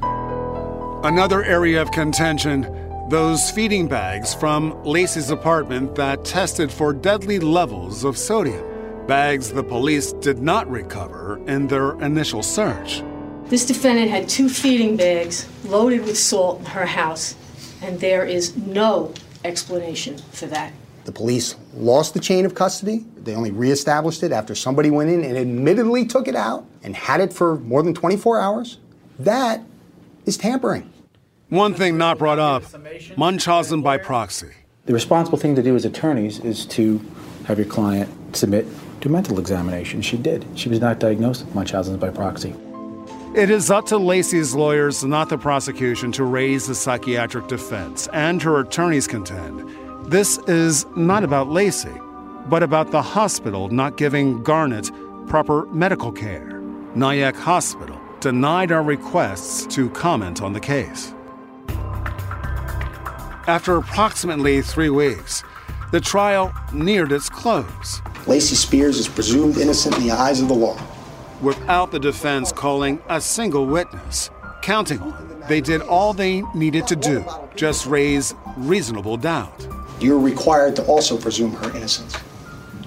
Another 1.02 1.42
area 1.42 1.80
of 1.80 1.90
contention 1.90 2.64
those 3.08 3.52
feeding 3.52 3.86
bags 3.86 4.34
from 4.34 4.82
Lacey's 4.82 5.30
apartment 5.30 5.94
that 5.94 6.24
tested 6.24 6.72
for 6.72 6.92
deadly 6.92 7.38
levels 7.38 8.02
of 8.02 8.18
sodium. 8.18 8.64
Bags 9.06 9.52
the 9.52 9.62
police 9.62 10.12
did 10.14 10.42
not 10.42 10.68
recover 10.68 11.40
in 11.46 11.68
their 11.68 11.92
initial 12.02 12.42
search. 12.42 13.04
This 13.44 13.64
defendant 13.64 14.10
had 14.10 14.28
two 14.28 14.48
feeding 14.48 14.96
bags 14.96 15.48
loaded 15.66 16.04
with 16.04 16.18
salt 16.18 16.58
in 16.58 16.66
her 16.66 16.84
house, 16.84 17.36
and 17.80 18.00
there 18.00 18.26
is 18.26 18.56
no 18.56 19.14
explanation 19.44 20.18
for 20.32 20.46
that. 20.46 20.72
The 21.04 21.12
police 21.12 21.54
lost 21.74 22.12
the 22.12 22.20
chain 22.20 22.44
of 22.44 22.56
custody. 22.56 23.04
They 23.18 23.36
only 23.36 23.52
reestablished 23.52 24.24
it 24.24 24.32
after 24.32 24.56
somebody 24.56 24.90
went 24.90 25.10
in 25.10 25.22
and 25.22 25.36
admittedly 25.36 26.06
took 26.06 26.26
it 26.26 26.34
out 26.34 26.66
and 26.82 26.96
had 26.96 27.20
it 27.20 27.32
for 27.32 27.54
more 27.60 27.84
than 27.84 27.94
24 27.94 28.40
hours. 28.40 28.78
That 29.20 29.62
is 30.24 30.36
tampering. 30.36 30.92
One 31.48 31.74
thing 31.74 31.96
not 31.96 32.18
brought 32.18 32.40
up 32.40 32.64
Munchausen 33.16 33.80
by 33.80 33.98
proxy. 33.98 34.50
The 34.86 34.92
responsible 34.92 35.38
thing 35.38 35.54
to 35.54 35.62
do 35.62 35.76
as 35.76 35.84
attorneys 35.84 36.40
is 36.40 36.66
to 36.66 37.00
have 37.44 37.56
your 37.56 37.68
client 37.68 38.10
submit 38.36 38.66
to 39.02 39.08
mental 39.08 39.38
examination. 39.38 40.02
She 40.02 40.16
did. 40.16 40.44
She 40.56 40.68
was 40.68 40.80
not 40.80 40.98
diagnosed 40.98 41.44
with 41.44 41.54
Munchausen 41.54 41.98
by 41.98 42.10
proxy. 42.10 42.52
It 43.36 43.48
is 43.48 43.70
up 43.70 43.86
to 43.86 43.96
Lacey's 43.96 44.56
lawyers, 44.56 45.04
not 45.04 45.28
the 45.28 45.38
prosecution, 45.38 46.10
to 46.12 46.24
raise 46.24 46.66
the 46.66 46.74
psychiatric 46.74 47.46
defense, 47.46 48.08
and 48.12 48.42
her 48.42 48.58
attorneys 48.58 49.06
contend 49.06 49.70
this 50.10 50.38
is 50.48 50.84
not 50.96 51.22
about 51.22 51.48
Lacey, 51.48 51.94
but 52.48 52.64
about 52.64 52.90
the 52.90 53.02
hospital 53.02 53.68
not 53.68 53.96
giving 53.96 54.42
Garnett 54.42 54.90
proper 55.28 55.66
medical 55.66 56.10
care. 56.10 56.60
Nyack 56.96 57.36
Hospital 57.36 58.00
denied 58.18 58.72
our 58.72 58.82
requests 58.82 59.66
to 59.74 59.90
comment 59.90 60.42
on 60.42 60.52
the 60.52 60.60
case. 60.60 61.12
After 63.46 63.76
approximately 63.76 64.60
three 64.60 64.90
weeks, 64.90 65.44
the 65.92 66.00
trial 66.00 66.52
neared 66.72 67.12
its 67.12 67.28
close. 67.28 68.02
Lacey 68.26 68.56
Spears 68.56 68.98
is 68.98 69.06
presumed 69.06 69.56
innocent 69.56 69.96
in 69.96 70.02
the 70.02 70.10
eyes 70.10 70.40
of 70.40 70.48
the 70.48 70.54
law. 70.54 70.76
Without 71.40 71.92
the 71.92 72.00
defense 72.00 72.50
calling 72.50 73.00
a 73.08 73.20
single 73.20 73.66
witness, 73.66 74.30
counting 74.62 75.00
on 75.00 75.26
they 75.48 75.60
did 75.60 75.80
all 75.82 76.12
they 76.12 76.42
needed 76.54 76.88
to 76.88 76.96
do 76.96 77.24
just 77.54 77.86
raise 77.86 78.34
reasonable 78.56 79.16
doubt. 79.16 79.66
You're 80.00 80.18
required 80.18 80.74
to 80.76 80.84
also 80.86 81.16
presume 81.16 81.52
her 81.52 81.76
innocence 81.76 82.16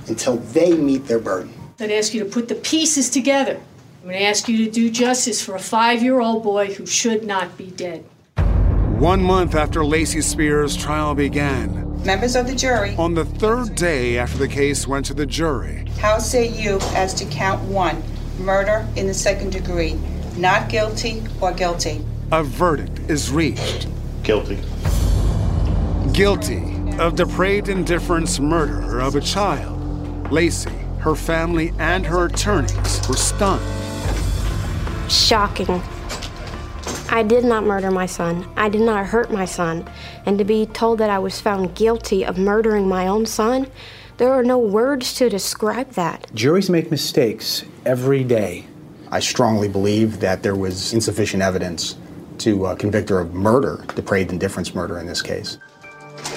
until 0.08 0.38
they 0.38 0.74
meet 0.76 1.06
their 1.06 1.20
burden. 1.20 1.54
I'd 1.80 1.92
ask 1.92 2.14
you 2.14 2.22
to 2.24 2.30
put 2.30 2.50
the 2.50 2.56
pieces 2.56 3.10
together. 3.10 3.62
I'm 4.02 4.10
going 4.10 4.18
to 4.18 4.26
ask 4.26 4.50
you 4.50 4.66
to 4.66 4.72
do 4.72 4.92
justice 4.92 5.42
for 5.42 5.56
a 5.56 5.60
five 5.60 6.04
year 6.04 6.20
old 6.20 6.44
boy 6.44 6.74
who 6.74 6.86
should 6.86 7.24
not 7.24 7.58
be 7.58 7.68
dead. 7.72 8.04
One 9.00 9.24
month 9.24 9.56
after 9.56 9.86
Lacey 9.86 10.20
Spears' 10.20 10.76
trial 10.76 11.16
began, 11.16 12.04
Members 12.04 12.36
of 12.36 12.48
the 12.48 12.54
jury, 12.54 12.96
on 12.98 13.14
the 13.14 13.24
third 13.24 13.74
day 13.76 14.18
after 14.18 14.38
the 14.38 14.48
case 14.50 14.86
went 14.90 15.06
to 15.06 15.14
the 15.14 15.26
jury, 15.26 15.86
how 16.00 16.18
say 16.18 16.50
you 16.50 16.80
as 16.96 17.14
to 17.14 17.26
count 17.28 17.62
one, 17.70 18.04
murder 18.40 18.86
in 18.98 19.08
the 19.08 19.14
second 19.14 19.54
degree, 19.54 19.98
not 20.36 20.68
guilty 20.68 21.24
or 21.40 21.54
guilty? 21.54 22.04
a 22.34 22.44
verdict 22.44 23.00
is 23.10 23.32
reached. 23.32 23.88
Guilty. 24.22 24.60
Guilty 26.12 26.76
of 27.00 27.16
depraved 27.16 27.70
indifference 27.70 28.38
murder 28.42 29.00
of 29.00 29.16
a 29.16 29.22
child. 29.22 30.30
Lacey, 30.30 30.78
her 31.00 31.16
family, 31.16 31.72
and 31.80 32.06
her 32.06 32.26
attorneys 32.26 33.08
were 33.08 33.16
stunned. 33.16 33.64
Shocking. 35.10 35.82
I 37.12 37.24
did 37.24 37.44
not 37.44 37.64
murder 37.64 37.90
my 37.90 38.06
son. 38.06 38.48
I 38.56 38.70
did 38.70 38.82
not 38.82 39.08
hurt 39.08 39.32
my 39.32 39.46
son. 39.46 39.90
And 40.28 40.38
to 40.38 40.44
be 40.44 40.68
told 40.68 41.00
that 41.00 41.10
I 41.10 41.18
was 41.18 41.42
found 41.42 41.74
guilty 41.74 42.24
of 42.24 42.38
murdering 42.38 42.88
my 42.88 43.08
own 43.08 43.26
son, 43.26 43.66
there 44.18 44.32
are 44.32 44.44
no 44.44 44.60
words 44.60 45.16
to 45.16 45.28
describe 45.28 45.90
that. 45.94 46.28
Juries 46.36 46.70
make 46.70 46.92
mistakes 46.92 47.66
every 47.84 48.24
day. 48.24 48.68
I 49.10 49.22
strongly 49.22 49.68
believe 49.68 50.20
that 50.20 50.44
there 50.44 50.56
was 50.56 50.94
insufficient 50.94 51.42
evidence 51.42 51.98
to 52.40 52.68
uh, 52.68 52.76
convict 52.76 53.10
her 53.10 53.20
of 53.20 53.34
murder, 53.34 53.84
depraved 53.96 54.32
indifference 54.32 54.76
murder 54.76 55.00
in 55.00 55.08
this 55.08 55.24
case. 55.24 55.58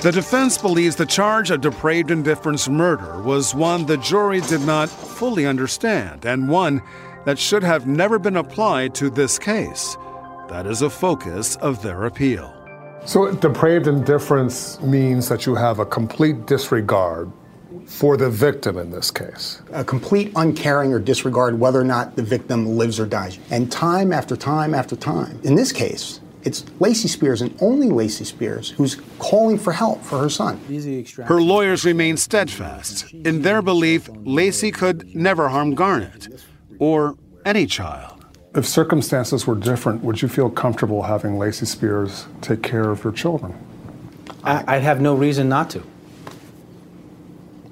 The 0.01 0.11
defense 0.11 0.57
believes 0.57 0.97
the 0.97 1.05
charge 1.05 1.51
of 1.51 1.61
depraved 1.61 2.11
indifference 2.11 2.67
murder 2.67 3.21
was 3.21 3.55
one 3.55 3.85
the 3.85 3.99
jury 3.99 4.41
did 4.41 4.63
not 4.63 4.89
fully 4.89 5.45
understand 5.45 6.25
and 6.25 6.49
one 6.49 6.81
that 7.27 7.39
should 7.39 7.63
have 7.63 7.87
never 7.87 8.19
been 8.19 8.37
applied 8.37 8.95
to 8.95 9.11
this 9.11 9.39
case. 9.39 9.99
That 10.53 10.67
is 10.67 10.83
a 10.83 10.91
focus 10.91 11.57
of 11.57 11.81
their 11.81 12.05
appeal. 12.05 12.53
So, 13.07 13.33
depraved 13.33 13.87
indifference 13.87 14.79
means 14.83 15.27
that 15.31 15.47
you 15.47 15.55
have 15.55 15.79
a 15.79 15.87
complete 15.87 16.45
disregard 16.45 17.33
for 17.87 18.19
the 18.19 18.29
victim 18.29 18.77
in 18.77 18.91
this 18.91 19.11
case. 19.11 19.63
A 19.73 19.83
complete 19.83 20.31
uncaring 20.37 20.93
or 20.93 20.99
disregard 20.99 21.59
whether 21.59 21.81
or 21.81 21.85
not 21.85 22.17
the 22.17 22.23
victim 22.23 22.77
lives 22.77 23.01
or 23.01 23.07
dies. 23.07 23.39
And 23.51 23.73
time 23.73 24.13
after 24.13 24.37
time 24.37 24.75
after 24.75 24.95
time. 24.95 25.41
In 25.43 25.55
this 25.55 25.73
case, 25.73 26.21
it's 26.43 26.67
Lacey 26.81 27.09
Spears 27.09 27.41
and 27.41 27.57
only 27.63 27.89
Lacey 27.89 28.25
Spears 28.25 28.69
who's 28.69 28.97
calling 29.19 29.57
for 29.59 29.73
help 29.73 30.03
for 30.03 30.19
her 30.19 30.29
son. 30.29 30.61
Her 31.25 31.41
lawyers 31.41 31.87
remain 31.87 32.19
steadfast 32.19 33.11
in 33.15 33.41
their 33.41 33.63
belief 33.63 34.11
Lacey 34.17 34.71
could 34.71 35.17
never 35.17 35.49
harm 35.49 35.75
Garnett 35.75 36.29
or 36.79 37.17
any 37.47 37.65
child. 37.65 38.22
If 38.55 38.67
circumstances 38.67 39.47
were 39.47 39.55
different, 39.55 40.05
would 40.05 40.21
you 40.21 40.29
feel 40.29 40.51
comfortable 40.51 41.05
having 41.05 41.39
Lacey 41.39 41.65
Spears 41.65 42.27
take 42.43 42.63
care 42.63 42.91
of 42.91 43.03
your 43.03 43.13
children? 43.13 43.55
I, 44.45 44.77
I'd 44.77 44.83
have 44.83 45.01
no 45.01 45.15
reason 45.15 45.49
not 45.49 45.71
to. 45.71 45.83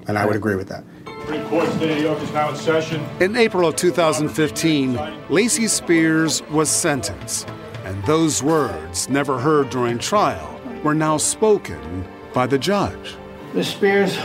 And 0.07 0.17
I 0.17 0.25
would 0.25 0.37
agree 0.37 0.55
with 0.55 0.69
that. 0.69 0.83
Supreme 1.05 1.47
Court 1.49 1.69
of 1.69 1.81
New 1.81 1.95
York 1.97 2.19
is 2.23 2.33
now 2.33 2.49
in 2.49 2.57
session. 2.57 3.05
In 3.21 3.37
April 3.37 3.69
of 3.69 3.77
2015, 3.77 4.99
Lacey 5.29 5.69
Spears 5.69 6.43
was 6.51 6.71
sentenced, 6.71 7.47
and 7.85 8.03
those 8.05 8.43
words, 8.43 9.07
never 9.11 9.39
heard 9.39 9.69
during 9.69 9.99
trial, 9.99 10.59
were 10.83 10.95
now 10.95 11.19
spoken 11.19 12.09
by 12.33 12.47
the 12.47 12.59
judge. 12.59 13.17
Ms. 13.53 13.69
Spears, 13.69 14.17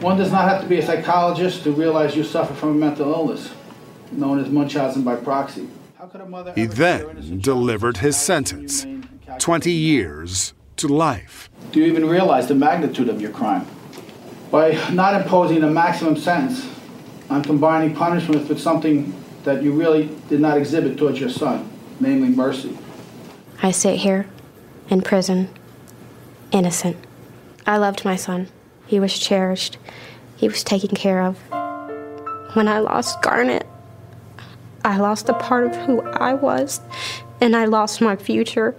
one 0.00 0.18
does 0.18 0.32
not 0.32 0.48
have 0.48 0.60
to 0.60 0.66
be 0.66 0.78
a 0.78 0.84
psychologist 0.84 1.62
to 1.62 1.70
realize 1.70 2.16
you 2.16 2.24
suffer 2.24 2.52
from 2.52 2.70
a 2.70 2.74
mental 2.74 3.12
illness, 3.12 3.54
known 4.10 4.40
as 4.40 4.50
Munchausen 4.50 5.04
by 5.04 5.14
proxy. 5.14 5.68
He 6.54 6.66
then 6.66 7.40
delivered 7.40 7.98
his 7.98 8.16
sentence 8.16 8.86
20 9.38 9.70
years 9.70 10.54
to 10.76 10.88
life. 10.88 11.50
Do 11.72 11.80
you 11.80 11.86
even 11.86 12.08
realize 12.08 12.46
the 12.46 12.54
magnitude 12.54 13.08
of 13.08 13.20
your 13.20 13.30
crime? 13.30 13.66
By 14.50 14.72
not 14.90 15.20
imposing 15.20 15.62
a 15.62 15.70
maximum 15.70 16.16
sentence, 16.16 16.66
I'm 17.28 17.42
combining 17.42 17.94
punishment 17.94 18.48
with 18.48 18.58
something 18.60 19.14
that 19.44 19.62
you 19.62 19.72
really 19.72 20.06
did 20.28 20.40
not 20.40 20.56
exhibit 20.56 20.96
towards 20.96 21.20
your 21.20 21.30
son, 21.30 21.70
namely 22.00 22.30
mercy. 22.30 22.76
I 23.62 23.70
sit 23.70 23.98
here 23.98 24.26
in 24.88 25.02
prison, 25.02 25.50
innocent. 26.50 26.96
I 27.66 27.76
loved 27.76 28.04
my 28.04 28.16
son. 28.16 28.48
He 28.86 28.98
was 28.98 29.18
cherished. 29.18 29.76
He 30.36 30.48
was 30.48 30.64
taken 30.64 30.96
care 30.96 31.22
of. 31.22 31.36
When 32.54 32.66
I 32.66 32.78
lost 32.78 33.22
Garnett, 33.22 33.66
I 34.84 34.98
lost 34.98 35.28
a 35.28 35.34
part 35.34 35.64
of 35.64 35.76
who 35.76 36.02
I 36.02 36.34
was, 36.34 36.80
and 37.40 37.54
I 37.54 37.66
lost 37.66 38.00
my 38.00 38.16
future. 38.16 38.74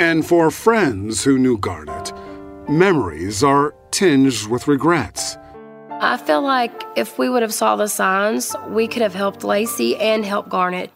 And 0.00 0.24
for 0.24 0.50
friends 0.50 1.24
who 1.24 1.38
knew 1.38 1.58
Garnett, 1.58 2.12
memories 2.68 3.42
are 3.42 3.74
tinged 3.90 4.46
with 4.48 4.68
regrets. 4.68 5.36
I 6.00 6.16
feel 6.16 6.42
like 6.42 6.72
if 6.96 7.18
we 7.18 7.28
would 7.28 7.42
have 7.42 7.52
saw 7.52 7.74
the 7.74 7.88
signs, 7.88 8.54
we 8.68 8.86
could 8.86 9.02
have 9.02 9.14
helped 9.14 9.42
Lacey 9.42 9.96
and 9.96 10.24
helped 10.24 10.48
Garnett. 10.48 10.92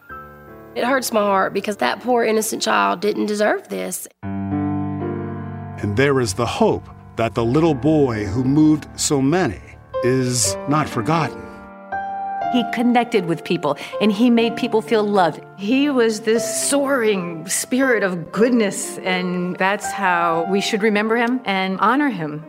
It 0.75 0.85
hurts 0.85 1.11
my 1.11 1.19
heart 1.19 1.53
because 1.53 1.77
that 1.77 1.99
poor 1.99 2.23
innocent 2.23 2.61
child 2.61 3.01
didn't 3.01 3.25
deserve 3.25 3.67
this. 3.67 4.07
And 4.23 5.97
there 5.97 6.21
is 6.21 6.33
the 6.33 6.45
hope 6.45 6.87
that 7.17 7.35
the 7.35 7.43
little 7.43 7.75
boy 7.75 8.25
who 8.25 8.43
moved 8.43 8.87
so 8.95 9.21
many 9.21 9.61
is 10.03 10.55
not 10.69 10.87
forgotten. 10.87 11.52
He 12.53 12.63
connected 12.71 13.25
with 13.25 13.43
people 13.43 13.77
and 13.99 14.11
he 14.11 14.29
made 14.29 14.55
people 14.55 14.83
feel 14.83 15.03
loved. 15.03 15.41
He 15.57 15.89
was 15.89 16.21
this 16.21 16.69
soaring 16.69 17.47
spirit 17.47 18.03
of 18.03 18.31
goodness, 18.31 18.99
and 18.99 19.57
that's 19.57 19.91
how 19.91 20.45
we 20.51 20.61
should 20.61 20.83
remember 20.83 21.15
him 21.17 21.41
and 21.45 21.79
honor 21.79 22.09
him. 22.09 22.45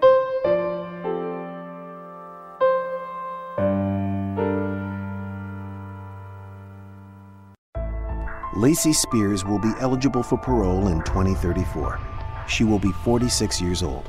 Lacey 8.56 8.92
Spears 8.92 9.44
will 9.44 9.58
be 9.58 9.72
eligible 9.80 10.22
for 10.22 10.36
parole 10.36 10.88
in 10.88 11.02
2034. 11.04 11.98
She 12.46 12.62
will 12.64 12.78
be 12.78 12.92
46 12.92 13.60
years 13.60 13.82
old. 13.82 14.08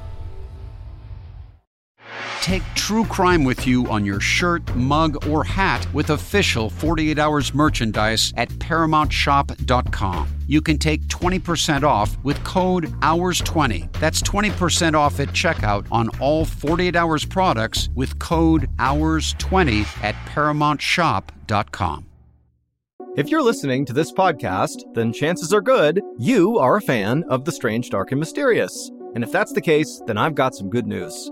Take 2.45 2.61
true 2.75 3.05
crime 3.05 3.43
with 3.43 3.65
you 3.65 3.87
on 3.87 4.05
your 4.05 4.19
shirt, 4.19 4.75
mug, 4.75 5.25
or 5.25 5.43
hat 5.43 5.91
with 5.95 6.11
official 6.11 6.69
48 6.69 7.17
Hours 7.17 7.55
merchandise 7.55 8.31
at 8.37 8.49
ParamountShop.com. 8.49 10.27
You 10.45 10.61
can 10.61 10.77
take 10.77 11.01
20% 11.07 11.81
off 11.81 12.15
with 12.23 12.37
code 12.43 12.83
HOURS20. 13.01 13.91
That's 13.93 14.21
20% 14.21 14.93
off 14.93 15.19
at 15.19 15.29
checkout 15.29 15.87
on 15.91 16.09
all 16.19 16.45
48 16.45 16.95
Hours 16.95 17.25
products 17.25 17.89
with 17.95 18.19
code 18.19 18.69
HOURS20 18.77 20.03
at 20.03 20.13
ParamountShop.com. 20.27 22.05
If 23.17 23.29
you're 23.29 23.41
listening 23.41 23.85
to 23.85 23.93
this 23.93 24.11
podcast, 24.11 24.83
then 24.93 25.11
chances 25.11 25.51
are 25.51 25.61
good 25.61 25.99
you 26.19 26.59
are 26.59 26.77
a 26.77 26.81
fan 26.81 27.23
of 27.27 27.43
The 27.43 27.51
Strange, 27.51 27.89
Dark, 27.89 28.11
and 28.11 28.19
Mysterious. 28.19 28.91
And 29.15 29.23
if 29.23 29.31
that's 29.31 29.53
the 29.53 29.61
case, 29.61 29.99
then 30.05 30.19
I've 30.19 30.35
got 30.35 30.53
some 30.53 30.69
good 30.69 30.85
news. 30.85 31.31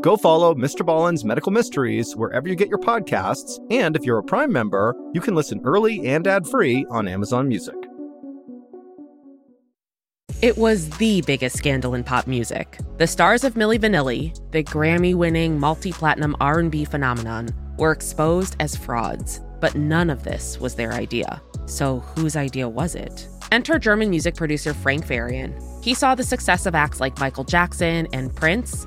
Go 0.00 0.16
follow 0.16 0.54
Mr. 0.54 0.84
Ballen's 0.84 1.26
Medical 1.26 1.52
Mysteries 1.52 2.16
wherever 2.16 2.48
you 2.48 2.54
get 2.54 2.68
your 2.68 2.78
podcasts, 2.78 3.58
and 3.70 3.94
if 3.94 4.02
you're 4.02 4.16
a 4.16 4.22
Prime 4.22 4.50
member, 4.50 4.96
you 5.12 5.20
can 5.20 5.34
listen 5.34 5.60
early 5.62 6.06
and 6.06 6.26
ad 6.26 6.46
free 6.46 6.86
on 6.88 7.06
Amazon 7.06 7.46
Music. 7.46 7.74
It 10.40 10.56
was 10.56 10.88
the 10.96 11.20
biggest 11.26 11.58
scandal 11.58 11.94
in 11.94 12.02
pop 12.02 12.26
music. 12.26 12.78
The 12.96 13.06
stars 13.06 13.44
of 13.44 13.54
Milli 13.54 13.78
Vanilli, 13.78 14.34
the 14.52 14.64
Grammy-winning 14.64 15.60
multi-platinum 15.60 16.34
R&B 16.40 16.86
phenomenon, 16.86 17.50
were 17.76 17.92
exposed 17.92 18.56
as 18.58 18.74
frauds. 18.74 19.42
But 19.60 19.74
none 19.74 20.08
of 20.08 20.24
this 20.24 20.58
was 20.58 20.74
their 20.76 20.94
idea. 20.94 21.42
So 21.66 21.98
whose 21.98 22.36
idea 22.36 22.66
was 22.66 22.94
it? 22.94 23.28
Enter 23.52 23.78
German 23.78 24.08
music 24.08 24.34
producer 24.34 24.72
Frank 24.72 25.06
Farian. 25.06 25.52
He 25.84 25.92
saw 25.92 26.14
the 26.14 26.24
success 26.24 26.64
of 26.64 26.74
acts 26.74 27.00
like 27.00 27.20
Michael 27.20 27.44
Jackson 27.44 28.08
and 28.14 28.34
Prince, 28.34 28.86